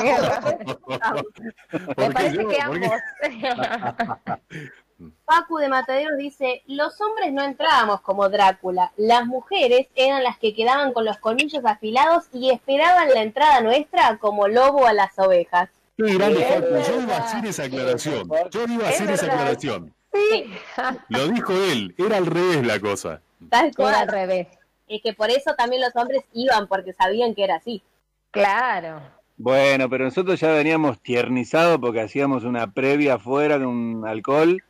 ¿Por 1.94 1.94
qué 1.94 2.10
parece 2.10 2.42
yo? 2.42 2.48
que 2.48 2.58
ambos. 2.58 2.90
Facu 5.26 5.58
de 5.58 5.68
Mataderos 5.68 6.16
dice, 6.16 6.62
los 6.66 7.00
hombres 7.00 7.32
no 7.32 7.42
entrábamos 7.44 8.00
como 8.00 8.28
Drácula, 8.28 8.92
las 8.96 9.26
mujeres 9.26 9.88
eran 9.94 10.22
las 10.22 10.38
que 10.38 10.54
quedaban 10.54 10.92
con 10.92 11.04
los 11.04 11.18
colmillos 11.18 11.64
afilados 11.64 12.24
y 12.32 12.50
esperaban 12.50 13.10
la 13.10 13.22
entrada 13.22 13.60
nuestra 13.60 14.16
como 14.18 14.48
lobo 14.48 14.86
a 14.86 14.92
las 14.92 15.18
ovejas. 15.18 15.68
Qué 15.96 16.14
grande, 16.14 16.44
Facu. 16.44 16.92
Yo 16.92 17.00
iba 17.02 17.16
a 17.16 17.18
hacer 17.18 17.46
esa 17.46 17.64
aclaración. 17.64 18.28
Yo 18.50 18.64
iba 18.64 18.86
a 18.86 18.90
Es 18.90 19.00
hacer 19.00 19.10
esa 19.10 19.26
aclaración. 19.26 19.94
Sí, 20.12 20.50
Lo 21.08 21.28
dijo 21.28 21.52
él. 21.52 21.94
Era 21.98 22.16
al 22.16 22.26
revés 22.26 22.66
la 22.66 22.80
cosa. 22.80 23.20
Tal 23.50 23.66
era 23.66 23.68
al 23.68 23.74
cual. 23.74 24.08
revés. 24.08 24.48
Es 24.88 25.02
que 25.02 25.12
por 25.12 25.30
eso 25.30 25.54
también 25.56 25.82
los 25.82 25.94
hombres 25.96 26.22
iban, 26.32 26.68
porque 26.68 26.92
sabían 26.92 27.34
que 27.34 27.44
era 27.44 27.56
así. 27.56 27.82
Claro. 28.30 29.00
Bueno, 29.36 29.90
pero 29.90 30.04
nosotros 30.04 30.40
ya 30.40 30.52
veníamos 30.52 31.00
tiernizados 31.00 31.78
porque 31.78 32.00
hacíamos 32.00 32.44
una 32.44 32.72
previa 32.72 33.14
afuera 33.14 33.58
con 33.58 34.06
alcohol 34.06 34.62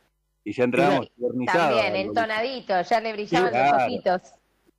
y 0.47 0.53
ya 0.53 0.63
entrábamos 0.63 1.11
tiernizados. 1.17 1.81
También, 1.81 1.95
entonadito, 2.07 2.81
ya 2.81 3.01
le 3.01 3.11
brillaban 3.11 3.49
Claro. 3.49 3.75
los 3.77 3.83
ojitos. 3.85 4.21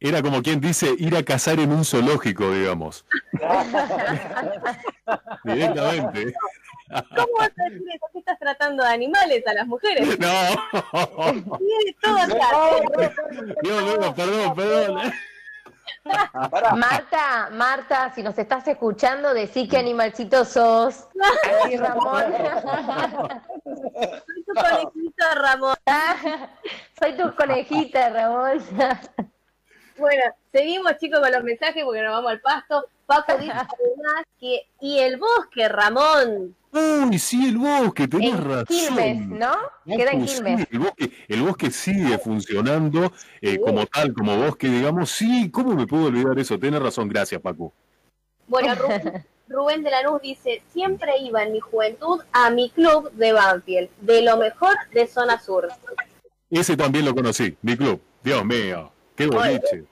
Era 0.00 0.22
como 0.22 0.42
quien 0.42 0.60
dice 0.60 0.94
ir 0.96 1.14
a 1.14 1.22
cazar 1.22 1.60
en 1.60 1.70
un 1.72 1.84
zoológico, 1.84 2.50
digamos. 2.52 3.04
Directamente. 5.44 6.32
¿Cómo 6.88 7.28
vas 7.38 7.50
a 7.50 7.64
decir 7.70 7.86
eso? 7.94 8.06
¿Qué 8.12 8.18
estás 8.20 8.38
tratando 8.38 8.82
de 8.82 8.88
animales 8.90 9.46
a 9.46 9.52
las 9.52 9.66
mujeres? 9.66 10.08
No. 10.18 11.58
Tiene 11.58 11.96
todo 12.00 12.16
acá. 12.16 12.48
Dios 13.62 13.82
mío, 13.82 14.14
perdón, 14.16 14.54
perdón. 14.54 15.12
Pará, 16.50 16.74
Marta, 16.74 17.50
Marta, 17.52 18.12
si 18.14 18.22
nos 18.22 18.38
estás 18.38 18.66
escuchando, 18.68 19.34
decí 19.34 19.68
qué 19.68 19.78
animalcito 19.78 20.44
sos. 20.44 21.08
Ramón. 21.78 22.24
Soy 23.64 24.44
tu 24.44 24.54
conejito, 24.54 25.24
Ramón. 25.34 25.76
Soy 26.98 27.16
tu 27.16 27.34
conejita, 27.34 28.08
Ramón. 28.10 28.62
Bueno, 29.98 30.22
seguimos 30.52 30.96
chicos 30.98 31.20
con 31.20 31.32
los 31.32 31.42
mensajes 31.42 31.84
porque 31.84 32.02
nos 32.02 32.12
vamos 32.12 32.30
al 32.30 32.40
pasto. 32.40 32.88
Paco 33.06 33.36
dice 33.36 33.52
además 33.52 34.24
que, 34.38 34.68
y 34.80 35.00
el 35.00 35.16
bosque, 35.18 35.68
Ramón. 35.68 36.54
Uy, 36.70 37.18
sí, 37.18 37.48
el 37.48 37.56
bosque, 37.56 38.06
tenés 38.08 38.32
En 38.34 38.44
razón. 38.44 38.64
Quilmes, 38.66 39.26
¿no? 39.28 39.54
Queda 39.86 40.12
en 40.12 40.28
sí, 40.28 40.34
Quilmes. 40.34 40.66
el, 40.70 40.78
bosque, 40.78 41.10
el 41.28 41.42
bosque 41.42 41.70
sigue 41.70 42.18
funcionando 42.18 43.12
eh, 43.40 43.58
como 43.58 43.86
tal, 43.86 44.12
como 44.12 44.36
bosque, 44.36 44.68
digamos. 44.68 45.10
Sí, 45.10 45.50
¿cómo 45.50 45.74
me 45.74 45.86
puedo 45.86 46.04
olvidar 46.06 46.38
eso? 46.38 46.58
Tenés 46.58 46.82
razón, 46.82 47.08
gracias, 47.08 47.40
Paco. 47.40 47.72
Bueno, 48.46 48.74
Rubén, 48.74 49.24
Rubén 49.48 49.82
de 49.82 49.90
Lanús 49.90 50.20
dice, 50.20 50.62
siempre 50.68 51.12
iba 51.20 51.42
en 51.42 51.52
mi 51.52 51.60
juventud 51.60 52.20
a 52.32 52.50
mi 52.50 52.68
club 52.70 53.10
de 53.12 53.32
Banfield, 53.32 53.88
de 54.02 54.22
lo 54.22 54.36
mejor 54.36 54.76
de 54.92 55.06
zona 55.06 55.40
sur. 55.40 55.68
Ese 56.50 56.76
también 56.76 57.04
lo 57.06 57.14
conocí, 57.14 57.56
mi 57.62 57.76
club. 57.76 58.00
Dios 58.22 58.44
mío, 58.44 58.92
qué 59.16 59.26
boliche. 59.26 59.84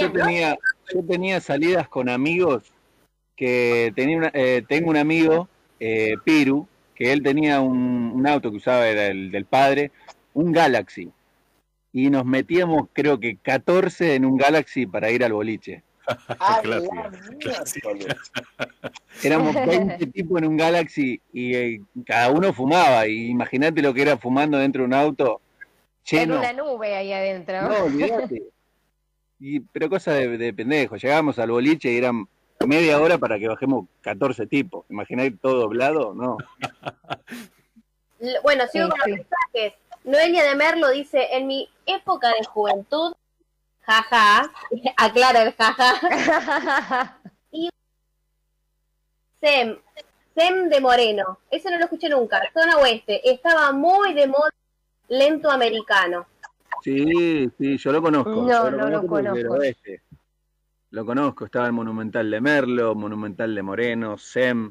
Yo 0.00 0.10
tenía, 0.12 0.56
yo 0.92 1.02
tenía 1.06 1.40
salidas 1.40 1.88
con 1.88 2.08
amigos 2.08 2.72
que 3.36 3.92
tenía 3.94 4.16
una- 4.18 4.30
eh, 4.32 4.64
tengo 4.66 4.90
un 4.90 4.96
amigo, 4.96 5.48
eh, 5.80 6.14
Piru, 6.24 6.66
que 6.94 7.12
él 7.12 7.22
tenía 7.22 7.60
un, 7.60 8.12
un 8.14 8.26
auto 8.26 8.50
que 8.50 8.56
usaba, 8.58 8.86
era 8.88 9.06
el 9.08 9.30
del 9.30 9.44
padre, 9.44 9.90
un 10.32 10.52
Galaxy. 10.52 11.10
Y 11.92 12.10
nos 12.10 12.24
metíamos, 12.24 12.88
creo 12.92 13.20
que 13.20 13.36
14 13.36 14.14
en 14.16 14.24
un 14.24 14.36
Galaxy 14.36 14.86
para 14.86 15.10
ir 15.10 15.24
al 15.24 15.32
boliche. 15.32 15.82
a 16.28 16.60
Clásico, 17.40 17.94
miércoles. 17.94 18.16
Éramos 19.22 19.54
20 19.66 20.06
tipos 20.08 20.38
en 20.42 20.48
un 20.48 20.56
Galaxy 20.56 21.20
y 21.32 21.54
eh, 21.54 21.80
cada 22.04 22.30
uno 22.30 22.52
fumaba. 22.52 23.06
Y 23.06 23.28
imagínate 23.28 23.80
lo 23.80 23.94
que 23.94 24.02
era 24.02 24.18
fumando 24.18 24.58
dentro 24.58 24.82
de 24.82 24.86
un 24.86 24.94
auto 24.94 25.40
En 26.10 26.18
lleno. 26.20 26.38
una 26.38 26.52
nube 26.52 26.94
ahí 26.94 27.12
adentro. 27.12 27.62
No, 27.62 27.84
olvídate. 27.84 28.42
Y, 29.40 29.60
pero 29.60 29.90
cosa 29.90 30.12
de, 30.12 30.38
de 30.38 30.54
pendejo. 30.54 30.96
Llegábamos 30.96 31.38
al 31.38 31.50
boliche 31.50 31.92
y 31.92 31.98
eran 31.98 32.26
media 32.66 33.00
hora 33.00 33.18
para 33.18 33.38
que 33.38 33.48
bajemos 33.48 33.86
14 34.02 34.46
tipos. 34.46 34.84
Imaginate 34.90 35.32
todo 35.40 35.60
doblado, 35.60 36.14
no. 36.14 36.36
Bueno, 38.42 38.64
sigo 38.68 38.86
Sí, 38.86 38.90
con 38.90 38.98
los 38.98 39.04
sí. 39.04 39.12
mensajes. 39.12 39.74
Noelia 40.04 40.44
de 40.44 40.54
Merlo 40.54 40.90
dice, 40.90 41.28
en 41.32 41.46
mi 41.46 41.68
época 41.86 42.28
de 42.28 42.44
juventud, 42.44 43.14
jaja, 43.82 44.50
aclara 44.96 45.42
el 45.42 45.52
jaja, 45.54 47.18
Sem, 49.40 49.76
Sem 50.34 50.68
de 50.70 50.80
Moreno, 50.80 51.38
ese 51.50 51.70
no 51.70 51.76
lo 51.78 51.84
escuché 51.84 52.08
nunca, 52.08 52.40
zona 52.54 52.78
oeste, 52.78 53.20
estaba 53.30 53.72
muy 53.72 54.14
de 54.14 54.26
moda 54.26 54.50
lento 55.08 55.50
americano. 55.50 56.26
Sí, 56.82 57.50
sí, 57.58 57.76
yo 57.78 57.92
lo 57.92 58.02
conozco. 58.02 58.30
No, 58.30 58.46
Yo 58.48 58.70
no 58.70 58.88
lo 58.90 59.06
conozco. 59.06 59.52
oeste. 59.54 60.02
Lo 60.94 61.04
conozco, 61.04 61.46
estaba 61.46 61.66
el 61.66 61.72
Monumental 61.72 62.30
de 62.30 62.40
Merlo, 62.40 62.94
Monumental 62.94 63.52
de 63.52 63.62
Moreno, 63.64 64.16
SEM. 64.16 64.70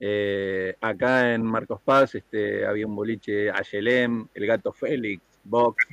Eh, 0.00 0.74
acá 0.80 1.34
en 1.34 1.44
Marcos 1.44 1.80
Paz 1.82 2.16
este, 2.16 2.66
había 2.66 2.84
un 2.84 2.96
boliche 2.96 3.48
Ayelem, 3.52 4.26
El 4.34 4.44
Gato 4.44 4.72
Félix, 4.72 5.22
Box. 5.44 5.86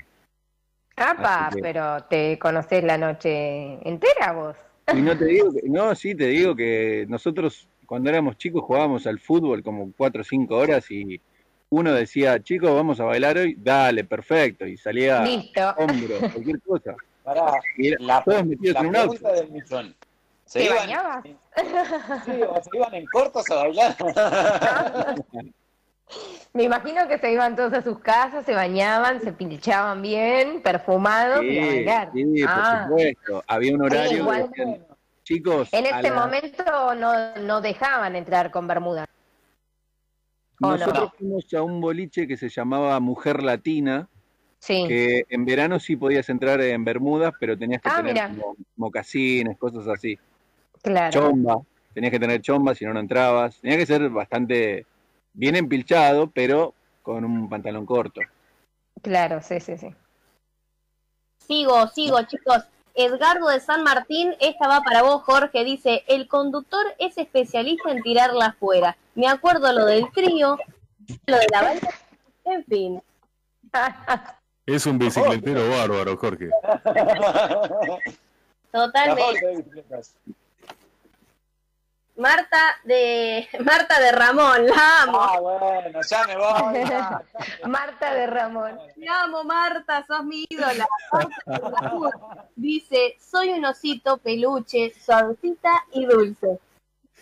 Apa, 0.95 1.51
que- 1.54 1.62
pero 1.62 2.04
te 2.06 2.39
conoces 2.39 2.84
la 2.84 2.97
noche 2.97 3.78
entera 3.88 4.32
vos. 4.32 4.58
Y 4.91 5.04
no 5.04 5.16
te 5.16 5.26
digo 5.26 5.54
que, 5.54 5.70
no, 5.70 5.93
sí 5.93 6.16
te 6.16 6.30
digo 6.30 6.56
que 6.56 7.06
nosotros 7.08 7.70
cuando 7.86 8.10
éramos 8.10 8.38
chicos 8.38 8.64
jugábamos 8.64 9.06
al 9.06 9.20
fútbol 9.20 9.62
como 9.62 9.93
cuatro 9.95 10.22
o 10.22 10.26
cinco 10.26 10.58
horas 10.58 10.89
y 10.89 11.22
uno 11.70 11.93
decía, 11.93 12.41
chicos, 12.41 12.74
vamos 12.74 12.99
a 12.99 13.04
bailar 13.04 13.38
hoy, 13.38 13.56
dale, 13.56 14.04
perfecto, 14.04 14.66
y 14.66 14.78
salía 14.78 15.24
Listo. 15.26 15.62
hombro, 15.78 16.22
cualquier 16.32 16.60
cosa. 16.62 16.95
Pará, 17.24 17.53
Y 17.78 17.88
era- 17.89 17.97
la, 18.03 18.24
todos 18.24 18.45
metidos 18.45 18.74
la 18.76 18.80
en 18.82 18.88
un 18.88 18.95
auto. 18.95 19.09
pregunta 19.13 19.34
del 19.41 19.51
millón. 19.51 19.95
¿Se 20.45 20.59
¿Te 20.59 20.65
iban, 20.65 20.78
bañabas? 20.78 21.24
sí, 22.26 22.41
o 22.47 22.61
¿Se 22.63 22.78
iban 22.78 22.93
en 22.95 23.05
cortos 23.07 23.49
a 23.49 23.55
bailar? 23.55 23.95
Me 26.53 26.63
imagino 26.63 27.07
que 27.07 27.17
se 27.17 27.32
iban 27.32 27.55
todos 27.55 27.74
a 27.74 27.82
sus 27.82 27.97
casas, 27.99 28.45
se 28.45 28.53
bañaban, 28.53 29.19
se 29.21 29.34
pinchaban 29.34 30.01
bien, 30.03 30.61
perfumados 30.61 31.43
y 31.43 31.57
a 31.57 31.65
bailar. 31.65 32.11
sí, 32.13 32.24
por 32.43 32.49
Ah. 32.49 32.86
supuesto. 32.88 33.43
Había 33.47 33.74
un 33.74 33.82
horario. 33.84 34.09
que 34.11 34.15
igual. 34.17 34.49
decían, 34.49 34.86
Chicos, 35.24 35.69
En 35.71 35.86
este 35.86 36.09
la- 36.09 36.15
momento 36.19 36.63
no, 36.95 37.36
no 37.38 37.61
dejaban 37.61 38.15
entrar 38.17 38.51
con 38.51 38.67
Bermuda. 38.67 39.07
nosotros 40.59 41.11
fuimos 41.17 41.45
a 41.53 41.61
un 41.61 41.80
boliche 41.80 42.28
que 42.28 42.36
se 42.38 42.49
llamaba 42.49 42.99
Mujer 42.99 43.41
Latina, 43.41 44.09
Sí. 44.64 44.86
que 44.88 45.26
en 45.28 45.43
verano 45.43 45.78
sí 45.78 45.97
podías 45.97 46.30
entrar 46.30 46.61
en 46.61 46.86
Bermudas, 46.86 47.34
pero 47.38 47.57
tenías 47.57 47.82
que 47.82 47.89
Ah, 47.89 47.97
tener 48.01 48.30
como 48.30 48.55
mocasines, 48.78 49.57
cosas 49.57 49.86
así. 49.89 50.18
Claro. 50.82 51.11
Chomba, 51.11 51.57
tenías 51.93 52.11
que 52.11 52.20
tener 52.20 52.41
chomba, 52.41 52.74
si 52.74 52.86
no, 52.86 52.93
no 52.93 53.01
entrabas. 53.01 53.59
Tenía 53.59 53.78
que 53.78 53.86
ser 53.86 54.07
bastante 54.09 54.86
bien 55.34 55.57
empilchado, 55.57 56.28
pero 56.28 56.74
con 57.01 57.26
un 57.26 57.49
pantalón 57.49 57.86
corto. 57.86 58.22
Claro, 59.01 59.41
sí, 59.41 59.59
sí, 59.59 59.78
sí. 59.78 59.93
Sigo, 61.45 61.86
sigo, 61.88 62.22
chicos. 62.24 62.64
Edgardo 62.95 63.49
de 63.49 63.59
San 63.59 63.84
Martín, 63.84 64.34
esta 64.39 64.70
va 64.70 64.80
para 64.80 65.01
vos, 65.01 65.24
Jorge. 65.24 65.66
Dice: 65.66 66.05
El 66.07 66.30
conductor 66.30 66.86
es 66.99 67.18
especialista 67.18 67.91
en 67.91 68.01
tirarla 68.01 68.45
afuera. 68.45 68.95
Me 69.16 69.28
acuerdo 69.28 69.74
lo 69.74 69.86
del 69.86 70.09
trío, 70.14 70.57
lo 71.26 71.38
de 71.38 71.47
la 71.51 71.64
baila. 71.64 71.89
En 72.45 72.64
fin. 72.64 73.03
Es 74.66 74.86
un 74.86 74.97
bicicletero 74.97 75.70
bárbaro, 75.70 76.16
Jorge. 76.18 76.49
Totalmente. 78.72 79.66
Marta 82.16 82.78
de 82.84 83.47
Marta 83.59 83.99
de 83.99 84.11
Ramón, 84.11 84.68
la 84.68 85.01
amo. 85.01 85.20
Ah, 85.20 85.39
bueno, 85.39 85.99
ya 86.07 86.28
me 86.28 86.38
voy. 86.38 86.89
ya. 86.89 87.22
Marta 87.68 88.14
de 88.14 88.28
Ramón. 88.28 88.80
Te 88.95 89.09
amo, 89.09 89.43
Marta, 89.43 90.05
sos 90.05 90.24
mi 90.24 90.45
ídola. 90.47 90.88
Dice, 92.55 93.18
soy 93.20 93.49
un 93.49 93.66
osito 93.66 94.18
peluche, 94.18 94.93
suavecita 95.03 95.86
y 95.91 96.05
dulce. 96.05 96.59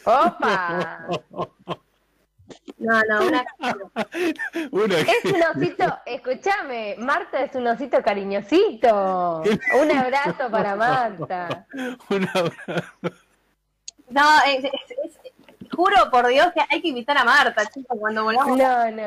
¡Opa! 0.04 1.08
No, 2.78 3.02
no, 3.10 3.28
una... 3.28 3.46
Una 4.72 4.96
Es 5.00 5.26
un 5.26 5.42
osito, 5.44 5.98
escúchame, 6.06 6.96
Marta 7.00 7.44
es 7.44 7.56
un 7.56 7.68
osito 7.68 8.02
cariñosito. 8.02 9.42
Un 9.42 9.92
abrazo 9.92 10.50
para 10.50 10.76
Marta. 10.76 11.66
un 12.10 12.28
abrazo. 12.28 12.82
No, 14.10 14.24
es- 14.48 14.66
es- 14.66 14.72
es- 15.06 15.20
juro 15.76 15.96
por 16.12 16.28
Dios 16.28 16.48
que 16.54 16.62
hay 16.70 16.82
que 16.82 16.90
invitar 16.90 17.18
a 17.18 17.24
Marta, 17.24 17.66
chicos, 17.74 17.98
cuando 18.00 18.24
volvamos. 18.26 18.58
No, 18.58 18.92
no. 18.92 19.04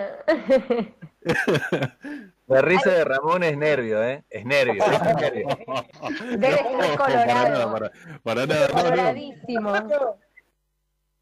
La 2.46 2.60
risa 2.60 2.90
de 2.90 3.04
Ramón 3.04 3.42
es 3.42 3.56
nervio, 3.56 4.02
¿eh? 4.04 4.22
Es 4.28 4.44
nervio. 4.44 4.84
es 4.84 5.16
nervio. 5.16 5.48
Debe 6.36 6.54
estar 6.56 6.98
Para 6.98 7.24
nada, 7.26 7.64
colorado. 7.66 7.72
para, 7.72 7.92
para 8.22 8.46
nada. 8.46 8.68
No, 9.48 9.80
no. 9.80 10.16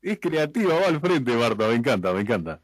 Es 0.02 0.18
creativa, 0.18 0.74
va 0.74 0.88
al 0.88 1.00
frente, 1.00 1.32
Marta. 1.32 1.68
Me 1.68 1.74
encanta, 1.74 2.12
me 2.12 2.22
encanta. 2.22 2.60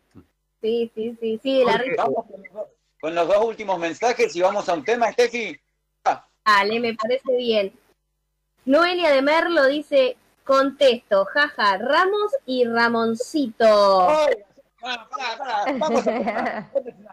Sí, 0.60 0.90
sí, 0.94 1.16
sí, 1.20 1.40
sí, 1.40 1.64
la 1.64 1.78
risa. 1.78 2.02
Vamos 2.02 2.26
con 2.26 2.42
los, 2.42 2.52
dos, 2.52 2.66
con 3.00 3.14
los 3.14 3.28
dos 3.28 3.44
últimos 3.44 3.78
mensajes 3.78 4.34
y 4.34 4.40
vamos 4.40 4.68
a 4.68 4.74
un 4.74 4.84
tema, 4.84 5.12
Steffi. 5.12 5.58
Dale, 6.44 6.80
me 6.80 6.94
parece 6.94 7.36
bien. 7.36 7.72
Noelia 8.64 9.10
de 9.10 9.22
Merlo 9.22 9.66
dice, 9.66 10.16
contesto, 10.44 11.26
jaja, 11.26 11.78
Ramos 11.78 12.32
y 12.44 12.64
Ramoncito. 12.64 14.08
Ay, 14.08 14.34
pará, 14.80 15.08
pará, 15.08 15.38
pará, 15.38 16.70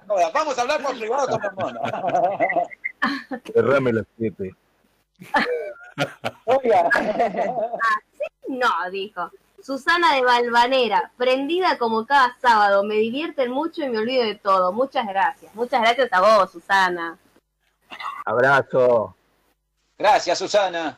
Vamos 0.08 0.24
a, 0.24 0.30
vamos 0.32 0.58
a 0.58 0.62
hablar 0.62 0.82
por 0.82 0.98
privado 0.98 1.28
con 1.28 1.42
Ramona. 1.42 1.82
Derrame 3.54 3.94
los 3.94 4.06
siete. 4.18 4.56
Oiga. 6.46 6.90
No, 8.48 8.70
dijo. 8.92 9.30
Susana 9.66 10.14
de 10.14 10.22
Valvanera, 10.22 11.12
prendida 11.18 11.80
como 11.80 12.06
cada 12.06 12.38
sábado, 12.40 12.84
me 12.84 12.96
divierten 12.96 13.50
mucho 13.50 13.82
y 13.84 13.90
me 13.90 13.98
olvido 13.98 14.24
de 14.24 14.36
todo. 14.36 14.72
Muchas 14.72 15.08
gracias. 15.08 15.56
Muchas 15.56 15.82
gracias 15.82 16.08
a 16.14 16.22
vos, 16.22 16.52
Susana. 16.52 17.18
Abrazo. 18.26 19.16
Gracias, 19.98 20.38
Susana. 20.38 20.98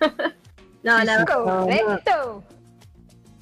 No, 0.82 0.98
la 1.04 1.24
Correcto. 1.24 2.42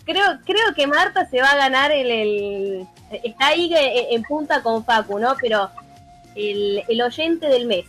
creo, 0.05 0.27
creo 0.45 0.75
que 0.77 0.87
Marta 0.87 1.25
se 1.25 1.41
va 1.41 1.49
a 1.49 1.57
ganar 1.57 1.91
el, 1.91 2.11
el- 2.11 2.87
está 3.25 3.47
ahí 3.47 3.73
en, 3.75 4.15
en 4.15 4.23
punta 4.25 4.63
con 4.63 4.85
Facu, 4.85 5.19
¿no? 5.19 5.35
Pero 5.41 5.71
el, 6.35 6.85
el 6.87 7.01
oyente 7.01 7.49
del 7.49 7.65
mes. 7.67 7.87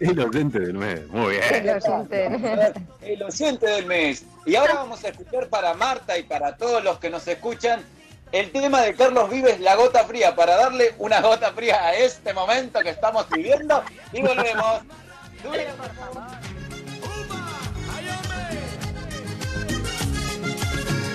El 0.00 0.18
oyente 0.20 0.58
del 0.60 0.74
mes. 0.74 1.06
Muy 1.08 1.36
El 1.36 1.62
bien. 1.62 1.76
oyente. 1.82 2.26
El 3.02 3.22
oyente 3.22 3.66
del 3.66 3.86
mes. 3.86 4.24
Y 4.44 4.56
ahora 4.56 4.74
vamos 4.74 5.04
a 5.04 5.08
escuchar 5.08 5.48
para 5.48 5.74
Marta 5.74 6.18
y 6.18 6.24
para 6.24 6.56
todos 6.56 6.82
los 6.82 6.98
que 6.98 7.10
nos 7.10 7.26
escuchan 7.28 7.82
el 8.32 8.50
tema 8.50 8.82
de 8.82 8.94
Carlos 8.94 9.30
Vives, 9.30 9.60
La 9.60 9.76
Gota 9.76 10.04
Fría, 10.04 10.34
para 10.34 10.56
darle 10.56 10.92
una 10.98 11.20
gota 11.20 11.52
fría 11.52 11.76
a 11.84 11.94
este 11.94 12.32
momento 12.34 12.80
que 12.80 12.90
estamos 12.90 13.28
viviendo. 13.30 13.82
Y 14.12 14.22
volvemos. 14.22 14.82
Dure, 15.42 15.66
por 15.76 15.94
favor. 15.94 16.22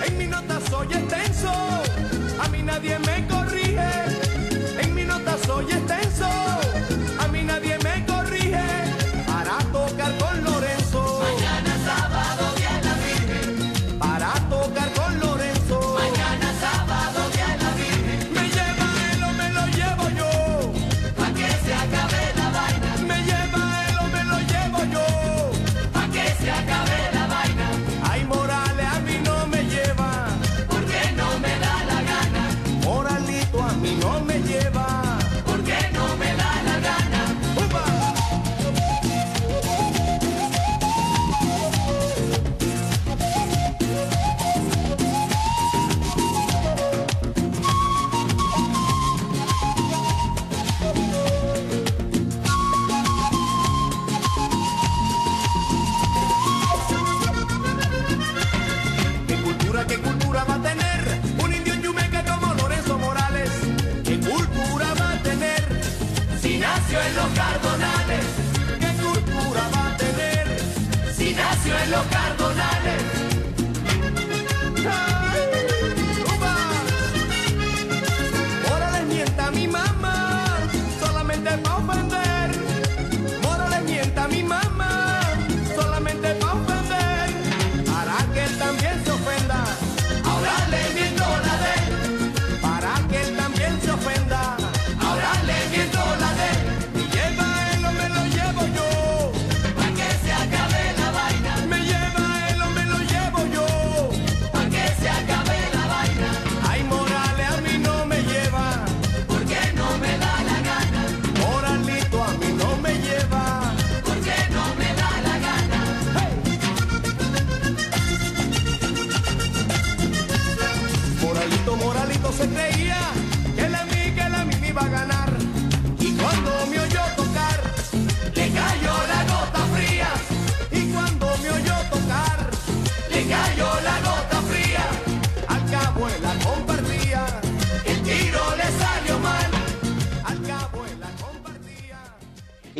En 0.06 0.18
mi 0.18 0.26
nota 0.26 0.58
soy 0.70 0.86
extenso, 0.86 1.52
a 2.42 2.48
mí 2.48 2.62
nadie 2.62 2.98
me 3.00 3.26
corrige. 3.28 3.88
En 4.80 4.94
mi 4.94 5.04
nota 5.04 5.36
soy 5.44 5.64
extenso, 5.64 5.89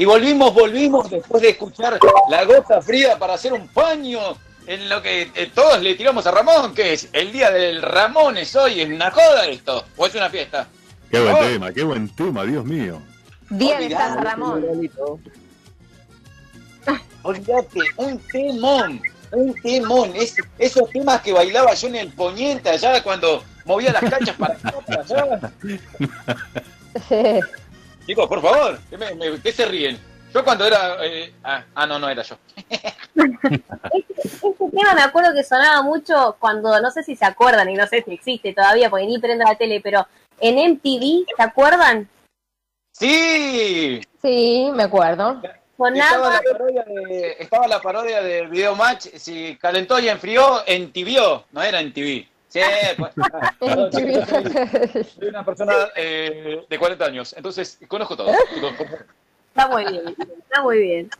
Y 0.01 0.07
volvimos, 0.07 0.55
volvimos 0.55 1.11
después 1.11 1.43
de 1.43 1.51
escuchar 1.51 1.99
la 2.31 2.45
gota 2.47 2.81
fría 2.81 3.19
para 3.19 3.35
hacer 3.35 3.53
un 3.53 3.69
paño 3.69 4.19
en 4.67 4.89
lo 4.89 5.03
que 5.03 5.31
eh, 5.35 5.51
todos 5.55 5.83
le 5.83 5.95
tiramos 5.95 6.27
a 6.27 6.31
Ramón, 6.31 6.75
que 6.75 6.95
es 6.95 7.11
el 7.13 7.31
día 7.31 7.51
del 7.51 7.83
Ramón 7.83 8.39
es 8.39 8.57
hoy, 8.57 8.81
es 8.81 8.89
una 8.89 9.11
joda 9.11 9.45
esto, 9.45 9.85
o 9.99 10.07
es 10.07 10.15
una 10.15 10.31
fiesta. 10.31 10.67
Qué 11.11 11.21
buen 11.21 11.35
Oh. 11.37 11.39
tema, 11.41 11.73
qué 11.75 11.83
buen 11.85 12.09
tema, 12.17 12.45
Dios 12.45 12.65
mío. 12.65 13.03
Día 13.51 13.79
de. 13.79 13.91
San 13.91 14.25
Ramón. 14.25 14.65
Olvídate, 17.21 17.81
un 17.97 18.19
temón, 18.21 19.03
un 19.33 19.55
temón, 19.63 20.13
es, 20.17 20.35
esos 20.59 20.89
temas 20.89 21.21
que 21.21 21.35
bailaba 21.35 21.75
yo 21.75 21.89
en 21.89 21.97
el 21.97 22.09
poniente 22.11 22.71
allá 22.71 23.03
cuando 23.03 23.45
movía 23.67 23.93
las 23.93 24.11
canchas 24.11 24.37
para 24.39 24.55
acá, 24.55 24.75
para 24.87 25.03
allá. 25.03 25.53
Chicos, 28.11 28.27
por 28.27 28.43
favor, 28.43 28.77
¿qué, 28.91 28.99
me- 28.99 29.15
me- 29.15 29.41
qué 29.41 29.53
se 29.53 29.65
ríen? 29.67 29.97
Yo 30.35 30.43
cuando 30.43 30.67
era... 30.67 30.97
eh, 31.07 31.33
ah, 31.45 31.63
ah, 31.77 31.87
no, 31.87 31.97
no 31.97 32.09
era 32.09 32.25
yo. 32.25 32.37
Este 33.15 34.67
tema 34.77 34.95
me 34.97 35.03
acuerdo 35.03 35.33
que 35.33 35.45
sonaba 35.45 35.81
mucho 35.83 36.35
cuando, 36.41 36.81
no 36.81 36.91
sé 36.91 37.05
si 37.05 37.15
se 37.15 37.25
acuerdan, 37.25 37.71
y 37.71 37.75
no 37.75 37.87
sé 37.87 38.03
si 38.03 38.13
existe 38.13 38.53
todavía, 38.53 38.91
porque 38.91 39.07
ni 39.07 39.21
prendo 39.21 39.45
la 39.45 39.55
tele, 39.55 39.81
pero 39.81 40.09
en 40.41 40.59
MTV, 40.73 41.25
¿se 41.37 41.43
acuerdan? 41.43 42.09
¡Sí! 42.91 44.01
Sí, 44.21 44.71
me 44.75 44.83
acuerdo. 44.83 45.41
Estaba 45.95 46.31
la 46.31 46.43
parodia 46.43 46.83
de, 46.85 47.37
estaba 47.39 47.69
la 47.69 47.81
parodia 47.81 48.23
de 48.23 48.47
Video 48.49 48.75
Match, 48.75 49.07
si 49.19 49.57
calentó 49.57 50.01
y 50.01 50.09
enfrió, 50.09 50.65
entibió, 50.67 51.45
no 51.53 51.63
era 51.63 51.79
en 51.81 51.93
TV. 51.93 52.29
Sí, 52.51 52.61
pues, 52.99 53.13
soy- 53.93 55.05
soy 55.05 55.29
una 55.29 55.45
persona 55.45 55.73
eh, 55.95 56.65
de 56.69 56.79
40 56.79 57.05
años, 57.05 57.33
entonces 57.37 57.79
conozco 57.87 58.17
todo. 58.17 58.33
está 59.49 59.69
muy 59.69 59.85
bien, 59.87 60.17
está 60.19 60.63
muy 60.63 60.79
bien. 60.79 61.11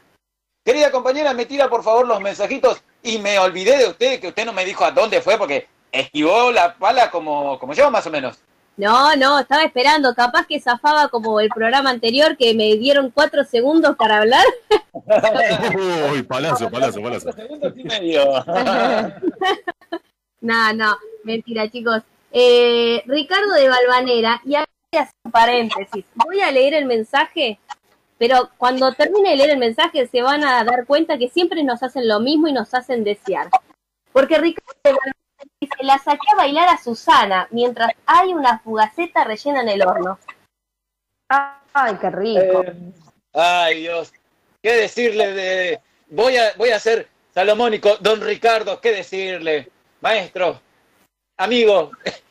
Querida 0.65 0.91
compañera, 0.91 1.33
me 1.33 1.47
tira 1.47 1.69
por 1.71 1.83
favor 1.85 2.07
los 2.07 2.21
mensajitos 2.21 2.83
y 3.03 3.19
me 3.19 3.39
olvidé 3.39 3.79
de 3.79 3.87
usted, 3.87 4.21
que 4.21 4.29
usted 4.29 4.45
no 4.45 4.53
me 4.53 4.65
dijo 4.65 4.85
a 4.85 4.91
dónde 4.91 5.21
fue 5.23 5.39
porque 5.39 5.69
esquivó 5.93 6.51
la 6.51 6.75
pala 6.75 7.11
como, 7.13 7.59
como 7.61 7.75
yo 7.75 7.91
más 7.93 8.07
o 8.07 8.11
menos. 8.11 8.39
No, 8.77 9.15
no, 9.15 9.39
estaba 9.39 9.63
esperando, 9.63 10.15
capaz 10.15 10.47
que 10.47 10.61
zafaba 10.61 11.09
como 11.09 11.39
el 11.39 11.49
programa 11.51 11.91
anterior 11.91 12.37
que 12.37 12.55
me 12.55 12.77
dieron 12.77 13.11
cuatro 13.11 13.45
segundos 13.45 13.95
para 13.97 14.19
hablar. 14.19 14.45
Uy, 16.13 16.23
palazo, 16.23 16.69
palazo, 16.71 17.01
palazo. 17.01 17.33
Segundos 17.33 17.73
y 17.77 17.85
medio. 17.85 18.45
No, 20.41 20.73
no, 20.73 20.97
mentira, 21.25 21.69
chicos. 21.71 22.03
Eh, 22.33 23.03
Ricardo 23.07 23.53
de 23.55 23.69
Balvanera, 23.69 24.41
y 24.45 24.55
un 24.55 25.33
paréntesis. 25.33 26.05
Voy 26.15 26.41
a 26.41 26.51
leer 26.51 26.75
el 26.75 26.87
mensaje, 26.87 27.59
pero 28.19 28.51
cuando 28.57 28.93
termine 28.93 29.31
de 29.31 29.37
leer 29.37 29.51
el 29.51 29.59
mensaje 29.59 30.07
se 30.09 30.23
van 30.23 30.45
a 30.45 30.65
dar 30.65 30.87
cuenta 30.87 31.19
que 31.19 31.29
siempre 31.29 31.63
nos 31.63 31.83
hacen 31.83 32.09
lo 32.09 32.21
mismo 32.21 32.49
y 32.49 32.53
nos 32.53 32.75
hacen 32.75 33.05
desear. 33.05 33.49
Porque 34.13 34.39
Ricardo 34.39 34.73
de 34.83 34.91
Balvanera 34.91 35.17
dice, 35.61 35.75
la 35.83 35.99
saqué 35.99 36.27
a 36.33 36.37
bailar 36.37 36.69
a 36.69 36.83
Susana 36.83 37.49
mientras 37.51 37.93
hay 38.07 38.33
una 38.33 38.59
fugaceta 38.61 39.25
rellena 39.25 39.63
en 39.63 39.69
el 39.69 39.87
horno. 39.87 40.19
Ay, 41.29 41.97
qué 42.01 42.11
rico. 42.11 42.65
Eh, 42.65 42.93
ay 43.35 43.81
Dios, 43.83 44.13
¿qué 44.63 44.73
decirle 44.73 45.33
de... 45.33 45.81
Voy 46.09 46.37
a, 46.37 46.53
voy 46.57 46.71
a 46.71 46.81
ser 46.81 47.09
salomónico, 47.33 47.97
don 48.01 48.21
Ricardo, 48.21 48.81
¿qué 48.81 48.91
decirle? 48.91 49.71
Maestro, 50.01 50.61
amigo, 51.37 51.91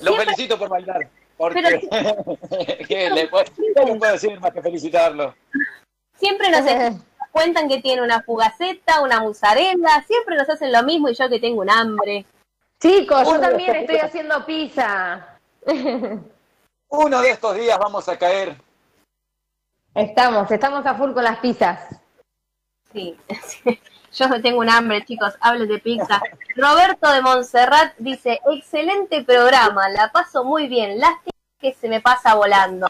lo 0.00 0.12
Siempre- 0.12 0.24
felicito 0.24 0.58
por 0.58 0.68
bailar. 0.68 1.08
Porque, 1.36 1.60
¿qué 2.88 3.10
le 3.10 3.28
puedo, 3.28 3.44
qué 3.56 3.84
le 3.84 3.94
puedo 3.96 4.12
decir 4.12 4.40
más 4.40 4.52
que 4.52 4.62
felicitarlo? 4.62 5.34
Siempre 6.18 6.50
nos 6.50 6.64
cuentan 7.30 7.68
que 7.68 7.82
tiene 7.82 8.00
una 8.02 8.22
fugaceta, 8.22 9.02
una 9.02 9.20
musarela, 9.20 10.02
siempre 10.06 10.36
nos 10.36 10.48
hacen 10.48 10.72
lo 10.72 10.82
mismo 10.82 11.10
y 11.10 11.14
yo 11.14 11.28
que 11.28 11.38
tengo 11.38 11.60
un 11.60 11.68
hambre. 11.70 12.24
Chicos, 12.80 13.22
yo 13.24 13.30
Uno 13.32 13.40
también 13.40 13.74
estoy 13.76 13.96
días- 13.96 14.06
haciendo 14.06 14.46
pizza. 14.46 15.38
Uno 16.88 17.20
de 17.20 17.30
estos 17.30 17.54
días 17.56 17.78
vamos 17.78 18.08
a 18.08 18.16
caer. 18.18 18.56
Estamos, 19.94 20.50
estamos 20.50 20.86
a 20.86 20.94
full 20.94 21.12
con 21.12 21.24
las 21.24 21.38
pizzas. 21.38 21.96
Sí, 22.92 23.16
yo 24.24 24.42
tengo 24.42 24.60
un 24.60 24.70
hambre, 24.70 25.04
chicos, 25.04 25.34
hablen 25.40 25.68
de 25.68 25.78
pizza. 25.78 26.20
Roberto 26.54 27.10
de 27.12 27.20
Montserrat 27.22 27.94
dice, 27.98 28.40
excelente 28.50 29.22
programa, 29.24 29.88
la 29.90 30.10
paso 30.10 30.44
muy 30.44 30.68
bien, 30.68 30.98
lástima 30.98 31.32
que 31.60 31.74
se 31.74 31.88
me 31.88 32.00
pasa 32.00 32.34
volando. 32.34 32.88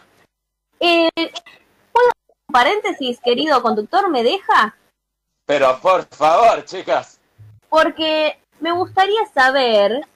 Eh, 0.79 1.09
¿Puedo 1.15 2.09
hacer 2.09 2.35
un 2.47 2.53
paréntesis, 2.53 3.19
querido 3.23 3.61
conductor, 3.61 4.09
me 4.09 4.23
deja? 4.23 4.75
Pero 5.45 5.79
por 5.79 6.05
favor, 6.05 6.63
chicas. 6.65 7.19
Porque 7.69 8.39
me 8.59 8.71
gustaría 8.71 9.25
saber 9.33 10.07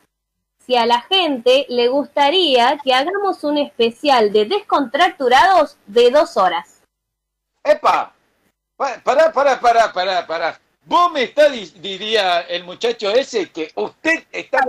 si 0.66 0.76
a 0.76 0.86
la 0.86 1.02
gente 1.02 1.66
le 1.70 1.88
gustaría 1.88 2.78
que 2.84 2.94
hagamos 2.94 3.44
un 3.44 3.58
especial 3.58 4.32
de 4.32 4.46
descontracturados 4.46 5.78
de 5.88 6.12
dos 6.12 6.38
horas. 6.38 6.82
¡Epa! 7.64 8.14
Pa- 8.78 9.00
Pará, 9.04 9.32
pará, 9.32 9.60
pará, 9.60 9.92
pará, 9.94 10.28
pará. 10.28 10.61
Vos 10.86 11.12
me 11.12 11.24
está, 11.24 11.50
di- 11.50 11.74
diría 11.80 12.42
el 12.42 12.64
muchacho 12.64 13.12
ese, 13.12 13.50
que 13.50 13.72
usted 13.76 14.26
está... 14.32 14.60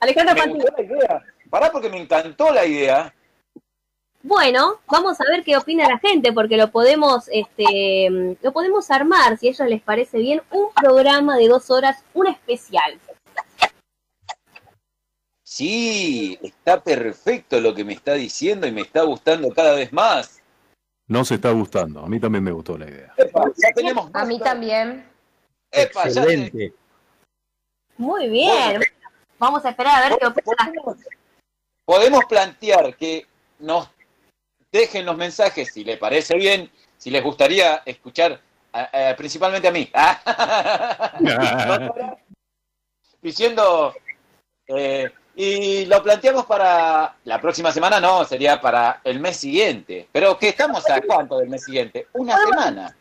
Alejandro 0.00 0.44
idea. 0.78 1.22
Pará 1.50 1.72
porque 1.72 1.88
me 1.88 2.00
encantó 2.00 2.52
la 2.52 2.64
idea. 2.64 3.12
Bueno, 4.22 4.80
vamos 4.86 5.20
a 5.20 5.24
ver 5.24 5.42
qué 5.42 5.56
opina 5.56 5.88
la 5.88 5.98
gente, 5.98 6.32
porque 6.32 6.56
lo 6.56 6.70
podemos, 6.70 7.28
este, 7.32 8.36
lo 8.40 8.52
podemos 8.52 8.90
armar, 8.90 9.38
si 9.38 9.48
a 9.48 9.50
ellos 9.50 9.68
les 9.68 9.80
parece 9.80 10.18
bien, 10.18 10.42
un 10.50 10.72
programa 10.74 11.36
de 11.36 11.48
dos 11.48 11.70
horas, 11.70 12.04
un 12.14 12.26
especial. 12.26 12.98
Sí, 15.42 16.38
está 16.42 16.82
perfecto 16.82 17.60
lo 17.60 17.74
que 17.74 17.84
me 17.84 17.94
está 17.94 18.14
diciendo 18.14 18.66
y 18.66 18.72
me 18.72 18.82
está 18.82 19.02
gustando 19.02 19.48
cada 19.50 19.74
vez 19.74 19.92
más. 19.92 20.42
No 21.06 21.24
se 21.24 21.36
está 21.36 21.50
gustando. 21.52 22.00
A 22.00 22.06
mí 22.06 22.20
también 22.20 22.44
me 22.44 22.52
gustó 22.52 22.76
la 22.76 22.88
idea. 22.88 23.14
Epa, 23.16 23.44
ya 23.56 23.70
tenemos 23.74 24.10
A 24.12 24.24
mí 24.26 24.38
también. 24.38 25.08
Epa, 25.70 26.04
Excelente. 26.04 26.72
Muy 27.96 28.28
bien. 28.28 28.80
Vamos 29.38 29.64
a 29.64 29.70
esperar 29.70 30.02
a 30.02 30.08
ver 30.08 30.18
qué 30.18 30.26
opina 30.26 30.52
la 30.58 30.64
gente. 30.64 31.08
podemos, 31.84 32.24
plantear 32.26 32.96
que 32.96 33.26
nos 33.58 33.88
dejen 34.72 35.06
los 35.06 35.16
mensajes 35.16 35.72
si 35.72 35.84
les 35.84 35.98
parece 35.98 36.36
bien, 36.36 36.70
si 36.96 37.10
les 37.10 37.22
gustaría 37.22 37.82
escuchar 37.84 38.40
principalmente 39.16 39.68
a 39.68 39.72
mí. 39.72 39.90
Diciendo, 43.22 43.94
eh, 44.66 45.10
y 45.34 45.86
lo 45.86 46.02
planteamos 46.02 46.46
para 46.46 47.16
la 47.24 47.40
próxima 47.40 47.72
semana, 47.72 48.00
no, 48.00 48.24
sería 48.24 48.60
para 48.60 49.00
el 49.04 49.20
mes 49.20 49.36
siguiente. 49.36 50.08
Pero 50.10 50.38
que 50.38 50.48
estamos 50.48 50.88
a 50.90 51.00
cuánto 51.00 51.38
del 51.38 51.48
mes 51.48 51.64
siguiente? 51.64 52.08
Una 52.12 52.36
semana. 52.38 52.96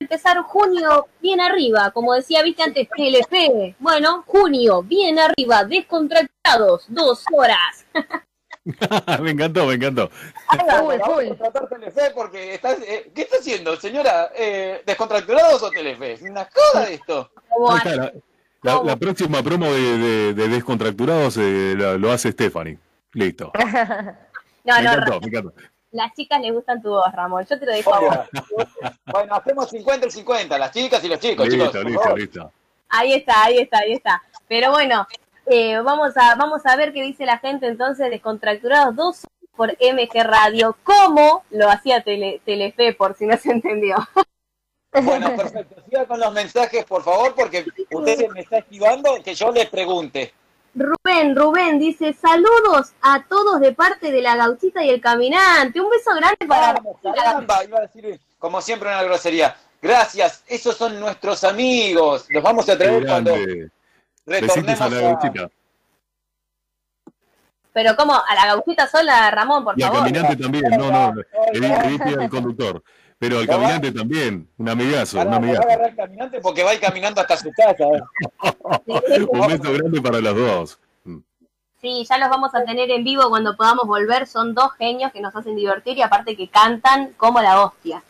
Empezar 0.00 0.42
junio 0.42 1.06
bien 1.22 1.40
arriba, 1.40 1.90
como 1.90 2.12
decía, 2.12 2.42
viste 2.42 2.62
antes, 2.62 2.86
TLF. 2.94 3.76
Bueno, 3.78 4.22
junio 4.26 4.82
bien 4.82 5.18
arriba, 5.18 5.64
descontractados, 5.64 6.84
dos 6.88 7.24
horas. 7.32 7.86
me 9.22 9.30
encantó, 9.30 9.64
me 9.66 9.74
encantó. 9.74 10.10
Tratar 10.50 11.68
Telefe 11.70 12.10
porque 12.14 12.54
estás, 12.54 12.78
eh, 12.86 13.10
¿qué 13.14 13.22
está 13.22 13.38
haciendo, 13.38 13.74
señora? 13.76 14.30
Eh, 14.36 14.82
¿Descontracturados 14.84 15.62
o 15.62 15.70
Telefe? 15.70 16.12
Es 16.12 16.22
una 16.22 16.46
joda 16.52 16.90
esto. 16.90 17.30
La, 17.84 18.12
la- 18.62 18.82
la 18.82 18.96
próxima 18.96 19.42
promo 19.42 19.72
de, 19.72 19.80
de- 19.98 20.34
de 20.34 20.48
Descontracturados 20.48 21.38
eh, 21.38 21.74
la- 21.78 21.94
lo 21.96 22.12
hace 22.12 22.32
Stephanie. 22.32 22.78
Listo. 23.14 23.50
No, 24.66 24.74
me 24.78 24.82
no, 24.82 24.92
encantó, 24.94 25.20
me 25.20 25.26
encantó. 25.28 25.54
Las 25.96 26.12
chicas 26.14 26.40
les 26.40 26.52
gustan 26.52 26.80
tu 26.82 26.90
voz, 26.90 27.12
Ramón. 27.12 27.44
Yo 27.48 27.58
te 27.58 27.66
lo 27.66 27.72
dejo 27.72 27.94
a 27.94 28.00
vos. 28.00 28.18
Bueno, 29.06 29.34
hacemos 29.34 29.70
50 29.70 30.06
y 30.06 30.10
50, 30.10 30.58
las 30.58 30.70
chicas 30.72 31.02
y 31.04 31.08
los 31.08 31.18
chicos, 31.18 31.48
chicos. 31.48 31.72
Listo, 31.74 31.82
listo, 31.82 32.16
listo. 32.16 32.52
Ahí 32.88 33.14
está, 33.14 33.44
ahí 33.44 33.58
está, 33.58 33.78
ahí 33.78 33.92
está. 33.92 34.22
Pero 34.48 34.70
bueno, 34.70 35.06
eh, 35.46 35.78
vamos 35.80 36.16
a 36.16 36.34
vamos 36.36 36.64
a 36.66 36.76
ver 36.76 36.92
qué 36.92 37.02
dice 37.02 37.24
la 37.24 37.38
gente 37.38 37.66
entonces 37.66 38.10
descontracturados 38.10 38.94
dos 38.94 39.26
por 39.56 39.70
MG 39.80 40.22
Radio, 40.22 40.76
como 40.84 41.44
lo 41.50 41.70
hacía 41.70 42.02
Tele- 42.04 42.40
Telefe, 42.44 42.92
por 42.92 43.16
si 43.16 43.26
no 43.26 43.36
se 43.38 43.50
entendió. 43.52 43.96
Bueno, 45.02 45.34
perfecto. 45.36 45.76
Siga 45.88 46.06
con 46.06 46.20
los 46.20 46.32
mensajes, 46.32 46.84
por 46.84 47.02
favor, 47.02 47.34
porque 47.34 47.64
usted 47.90 48.28
me 48.30 48.40
está 48.40 48.58
esquivando 48.58 49.16
que 49.24 49.34
yo 49.34 49.50
le 49.52 49.66
pregunte. 49.66 50.32
Rubén 51.34 51.78
dice, 51.78 52.12
saludos 52.12 52.92
a 53.02 53.24
todos 53.28 53.60
de 53.60 53.72
parte 53.72 54.12
de 54.12 54.22
la 54.22 54.36
gauchita 54.36 54.84
y 54.84 54.90
el 54.90 55.00
caminante. 55.00 55.80
Un 55.80 55.90
beso 55.90 56.10
grande 56.14 56.46
para 56.46 56.80
caramba, 57.14 57.64
iba 57.64 57.78
a 57.78 57.82
decir, 57.82 58.20
como 58.38 58.60
siempre, 58.60 58.88
una 58.88 59.02
grosería. 59.02 59.56
Gracias, 59.80 60.42
esos 60.46 60.76
son 60.76 60.98
nuestros 60.98 61.44
amigos. 61.44 62.26
Los 62.28 62.42
vamos 62.42 62.68
a 62.68 62.76
traer 62.76 63.06
cuando 63.06 63.34
retornemos 64.26 64.80
a 64.80 64.88
la 64.88 65.00
gauchita. 65.00 65.50
Pero 67.72 67.94
como, 67.94 68.14
a 68.14 68.34
la 68.34 68.46
gauchita 68.46 68.86
sola, 68.86 69.30
Ramón, 69.30 69.64
por 69.64 69.78
Y 69.78 69.82
al 69.82 69.90
favor. 69.90 70.04
caminante 70.06 70.36
también. 70.36 70.64
No, 70.78 70.90
no. 70.90 71.22
Dije 71.52 72.14
al 72.18 72.30
conductor. 72.30 72.82
Pero 73.18 73.38
al 73.38 73.46
caminante 73.46 73.92
también. 73.92 74.48
Un 74.56 74.68
amigazo, 74.68 75.20
un 75.20 75.32
amigazo. 75.32 75.62
agarrar 75.62 75.90
el 75.90 75.96
caminante 75.96 76.40
porque 76.40 76.62
va 76.62 76.70
a 76.70 76.74
ir 76.74 76.80
caminando 76.80 77.20
hasta 77.20 77.36
su 77.36 77.50
casa. 77.52 77.84
¿eh? 77.84 79.22
Un 79.28 79.46
beso 79.46 79.72
grande 79.72 80.00
para 80.00 80.20
los 80.20 80.34
dos. 80.36 80.78
Sí, 81.86 82.04
ya 82.04 82.18
los 82.18 82.28
vamos 82.28 82.52
a 82.52 82.64
tener 82.64 82.90
en 82.90 83.04
vivo 83.04 83.28
cuando 83.28 83.56
podamos 83.56 83.86
volver. 83.86 84.26
Son 84.26 84.54
dos 84.54 84.72
genios 84.72 85.12
que 85.12 85.20
nos 85.20 85.36
hacen 85.36 85.54
divertir 85.54 85.96
y 85.96 86.02
aparte 86.02 86.36
que 86.36 86.48
cantan 86.48 87.12
como 87.12 87.40
la 87.40 87.62
hostia. 87.62 88.02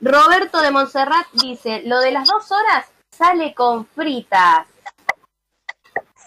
Roberto 0.00 0.60
de 0.60 0.72
Montserrat 0.72 1.28
dice, 1.34 1.82
lo 1.84 2.00
de 2.00 2.10
las 2.10 2.26
dos 2.26 2.50
horas 2.50 2.90
sale 3.08 3.54
con 3.54 3.86
fritas. 3.86 4.66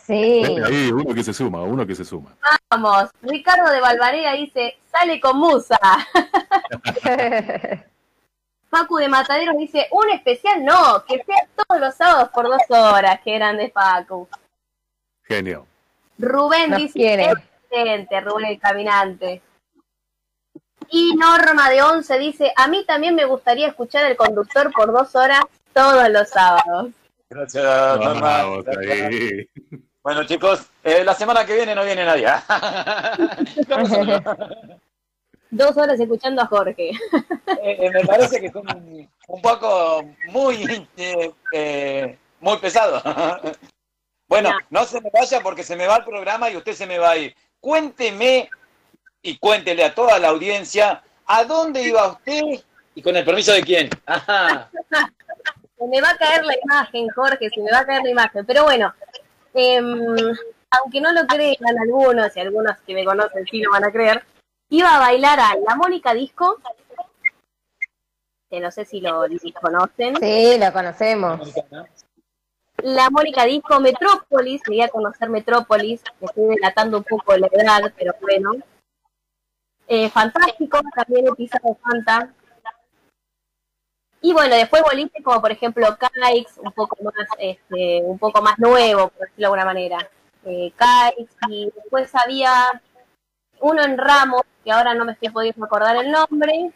Sí. 0.05 0.45
Ahí, 0.65 0.93
uno 0.93 1.13
que 1.13 1.25
se 1.25 1.33
suma, 1.33 1.61
uno 1.63 1.85
que 1.85 1.93
se 1.93 2.05
suma. 2.05 2.33
Vamos. 2.69 3.09
Ricardo 3.21 3.69
de 3.69 3.81
Valvanera 3.81 4.31
dice, 4.31 4.77
sale 4.89 5.19
con 5.19 5.37
musa. 5.37 5.77
Facu 8.69 8.95
de 8.95 9.09
Mataderos 9.09 9.57
dice, 9.57 9.89
un 9.91 10.09
especial 10.11 10.63
no, 10.63 11.03
que 11.05 11.21
sea 11.25 11.49
todos 11.67 11.81
los 11.81 11.95
sábados 11.95 12.29
por 12.29 12.45
dos 12.45 12.61
horas, 12.69 13.19
que 13.25 13.35
eran 13.35 13.57
de 13.57 13.71
Facu. 13.71 14.29
Genio. 15.27 15.65
Rubén 16.17 16.69
Nos 16.71 16.79
dice, 16.79 16.93
quiere. 16.93 17.31
excelente, 17.69 18.21
Rubén 18.21 18.45
el 18.45 18.59
caminante. 18.59 19.41
Y 20.89 21.15
Norma 21.15 21.69
de 21.69 21.81
Once 21.81 22.17
dice, 22.19 22.53
a 22.55 22.67
mí 22.67 22.85
también 22.85 23.15
me 23.15 23.25
gustaría 23.25 23.67
escuchar 23.67 24.05
el 24.05 24.15
conductor 24.15 24.71
por 24.71 24.91
dos 24.91 25.15
horas 25.15 25.41
todos 25.73 26.07
los 26.09 26.29
sábados. 26.29 26.91
Gracias, 27.29 27.99
Norma. 27.99 28.43
Bueno, 30.03 30.23
chicos, 30.25 30.69
eh, 30.83 31.03
la 31.03 31.15
semana 31.15 31.43
que 31.45 31.55
viene 31.55 31.73
no 31.73 31.83
viene 31.83 32.05
nadie. 32.05 32.27
Vamos 33.67 33.91
a 33.91 34.03
ver. 34.03 34.23
Dos 35.49 35.75
horas 35.77 35.99
escuchando 35.99 36.43
a 36.43 36.45
Jorge. 36.47 36.91
Eh, 36.91 36.97
eh, 37.63 37.89
me 37.91 38.03
parece 38.05 38.39
que 38.39 38.51
son 38.51 38.67
un, 38.75 39.09
un 39.27 39.41
poco 39.41 40.03
muy, 40.27 40.87
eh, 40.97 41.31
eh, 41.51 42.17
muy 42.39 42.57
pesado. 42.57 43.01
Bueno, 44.41 44.59
No. 44.69 44.81
no 44.81 44.85
se 44.85 45.01
me 45.01 45.09
vaya 45.09 45.41
porque 45.41 45.63
se 45.63 45.75
me 45.75 45.87
va 45.87 45.97
el 45.97 46.03
programa 46.05 46.49
y 46.49 46.57
usted 46.57 46.73
se 46.73 46.85
me 46.85 46.97
va 46.97 47.11
a 47.11 47.17
ir. 47.17 47.35
Cuénteme 47.59 48.49
y 49.21 49.37
cuéntele 49.37 49.83
a 49.83 49.93
toda 49.95 50.19
la 50.19 50.29
audiencia 50.29 51.03
a 51.25 51.43
dónde 51.43 51.81
iba 51.81 52.07
usted 52.07 52.41
y 52.93 53.01
con 53.01 53.15
el 53.15 53.25
permiso 53.25 53.51
de 53.51 53.63
quién. 53.63 53.89
Ajá. 54.05 54.69
Se 55.77 55.87
me 55.87 55.99
va 55.99 56.11
a 56.11 56.17
caer 56.17 56.45
la 56.45 56.55
imagen, 56.63 57.09
Jorge, 57.09 57.49
se 57.49 57.59
me 57.61 57.69
va 57.69 57.79
a 57.79 57.85
caer 57.85 58.01
la 58.03 58.09
imagen. 58.09 58.45
Pero 58.45 58.63
bueno, 58.63 58.93
em, 59.53 60.15
aunque 60.71 61.01
no 61.01 61.11
lo 61.11 61.27
crean 61.27 61.77
algunos, 61.81 62.35
y 62.35 62.39
algunos 62.39 62.77
que 62.87 62.93
me 62.93 63.03
conocen 63.03 63.45
sí 63.45 63.61
lo 63.61 63.71
van 63.71 63.83
a 63.83 63.91
creer, 63.91 64.23
iba 64.69 64.95
a 64.95 64.99
bailar 64.99 65.37
a 65.37 65.53
la 65.67 65.75
Mónica 65.75 66.13
Disco, 66.13 66.59
que 68.49 68.61
no 68.61 68.71
sé 68.71 68.85
si 68.85 69.01
lo 69.01 69.27
si 69.27 69.51
conocen. 69.51 70.15
Sí, 70.15 70.57
lo 70.57 70.71
conocemos. 70.71 71.53
La 72.85 73.09
Mónica 73.09 73.45
Disco 73.45 73.79
Metrópolis, 73.79 74.61
quería 74.61 74.89
conocer 74.89 75.27
Metrópolis, 75.27 76.03
me 76.21 76.27
estoy 76.27 76.55
delatando 76.55 76.99
un 76.99 77.03
poco 77.03 77.35
la 77.35 77.47
edad, 77.47 77.91
pero 77.97 78.13
bueno. 78.21 78.51
Eh, 79.87 80.07
fantástico, 80.11 80.81
también 80.95 81.25
he 81.27 81.31
pisado 81.31 81.75
Fanta. 81.81 82.31
Y 84.21 84.33
bueno, 84.33 84.53
después 84.53 84.83
boliches 84.83 85.23
como 85.23 85.41
por 85.41 85.51
ejemplo 85.51 85.97
Caix, 85.97 86.59
un 86.59 86.71
poco 86.73 86.95
más, 87.03 87.27
este, 87.39 88.03
un 88.03 88.19
poco 88.19 88.43
más 88.43 88.59
nuevo, 88.59 89.09
por 89.09 89.29
decirlo 89.29 89.35
de 89.37 89.45
alguna 89.45 89.65
manera. 89.65 89.97
Eh, 90.43 90.71
y 91.49 91.71
después 91.75 92.13
había 92.13 92.83
uno 93.61 93.81
en 93.81 93.97
Ramos, 93.97 94.43
que 94.63 94.71
ahora 94.71 94.93
no 94.93 95.05
me 95.05 95.13
estoy 95.13 95.29
pudiendo 95.29 95.65
acordar 95.65 95.95
el 95.95 96.11
nombre. 96.11 96.71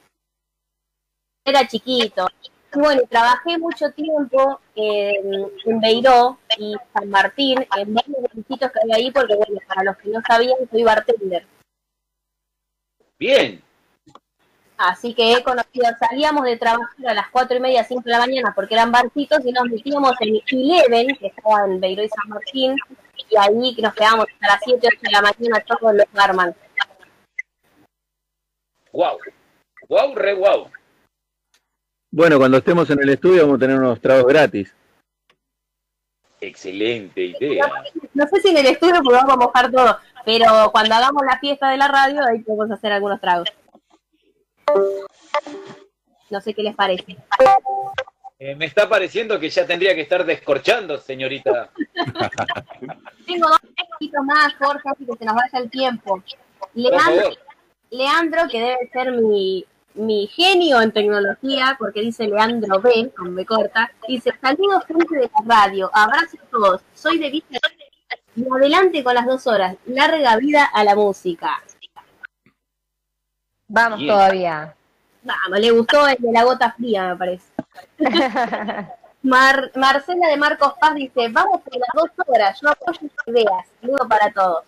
Era 1.45 1.67
chiquito. 1.67 2.25
Y 2.71 2.79
bueno, 2.79 3.01
trabajé 3.09 3.57
mucho 3.57 3.91
tiempo 3.91 4.59
en, 4.75 5.51
en 5.65 5.79
Beiró 5.79 6.37
y 6.57 6.75
San 6.93 7.09
Martín, 7.09 7.65
en 7.75 7.93
varios 7.93 8.17
bolichitos 8.21 8.71
que 8.71 8.79
había 8.83 8.95
ahí, 8.95 9.11
porque 9.11 9.35
bueno, 9.35 9.59
para 9.67 9.83
los 9.83 9.97
que 9.97 10.09
no 10.09 10.21
sabían, 10.27 10.57
soy 10.69 10.83
bartender. 10.83 11.45
Bien. 13.17 13.61
Así 14.77 15.13
que 15.13 15.33
he 15.33 15.43
conocido, 15.43 15.87
salíamos 15.99 16.45
de 16.45 16.57
trabajar 16.57 17.07
a 17.07 17.13
las 17.13 17.29
cuatro 17.31 17.57
y 17.57 17.59
media, 17.59 17.83
cinco 17.83 18.03
de 18.05 18.11
la 18.11 18.19
mañana, 18.19 18.53
porque 18.55 18.75
eran 18.75 18.91
barcitos, 18.91 19.43
y 19.43 19.51
nos 19.51 19.65
metíamos 19.65 20.13
en 20.21 20.39
Eleven, 20.47 21.17
que 21.17 21.27
estaba 21.27 21.65
en 21.65 21.81
Beiró 21.81 22.03
y 22.03 22.09
San 22.09 22.29
Martín, 22.29 22.75
y 23.29 23.35
ahí 23.35 23.75
que 23.75 23.81
nos 23.81 23.93
quedábamos 23.93 24.27
hasta 24.31 24.47
las 24.47 24.61
siete, 24.63 24.87
ocho 24.87 24.99
de 25.01 25.11
la 25.11 25.21
mañana 25.21 25.65
todos 25.67 25.95
los 25.95 26.05
barman. 26.13 26.55
Wow. 28.93 29.17
Wow, 29.89 30.15
re 30.15 30.33
wow. 30.35 30.69
Bueno, 32.11 32.39
cuando 32.39 32.57
estemos 32.57 32.89
en 32.89 33.01
el 33.01 33.09
estudio 33.09 33.43
vamos 33.43 33.57
a 33.57 33.59
tener 33.59 33.77
unos 33.77 34.01
tragos 34.01 34.25
gratis. 34.25 34.73
Excelente 36.41 37.21
idea. 37.21 37.71
No 38.13 38.27
sé 38.27 38.41
si 38.41 38.49
en 38.49 38.57
el 38.57 38.65
estudio 38.65 39.01
porque 39.03 39.17
vamos 39.17 39.33
a 39.33 39.37
mojar 39.37 39.71
todo, 39.71 39.97
pero 40.25 40.71
cuando 40.71 40.95
hagamos 40.95 41.23
la 41.25 41.37
fiesta 41.39 41.69
de 41.69 41.77
la 41.77 41.87
radio, 41.87 42.21
ahí 42.25 42.39
podemos 42.39 42.71
hacer 42.71 42.93
algunos 42.93 43.21
tragos. 43.21 43.49
No 46.29 46.41
sé 46.41 46.53
qué 46.53 46.63
les 46.63 46.75
parece. 46.75 47.17
Eh, 48.39 48.55
me 48.55 48.65
está 48.65 48.87
pareciendo 48.87 49.39
que 49.39 49.49
ya 49.49 49.67
tendría 49.67 49.93
que 49.93 50.01
estar 50.01 50.25
descorchando, 50.25 50.97
señorita. 50.97 51.69
Tengo 53.27 53.49
dos 53.49 53.59
poquitos 53.91 54.23
más, 54.23 54.55
Jorge, 54.55 54.89
así 54.89 55.05
que 55.05 55.17
se 55.17 55.25
nos 55.25 55.35
vaya 55.35 55.59
el 55.59 55.69
tiempo. 55.69 56.23
Leandro. 56.73 57.31
Leandro, 57.91 58.41
que 58.49 58.59
debe 58.59 58.89
ser 58.93 59.11
mi, 59.11 59.65
mi 59.95 60.27
genio 60.27 60.81
en 60.81 60.91
tecnología, 60.91 61.75
porque 61.77 62.01
dice 62.01 62.27
Leandro 62.27 62.79
B, 62.81 63.11
con 63.15 63.35
B 63.35 63.45
corta, 63.45 63.91
dice, 64.07 64.31
saludos 64.41 64.85
gente 64.85 65.15
de 65.15 65.29
la 65.45 65.55
radio, 65.55 65.89
abrazo 65.93 66.37
a 66.41 66.49
todos, 66.49 66.81
soy 66.93 67.17
de 67.19 67.29
Villa 67.29 67.59
y 68.35 68.45
adelante 68.55 69.03
con 69.03 69.15
las 69.15 69.25
dos 69.25 69.45
horas, 69.47 69.75
larga 69.85 70.37
vida 70.37 70.65
a 70.65 70.83
la 70.83 70.95
música. 70.95 71.61
Vamos 73.67 73.99
todavía. 73.99 74.73
Vamos, 75.21 75.59
le 75.59 75.71
gustó 75.71 76.07
el 76.07 76.15
de 76.17 76.31
la 76.31 76.43
gota 76.43 76.71
fría, 76.71 77.09
me 77.09 77.15
parece. 77.17 77.45
Mar- 79.21 79.71
Marcela 79.75 80.29
de 80.29 80.37
Marcos 80.37 80.73
Paz 80.79 80.95
dice, 80.95 81.27
vamos 81.29 81.61
por 81.61 81.73
las 81.73 81.89
dos 81.93 82.09
horas, 82.27 82.59
yo 82.61 82.69
apoyo 82.69 82.99
sus 82.99 83.11
ideas, 83.27 83.65
saludo 83.81 84.07
para 84.07 84.31
todos. 84.31 84.63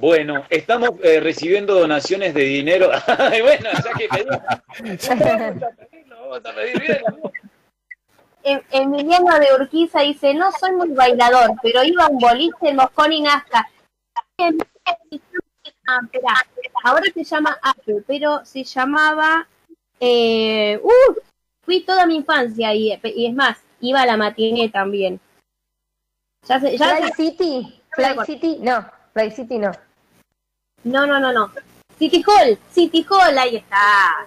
Bueno, 0.00 0.46
estamos 0.48 0.92
eh, 1.02 1.20
recibiendo 1.20 1.74
donaciones 1.74 2.32
de 2.32 2.42
dinero. 2.42 2.90
Ay, 3.06 3.42
bueno, 3.42 3.68
ya 3.72 3.92
que 3.92 4.08
pedimos, 4.08 4.38
vamos 4.40 5.62
a 5.62 5.76
pedirlo, 5.76 6.20
vamos 6.20 6.40
a 6.46 6.54
pedir 6.54 6.80
bien. 6.80 7.02
Em- 8.42 8.62
Emiliano 8.70 9.38
de 9.38 9.54
Urquiza 9.54 10.00
dice, 10.00 10.32
no 10.32 10.50
soy 10.52 10.72
muy 10.72 10.88
bailador, 10.88 11.50
pero 11.62 11.84
iba 11.84 12.06
a 12.06 12.08
un 12.08 12.18
boliche 12.18 12.56
en 12.62 12.76
Moscón 12.76 13.12
y 13.12 13.20
Nazca. 13.20 13.68
Ah, 15.86 16.00
ahora 16.84 17.04
se 17.12 17.22
llama 17.22 17.58
Apple, 17.62 18.02
pero 18.06 18.42
se 18.44 18.64
llamaba... 18.64 19.46
Eh, 20.02 20.80
uh, 20.82 21.14
fui 21.60 21.82
toda 21.82 22.06
mi 22.06 22.16
infancia 22.16 22.72
y, 22.72 22.98
y 23.04 23.26
es 23.26 23.34
más, 23.34 23.58
iba 23.82 24.00
a 24.00 24.06
la 24.06 24.16
matiné 24.16 24.70
también. 24.70 25.20
Ya 26.48 26.58
Fly 26.58 26.78
City, 27.14 27.82
Fly 27.90 28.24
City, 28.24 28.58
no, 28.62 28.90
Fly 29.12 29.30
City 29.30 29.58
no. 29.58 29.72
No, 30.84 31.06
no, 31.06 31.20
no, 31.20 31.32
no. 31.32 31.50
City 31.98 32.24
Hall, 32.26 32.58
City 32.72 33.06
Hall, 33.08 33.36
ahí 33.38 33.56
está. 33.56 34.26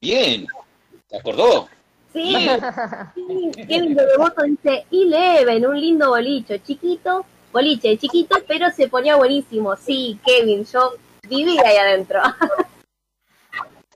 Bien, 0.00 0.46
¿te 1.08 1.16
acordó? 1.16 1.68
Sí, 2.12 2.34
Kevin 3.68 3.94
de 3.94 4.06
Devoto 4.06 4.42
dice, 4.42 4.86
Eleven, 4.90 5.66
un 5.66 5.80
lindo 5.80 6.10
bolicho, 6.10 6.56
chiquito, 6.58 7.26
boliche, 7.52 7.96
chiquito, 7.98 8.36
pero 8.46 8.70
se 8.70 8.88
ponía 8.88 9.16
buenísimo. 9.16 9.76
Sí, 9.76 10.18
Kevin, 10.24 10.64
yo 10.64 10.94
vivía 11.28 11.62
ahí 11.64 11.76
adentro. 11.76 12.20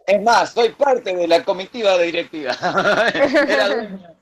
Es 0.07 0.23
más, 0.23 0.53
soy 0.53 0.71
parte 0.71 1.15
de 1.15 1.29
la 1.29 1.45
comitiva 1.45 1.97
directiva. 1.99 2.57
Era 3.15 3.69
dueño. 3.69 4.20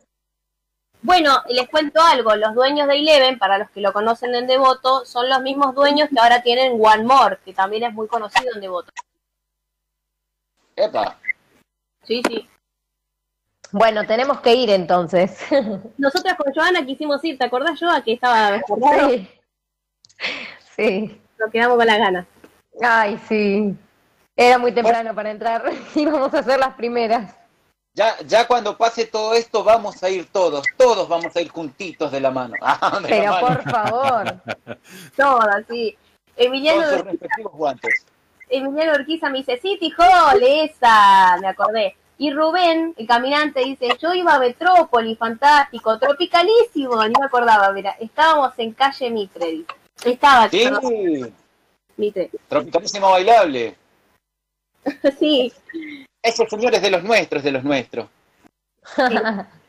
Bueno, 1.02 1.42
les 1.48 1.68
cuento 1.68 2.00
algo, 2.00 2.34
los 2.34 2.54
dueños 2.54 2.88
de 2.88 2.96
Eleven, 2.96 3.38
para 3.38 3.58
los 3.58 3.70
que 3.70 3.80
lo 3.80 3.92
conocen 3.92 4.34
en 4.34 4.46
Devoto, 4.46 5.04
son 5.04 5.28
los 5.28 5.40
mismos 5.40 5.74
dueños 5.74 6.08
que 6.08 6.20
ahora 6.20 6.42
tienen 6.42 6.72
One 6.80 7.04
More, 7.04 7.38
que 7.44 7.52
también 7.52 7.84
es 7.84 7.94
muy 7.94 8.08
conocido 8.08 8.52
en 8.54 8.60
Devoto. 8.60 8.92
Epa, 10.74 11.18
Sí, 12.04 12.22
sí. 12.26 12.48
Bueno, 13.70 14.06
tenemos 14.06 14.40
que 14.40 14.54
ir 14.54 14.70
entonces. 14.70 15.38
Nosotras 15.98 16.36
con 16.36 16.52
Joana 16.54 16.86
quisimos 16.86 17.22
ir, 17.24 17.36
¿te 17.36 17.44
acordás, 17.44 17.78
Joa, 17.78 18.02
que 18.02 18.14
estaba? 18.14 18.60
Sí. 19.06 19.28
Sí. 20.74 21.20
Nos 21.38 21.50
quedamos 21.50 21.76
con 21.76 21.86
las 21.86 21.98
ganas. 21.98 22.26
Ay, 22.80 23.20
sí. 23.28 23.76
Era 24.34 24.58
muy 24.58 24.72
temprano 24.72 25.14
para 25.14 25.30
entrar. 25.30 25.64
Íbamos 25.94 26.32
a 26.32 26.42
ser 26.42 26.58
las 26.58 26.74
primeras. 26.74 27.36
Ya, 27.98 28.16
ya 28.28 28.46
cuando 28.46 28.76
pase 28.76 29.06
todo 29.06 29.34
esto 29.34 29.64
vamos 29.64 30.00
a 30.04 30.08
ir 30.08 30.26
todos, 30.30 30.64
todos 30.76 31.08
vamos 31.08 31.34
a 31.34 31.40
ir 31.40 31.48
juntitos 31.48 32.12
de 32.12 32.20
la 32.20 32.30
mano. 32.30 32.54
Ah, 32.62 33.00
de 33.02 33.08
la 33.08 33.08
Pero 33.08 33.32
mano, 33.32 33.46
por 33.48 33.70
favor. 33.72 34.34
Todas, 35.16 35.66
sí. 35.68 35.98
Emiliano, 36.36 36.82
con 36.82 36.90
sus 36.90 37.04
respectivos 37.06 37.52
guantes. 37.54 38.06
Emiliano 38.48 38.92
Urquiza 38.92 39.28
me 39.30 39.38
dice, 39.38 39.58
City 39.58 39.92
Hall, 39.98 40.40
esa, 40.40 41.38
me 41.40 41.48
acordé. 41.48 41.96
Y 42.18 42.30
Rubén, 42.30 42.94
el 42.96 43.06
caminante, 43.08 43.64
dice, 43.64 43.88
yo 44.00 44.14
iba 44.14 44.34
a 44.34 44.38
Metrópoli, 44.38 45.16
fantástico, 45.16 45.98
tropicalísimo, 45.98 47.04
ni 47.04 47.14
me 47.18 47.26
acordaba, 47.26 47.72
mira, 47.72 47.96
estábamos 47.98 48.52
en 48.58 48.74
calle 48.74 49.10
Mitre. 49.10 49.64
Estaba, 50.04 50.48
Sí, 50.48 50.70
Mitre. 51.96 52.30
tropicalísimo 52.48 53.10
bailable. 53.10 53.76
sí, 55.18 55.52
Ese 56.28 56.46
señor 56.48 56.74
es 56.74 56.82
de 56.82 56.90
los 56.90 57.02
nuestros, 57.02 57.42
de 57.42 57.52
los 57.52 57.64
nuestros. 57.64 58.06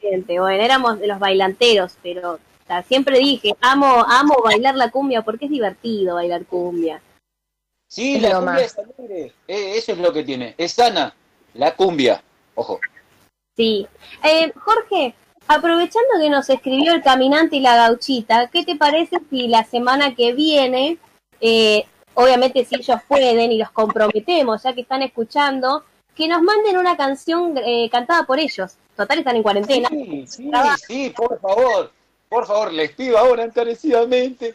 gente, 0.02 0.40
bueno, 0.40 0.64
éramos 0.64 1.00
de 1.00 1.08
los 1.08 1.20
bailanteros, 1.20 1.98
pero 2.02 2.34
o 2.34 2.40
sea, 2.68 2.84
siempre 2.84 3.20
dije, 3.20 3.54
amo, 3.62 4.06
amo 4.08 4.36
bailar 4.44 4.76
la 4.76 4.92
cumbia 4.92 5.22
porque 5.24 5.46
es 5.46 5.52
divertido 5.52 6.16
bailar 6.16 6.46
cumbia. 6.46 7.02
Sí, 7.88 8.16
Es 8.16 8.22
la 8.22 8.30
lo 8.30 8.36
cumbia 8.36 8.54
más. 8.54 8.62
es 8.62 8.78
alegre. 8.78 9.34
Eh, 9.48 9.74
eso 9.76 9.92
es 9.94 9.98
lo 9.98 10.14
que 10.14 10.24
tiene. 10.24 10.54
Es 10.58 10.74
sana. 10.74 11.16
La 11.56 11.76
cumbia. 11.76 12.22
Ojo. 12.56 12.80
Sí. 13.56 13.88
Eh, 14.24 14.54
Jorge, 14.56 15.16
aprovechando 15.48 16.10
que 16.22 16.30
nos 16.30 16.50
escribió 16.50 16.94
el 16.94 17.02
caminante 17.02 17.56
y 17.56 17.62
la 17.62 17.76
gauchita, 17.76 18.48
¿qué 18.48 18.64
te 18.64 18.76
parece 18.76 19.18
si 19.30 19.48
la 19.48 19.64
semana 19.64 20.14
que 20.14 20.34
viene, 20.34 21.00
eh, 21.42 21.86
obviamente 22.14 22.64
si 22.66 22.76
ellos 22.76 23.00
pueden 23.08 23.52
y 23.52 23.58
los 23.58 23.72
comprometemos, 23.72 24.62
ya 24.62 24.74
que 24.74 24.82
están 24.82 25.02
escuchando, 25.02 25.84
que 26.20 26.28
nos 26.28 26.42
manden 26.42 26.78
una 26.78 26.98
canción 26.98 27.58
eh, 27.58 27.90
cantada 27.90 28.24
por 28.24 28.38
ellos? 28.40 28.74
Total, 28.98 29.20
están 29.20 29.38
en 29.38 29.44
cuarentena. 29.44 29.88
Sí, 29.88 30.26
sí, 30.28 30.52
sí, 30.86 31.10
por 31.16 31.40
favor. 31.40 31.92
Por 32.28 32.46
favor, 32.46 32.74
les 32.74 32.92
pido 32.92 33.18
ahora 33.18 33.46
encarecidamente. 33.46 34.54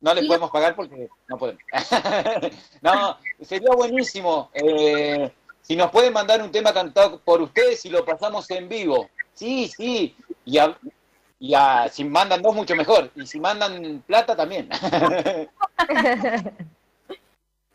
No 0.00 0.14
les 0.14 0.24
podemos 0.26 0.50
pagar 0.52 0.76
porque 0.76 1.08
no 1.26 1.36
podemos. 1.36 1.60
no, 2.80 3.18
sería 3.42 3.70
buenísimo. 3.74 4.50
eh, 4.54 5.32
si 5.62 5.74
nos 5.74 5.90
pueden 5.90 6.12
mandar 6.12 6.40
un 6.42 6.52
tema 6.52 6.72
cantado 6.72 7.18
por 7.18 7.42
ustedes 7.42 7.84
y 7.86 7.90
lo 7.90 8.04
pasamos 8.04 8.48
en 8.52 8.68
vivo. 8.68 9.08
Sí, 9.34 9.66
sí. 9.76 10.14
Y, 10.44 10.58
a- 10.58 10.78
y 11.40 11.54
a- 11.54 11.88
si 11.88 12.04
mandan 12.04 12.40
dos, 12.40 12.54
mucho 12.54 12.76
mejor. 12.76 13.10
Y 13.16 13.26
si 13.26 13.40
mandan 13.40 14.00
plata, 14.06 14.36
también. 14.36 14.68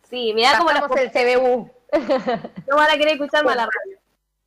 Sí, 0.10 0.34
mirá 0.34 0.58
cómo 0.58 0.70
Pasamos 0.70 0.98
el 0.98 1.12
CBU. 1.12 1.70
no 2.68 2.76
van 2.76 2.90
a 2.90 2.98
querer 2.98 3.14
escuchar 3.14 3.46
más 3.46 3.56
la 3.56 3.68
radio. 3.68 4.00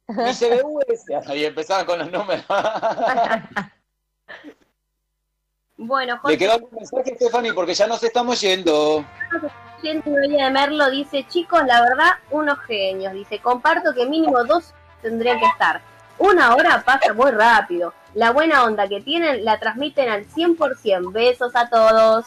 Mi 0.08 0.34
CBU 0.34 0.80
es... 0.88 1.04
Y 1.34 1.44
empezaban 1.44 1.86
con 1.86 1.98
los 1.98 2.10
números. 2.10 2.44
Bueno, 5.84 6.14
Le 6.14 6.20
Jorge, 6.20 6.38
quedó 6.38 6.58
un 6.58 6.68
mensaje, 6.76 7.16
Stephanie, 7.16 7.52
porque 7.52 7.74
ya 7.74 7.88
nos 7.88 8.04
estamos 8.04 8.40
yendo. 8.40 9.04
De 9.82 10.50
Merlo 10.52 10.88
dice, 10.90 11.26
chicos, 11.26 11.60
la 11.66 11.80
verdad, 11.80 12.10
unos 12.30 12.60
genios. 12.60 13.12
Dice, 13.12 13.40
comparto 13.40 13.92
que 13.92 14.06
mínimo 14.06 14.44
dos 14.44 14.72
tendrían 15.00 15.40
que 15.40 15.46
estar. 15.46 15.80
Una 16.18 16.54
hora 16.54 16.84
pasa 16.86 17.12
muy 17.14 17.32
rápido. 17.32 17.92
La 18.14 18.30
buena 18.30 18.62
onda 18.62 18.86
que 18.86 19.00
tienen 19.00 19.44
la 19.44 19.58
transmiten 19.58 20.08
al 20.08 20.24
100%. 20.28 21.10
Besos 21.10 21.56
a 21.56 21.68
todos. 21.68 22.26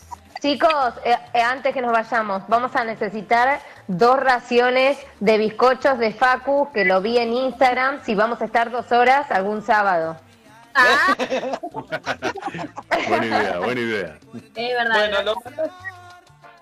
Chicos, 0.49 0.93
eh, 1.03 1.17
eh, 1.33 1.41
antes 1.41 1.73
que 1.73 1.81
nos 1.81 1.91
vayamos, 1.91 2.43
vamos 2.47 2.75
a 2.75 2.83
necesitar 2.83 3.59
dos 3.87 4.19
raciones 4.19 4.95
de 5.19 5.39
bizcochos 5.39 5.97
de 5.97 6.13
Facu, 6.13 6.69
que 6.71 6.85
lo 6.85 7.01
vi 7.01 7.17
en 7.17 7.33
Instagram, 7.33 8.03
si 8.05 8.13
vamos 8.13 8.39
a 8.43 8.45
estar 8.45 8.69
dos 8.69 8.91
horas 8.91 9.31
algún 9.31 9.63
sábado. 9.63 10.15
Ah, 10.75 11.15
Buena 13.09 13.25
idea, 13.25 13.57
buena 13.57 13.81
idea. 13.81 14.19
es 14.35 14.53
verdad. 14.77 14.95
Bueno, 14.99 15.21
lo 15.23 15.35
mandás- 15.41 15.71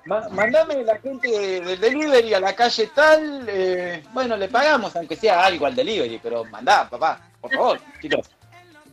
ma- 0.06 0.30
mandame 0.30 0.84
la 0.86 0.98
gente 1.00 1.28
del 1.28 1.78
delivery 1.82 2.34
a 2.36 2.40
la 2.40 2.56
calle 2.56 2.90
tal. 2.96 3.44
eh, 3.50 4.02
bueno, 4.14 4.38
le 4.38 4.48
pagamos, 4.48 4.96
aunque 4.96 5.18
sea 5.18 5.44
algo 5.46 5.66
al 5.66 5.76
delivery, 5.76 6.22
pero 6.24 6.46
mandá, 6.46 6.90
papá, 6.90 7.20
por 7.42 7.52
favor, 7.52 7.80
chicos. 8.02 8.30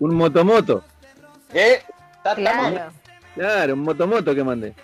Un 0.01 0.17
motomoto. 0.17 0.83
¿Eh? 1.55 1.81
Ta- 2.25 2.33
estamos- 2.33 2.73
Claro. 2.73 3.00
Claro, 3.41 3.73
un 3.73 3.81
motomoto 3.85 4.35
que 4.35 4.45
mandé. 4.45 4.75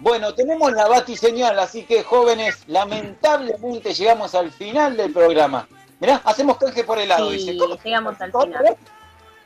Bueno, 0.00 0.34
tenemos 0.34 0.70
la 0.72 0.86
batiseñal, 0.86 1.58
así 1.58 1.84
que 1.84 2.02
jóvenes, 2.02 2.62
lamentablemente 2.66 3.94
llegamos 3.94 4.34
al 4.34 4.52
final 4.52 4.98
del 4.98 5.14
programa. 5.14 5.66
Mirá, 5.98 6.20
hacemos 6.26 6.58
canje 6.58 6.84
por 6.84 6.98
helado, 6.98 7.30
Sí, 7.30 7.38
dice. 7.38 7.56
¿Cómo? 7.56 7.78
llegamos 7.82 8.20
al 8.20 8.28
¿Otra 8.34 8.58
final. 8.58 8.76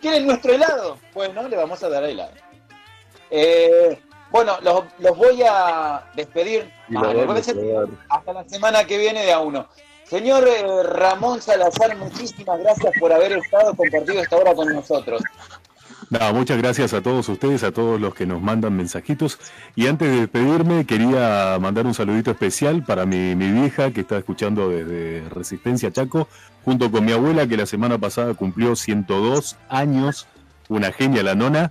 ¿Quieren 0.01 0.27
nuestro 0.27 0.53
helado? 0.53 0.99
Bueno, 1.15 1.47
le 1.47 1.57
vamos 1.57 1.81
a 1.85 1.89
dar 1.91 2.03
helado. 2.03 2.33
Eh, 3.31 3.97
bueno, 4.33 4.59
los, 4.63 4.83
los 4.99 5.17
voy 5.17 5.45
a 5.49 6.11
despedir. 6.17 6.73
Ah, 6.97 7.15
hasta 8.09 8.33
la 8.33 8.49
semana 8.49 8.85
que 8.85 8.99
viene 8.99 9.25
de 9.27 9.33
a 9.33 9.39
uno. 9.39 9.69
Señor 10.03 10.49
eh, 10.49 10.83
Ramón 10.83 11.41
Salazar, 11.41 11.97
muchísimas 11.97 12.59
gracias 12.59 12.93
por 12.99 13.13
haber 13.13 13.31
estado 13.31 13.77
compartido 13.77 14.21
esta 14.21 14.37
hora 14.39 14.57
con 14.57 14.75
nosotros. 14.75 15.23
Muchas 16.35 16.59
gracias 16.59 16.93
a 16.93 17.03
todos 17.03 17.29
ustedes, 17.29 17.63
a 17.63 17.71
todos 17.71 18.01
los 18.01 18.15
que 18.15 18.27
nos 18.27 18.43
mandan 18.43 18.77
mensajitos. 18.77 19.39
Y 19.77 19.87
antes 19.87 20.11
de 20.11 20.21
despedirme, 20.21 20.85
quería 20.85 21.57
mandar 21.61 21.87
un 21.87 21.95
saludito 21.95 22.33
especial 22.33 22.83
para 22.85 23.07
mi, 23.07 23.37
mi 23.37 23.51
vieja 23.53 23.93
que 23.93 24.01
está 24.01 24.19
escuchando 24.19 24.69
desde 24.69 25.29
Resistencia 25.29 25.93
Chaco, 25.93 26.27
junto 26.65 26.91
con 26.91 27.05
mi 27.05 27.13
abuela 27.13 27.47
que 27.47 27.57
la 27.57 27.67
semana 27.67 27.97
pasada 27.99 28.35
cumplió 28.35 28.75
102 28.75 29.57
años, 29.69 30.27
una 30.69 30.91
genia 30.91 31.23
la 31.23 31.37
nona. 31.37 31.71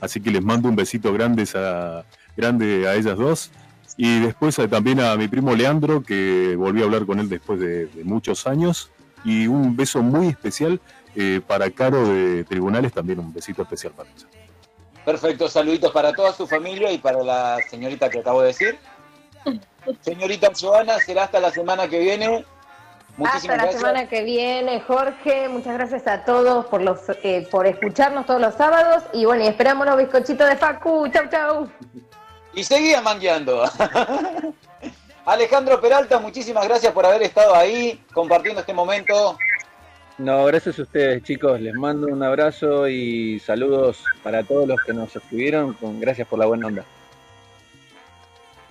Así 0.00 0.20
que 0.20 0.30
les 0.30 0.44
mando 0.44 0.68
un 0.68 0.76
besito 0.76 1.12
grande 1.12 1.48
a, 1.56 2.04
grande 2.36 2.86
a 2.86 2.94
ellas 2.94 3.18
dos. 3.18 3.50
Y 3.96 4.20
después 4.20 4.56
también 4.70 5.00
a 5.00 5.16
mi 5.16 5.26
primo 5.26 5.56
Leandro, 5.56 6.02
que 6.02 6.54
volví 6.56 6.82
a 6.82 6.84
hablar 6.84 7.04
con 7.04 7.18
él 7.18 7.28
después 7.28 7.58
de, 7.58 7.86
de 7.86 8.04
muchos 8.04 8.46
años. 8.46 8.92
Y 9.24 9.48
un 9.48 9.76
beso 9.76 10.02
muy 10.02 10.28
especial 10.28 10.80
eh, 11.16 11.40
para 11.46 11.70
Caro 11.70 12.06
de 12.08 12.44
Tribunales, 12.44 12.92
también 12.92 13.18
un 13.18 13.32
besito 13.32 13.62
especial 13.62 13.92
para 13.92 14.10
ella. 14.10 14.26
Perfecto, 15.04 15.48
saluditos 15.48 15.90
para 15.90 16.12
toda 16.12 16.32
su 16.32 16.46
familia 16.46 16.92
y 16.92 16.98
para 16.98 17.22
la 17.22 17.58
señorita 17.68 18.08
que 18.08 18.20
acabo 18.20 18.42
de 18.42 18.48
decir. 18.48 18.78
Señorita 20.00 20.52
Joana, 20.58 20.98
será 21.00 21.24
hasta 21.24 21.40
la 21.40 21.50
semana 21.50 21.88
que 21.88 21.98
viene. 21.98 22.44
Muchísimas 23.16 23.34
Hasta 23.36 23.48
la 23.48 23.56
gracias. 23.56 23.80
semana 23.80 24.08
que 24.08 24.22
viene, 24.22 24.80
Jorge. 24.80 25.48
Muchas 25.48 25.74
gracias 25.74 26.06
a 26.06 26.24
todos 26.24 26.66
por 26.66 26.80
los 26.80 27.00
eh, 27.22 27.46
por 27.50 27.66
escucharnos 27.66 28.26
todos 28.26 28.40
los 28.40 28.54
sábados. 28.54 29.02
Y 29.12 29.24
bueno, 29.24 29.44
y 29.44 29.48
esperamos 29.48 29.86
los 29.86 29.96
bizcochitos 29.96 30.48
de 30.48 30.56
Facu. 30.56 31.08
Chau, 31.08 31.28
chau. 31.28 31.68
Y 32.54 32.64
seguía 32.64 33.02
mangueando. 33.02 33.64
Alejandro 35.24 35.80
Peralta, 35.80 36.18
muchísimas 36.18 36.66
gracias 36.66 36.92
por 36.92 37.04
haber 37.04 37.22
estado 37.22 37.54
ahí 37.54 38.02
compartiendo 38.12 38.60
este 38.60 38.72
momento. 38.72 39.36
No, 40.22 40.44
gracias 40.44 40.78
a 40.78 40.82
ustedes, 40.82 41.24
chicos. 41.24 41.60
Les 41.60 41.74
mando 41.74 42.06
un 42.06 42.22
abrazo 42.22 42.86
y 42.86 43.40
saludos 43.40 44.04
para 44.22 44.44
todos 44.44 44.68
los 44.68 44.80
que 44.82 44.92
nos 44.92 45.14
escribieron. 45.16 45.72
Con, 45.72 45.98
gracias 45.98 46.28
por 46.28 46.38
la 46.38 46.46
buena 46.46 46.68
onda. 46.68 46.84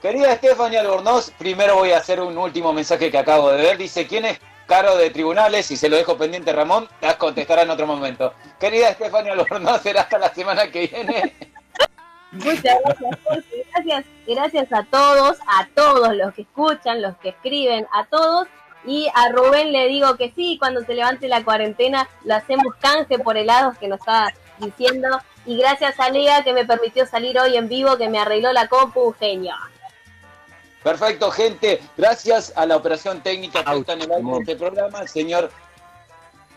Querida 0.01 0.31
Estefania 0.31 0.79
Albornoz, 0.79 1.31
primero 1.31 1.75
voy 1.75 1.91
a 1.91 1.97
hacer 1.97 2.21
un 2.21 2.37
último 2.37 2.71
mensaje 2.71 3.11
que 3.11 3.17
acabo 3.17 3.51
de 3.51 3.63
ver. 3.63 3.77
Dice, 3.77 4.07
¿quién 4.07 4.23
es 4.23 4.39
Caro 4.65 4.95
de 4.95 5.09
Tribunales? 5.09 5.69
Y 5.71 5.75
se 5.75 5.89
lo 5.89 5.97
dejo 5.97 6.17
pendiente 6.17 6.53
Ramón, 6.53 6.87
las 7.01 7.17
contestará 7.17 7.63
en 7.63 7.69
otro 7.69 7.85
momento. 7.85 8.33
Querida 8.57 8.87
Estefania 8.87 9.33
Albornoz, 9.33 9.81
será 9.81 10.03
hasta 10.03 10.19
la 10.19 10.33
semana 10.33 10.71
que 10.71 10.87
viene. 10.87 11.35
Muchas 12.31 12.77
gracias, 12.85 13.19
Jorge. 13.25 13.65
Gracias, 13.73 14.05
gracias 14.25 14.71
a 14.71 14.83
todos, 14.85 15.37
a 15.45 15.67
todos 15.75 16.15
los 16.15 16.33
que 16.33 16.43
escuchan, 16.43 17.01
los 17.01 17.17
que 17.17 17.29
escriben, 17.29 17.85
a 17.91 18.05
todos. 18.05 18.47
Y 18.86 19.07
a 19.13 19.29
Rubén 19.29 19.71
le 19.71 19.88
digo 19.88 20.15
que 20.17 20.32
sí, 20.36 20.57
cuando 20.59 20.82
se 20.82 20.93
levante 20.93 21.27
la 21.27 21.43
cuarentena 21.43 22.09
lo 22.23 22.36
hacemos 22.36 22.73
canje 22.79 23.19
por 23.19 23.38
helados 23.38 23.77
que 23.77 23.88
nos 23.88 23.99
está 23.99 24.34
diciendo. 24.57 25.07
Y 25.45 25.57
gracias 25.57 25.99
a 25.99 26.09
Lea 26.09 26.43
que 26.43 26.53
me 26.53 26.65
permitió 26.65 27.05
salir 27.05 27.38
hoy 27.39 27.57
en 27.57 27.67
vivo, 27.67 27.97
que 27.97 28.09
me 28.09 28.19
arregló 28.19 28.53
la 28.53 28.67
compu, 28.67 29.01
un 29.01 29.13
genio. 29.13 29.55
Perfecto, 30.84 31.29
gente. 31.29 31.79
Gracias 31.95 32.53
a 32.55 32.65
la 32.65 32.75
operación 32.75 33.21
técnica 33.21 33.63
que 33.63 33.77
está 33.77 33.93
en 33.93 34.01
el 34.01 34.11
aire 34.11 34.32
de 34.32 34.39
este 34.39 34.55
programa, 34.55 34.99
al 34.99 35.09
señor 35.09 35.51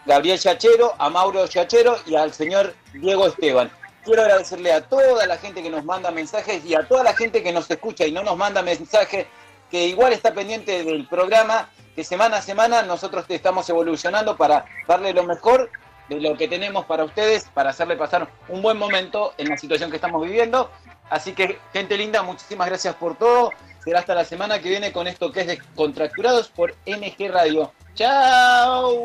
Gabriel 0.06 0.38
Yachero, 0.38 0.94
a 0.98 1.10
Mauro 1.10 1.46
Yachero 1.46 1.96
y 2.06 2.14
al 2.14 2.32
señor 2.32 2.74
Diego 2.92 3.26
Esteban. 3.26 3.70
Quiero 4.04 4.22
agradecerle 4.22 4.72
a 4.72 4.82
toda 4.82 5.26
la 5.26 5.38
gente 5.38 5.62
que 5.62 5.70
nos 5.70 5.84
manda 5.84 6.10
mensajes 6.10 6.64
y 6.64 6.74
a 6.74 6.86
toda 6.86 7.04
la 7.04 7.14
gente 7.14 7.42
que 7.42 7.52
nos 7.52 7.70
escucha 7.70 8.06
y 8.06 8.12
no 8.12 8.22
nos 8.22 8.36
manda 8.36 8.62
mensajes, 8.62 9.26
que 9.70 9.86
igual 9.88 10.12
está 10.12 10.32
pendiente 10.32 10.84
del 10.84 11.06
programa, 11.06 11.70
que 11.94 12.04
semana 12.04 12.38
a 12.38 12.42
semana 12.42 12.82
nosotros 12.82 13.24
estamos 13.28 13.68
evolucionando 13.68 14.36
para 14.36 14.64
darle 14.88 15.12
lo 15.12 15.24
mejor 15.24 15.70
de 16.08 16.20
lo 16.20 16.36
que 16.36 16.48
tenemos 16.48 16.84
para 16.84 17.04
ustedes, 17.04 17.44
para 17.54 17.70
hacerle 17.70 17.96
pasar 17.96 18.28
un 18.48 18.62
buen 18.62 18.76
momento 18.76 19.32
en 19.38 19.48
la 19.48 19.56
situación 19.56 19.90
que 19.90 19.96
estamos 19.96 20.22
viviendo. 20.22 20.70
Así 21.08 21.32
que, 21.32 21.58
gente 21.72 21.96
linda, 21.96 22.22
muchísimas 22.22 22.68
gracias 22.68 22.94
por 22.96 23.16
todo. 23.16 23.52
Será 23.84 24.00
hasta 24.00 24.14
la 24.14 24.24
semana 24.24 24.58
que 24.60 24.70
viene 24.70 24.92
con 24.92 25.06
esto 25.06 25.30
que 25.30 25.42
es 25.42 25.46
Descontracturados 25.46 26.48
por 26.48 26.74
MG 26.86 27.30
Radio. 27.30 27.72
¡Chao! 27.94 29.04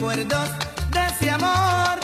De 0.00 1.06
ese 1.08 1.30
amor. 1.30 2.00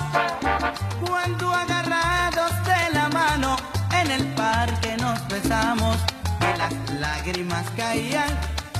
Cuando 1.01 1.51
agarrados 1.51 2.53
de 2.65 2.93
la 2.93 3.09
mano 3.09 3.57
en 3.91 4.11
el 4.11 4.27
parque 4.35 4.99
nos 4.99 5.27
besamos 5.29 5.97
y 6.41 6.59
las 6.59 7.01
lágrimas 7.01 7.65
caían 7.75 8.29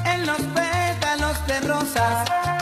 en 0.05 0.27
los 0.27 0.37
pétalos 0.37 1.47
de 1.47 1.61
rosas 1.61 2.56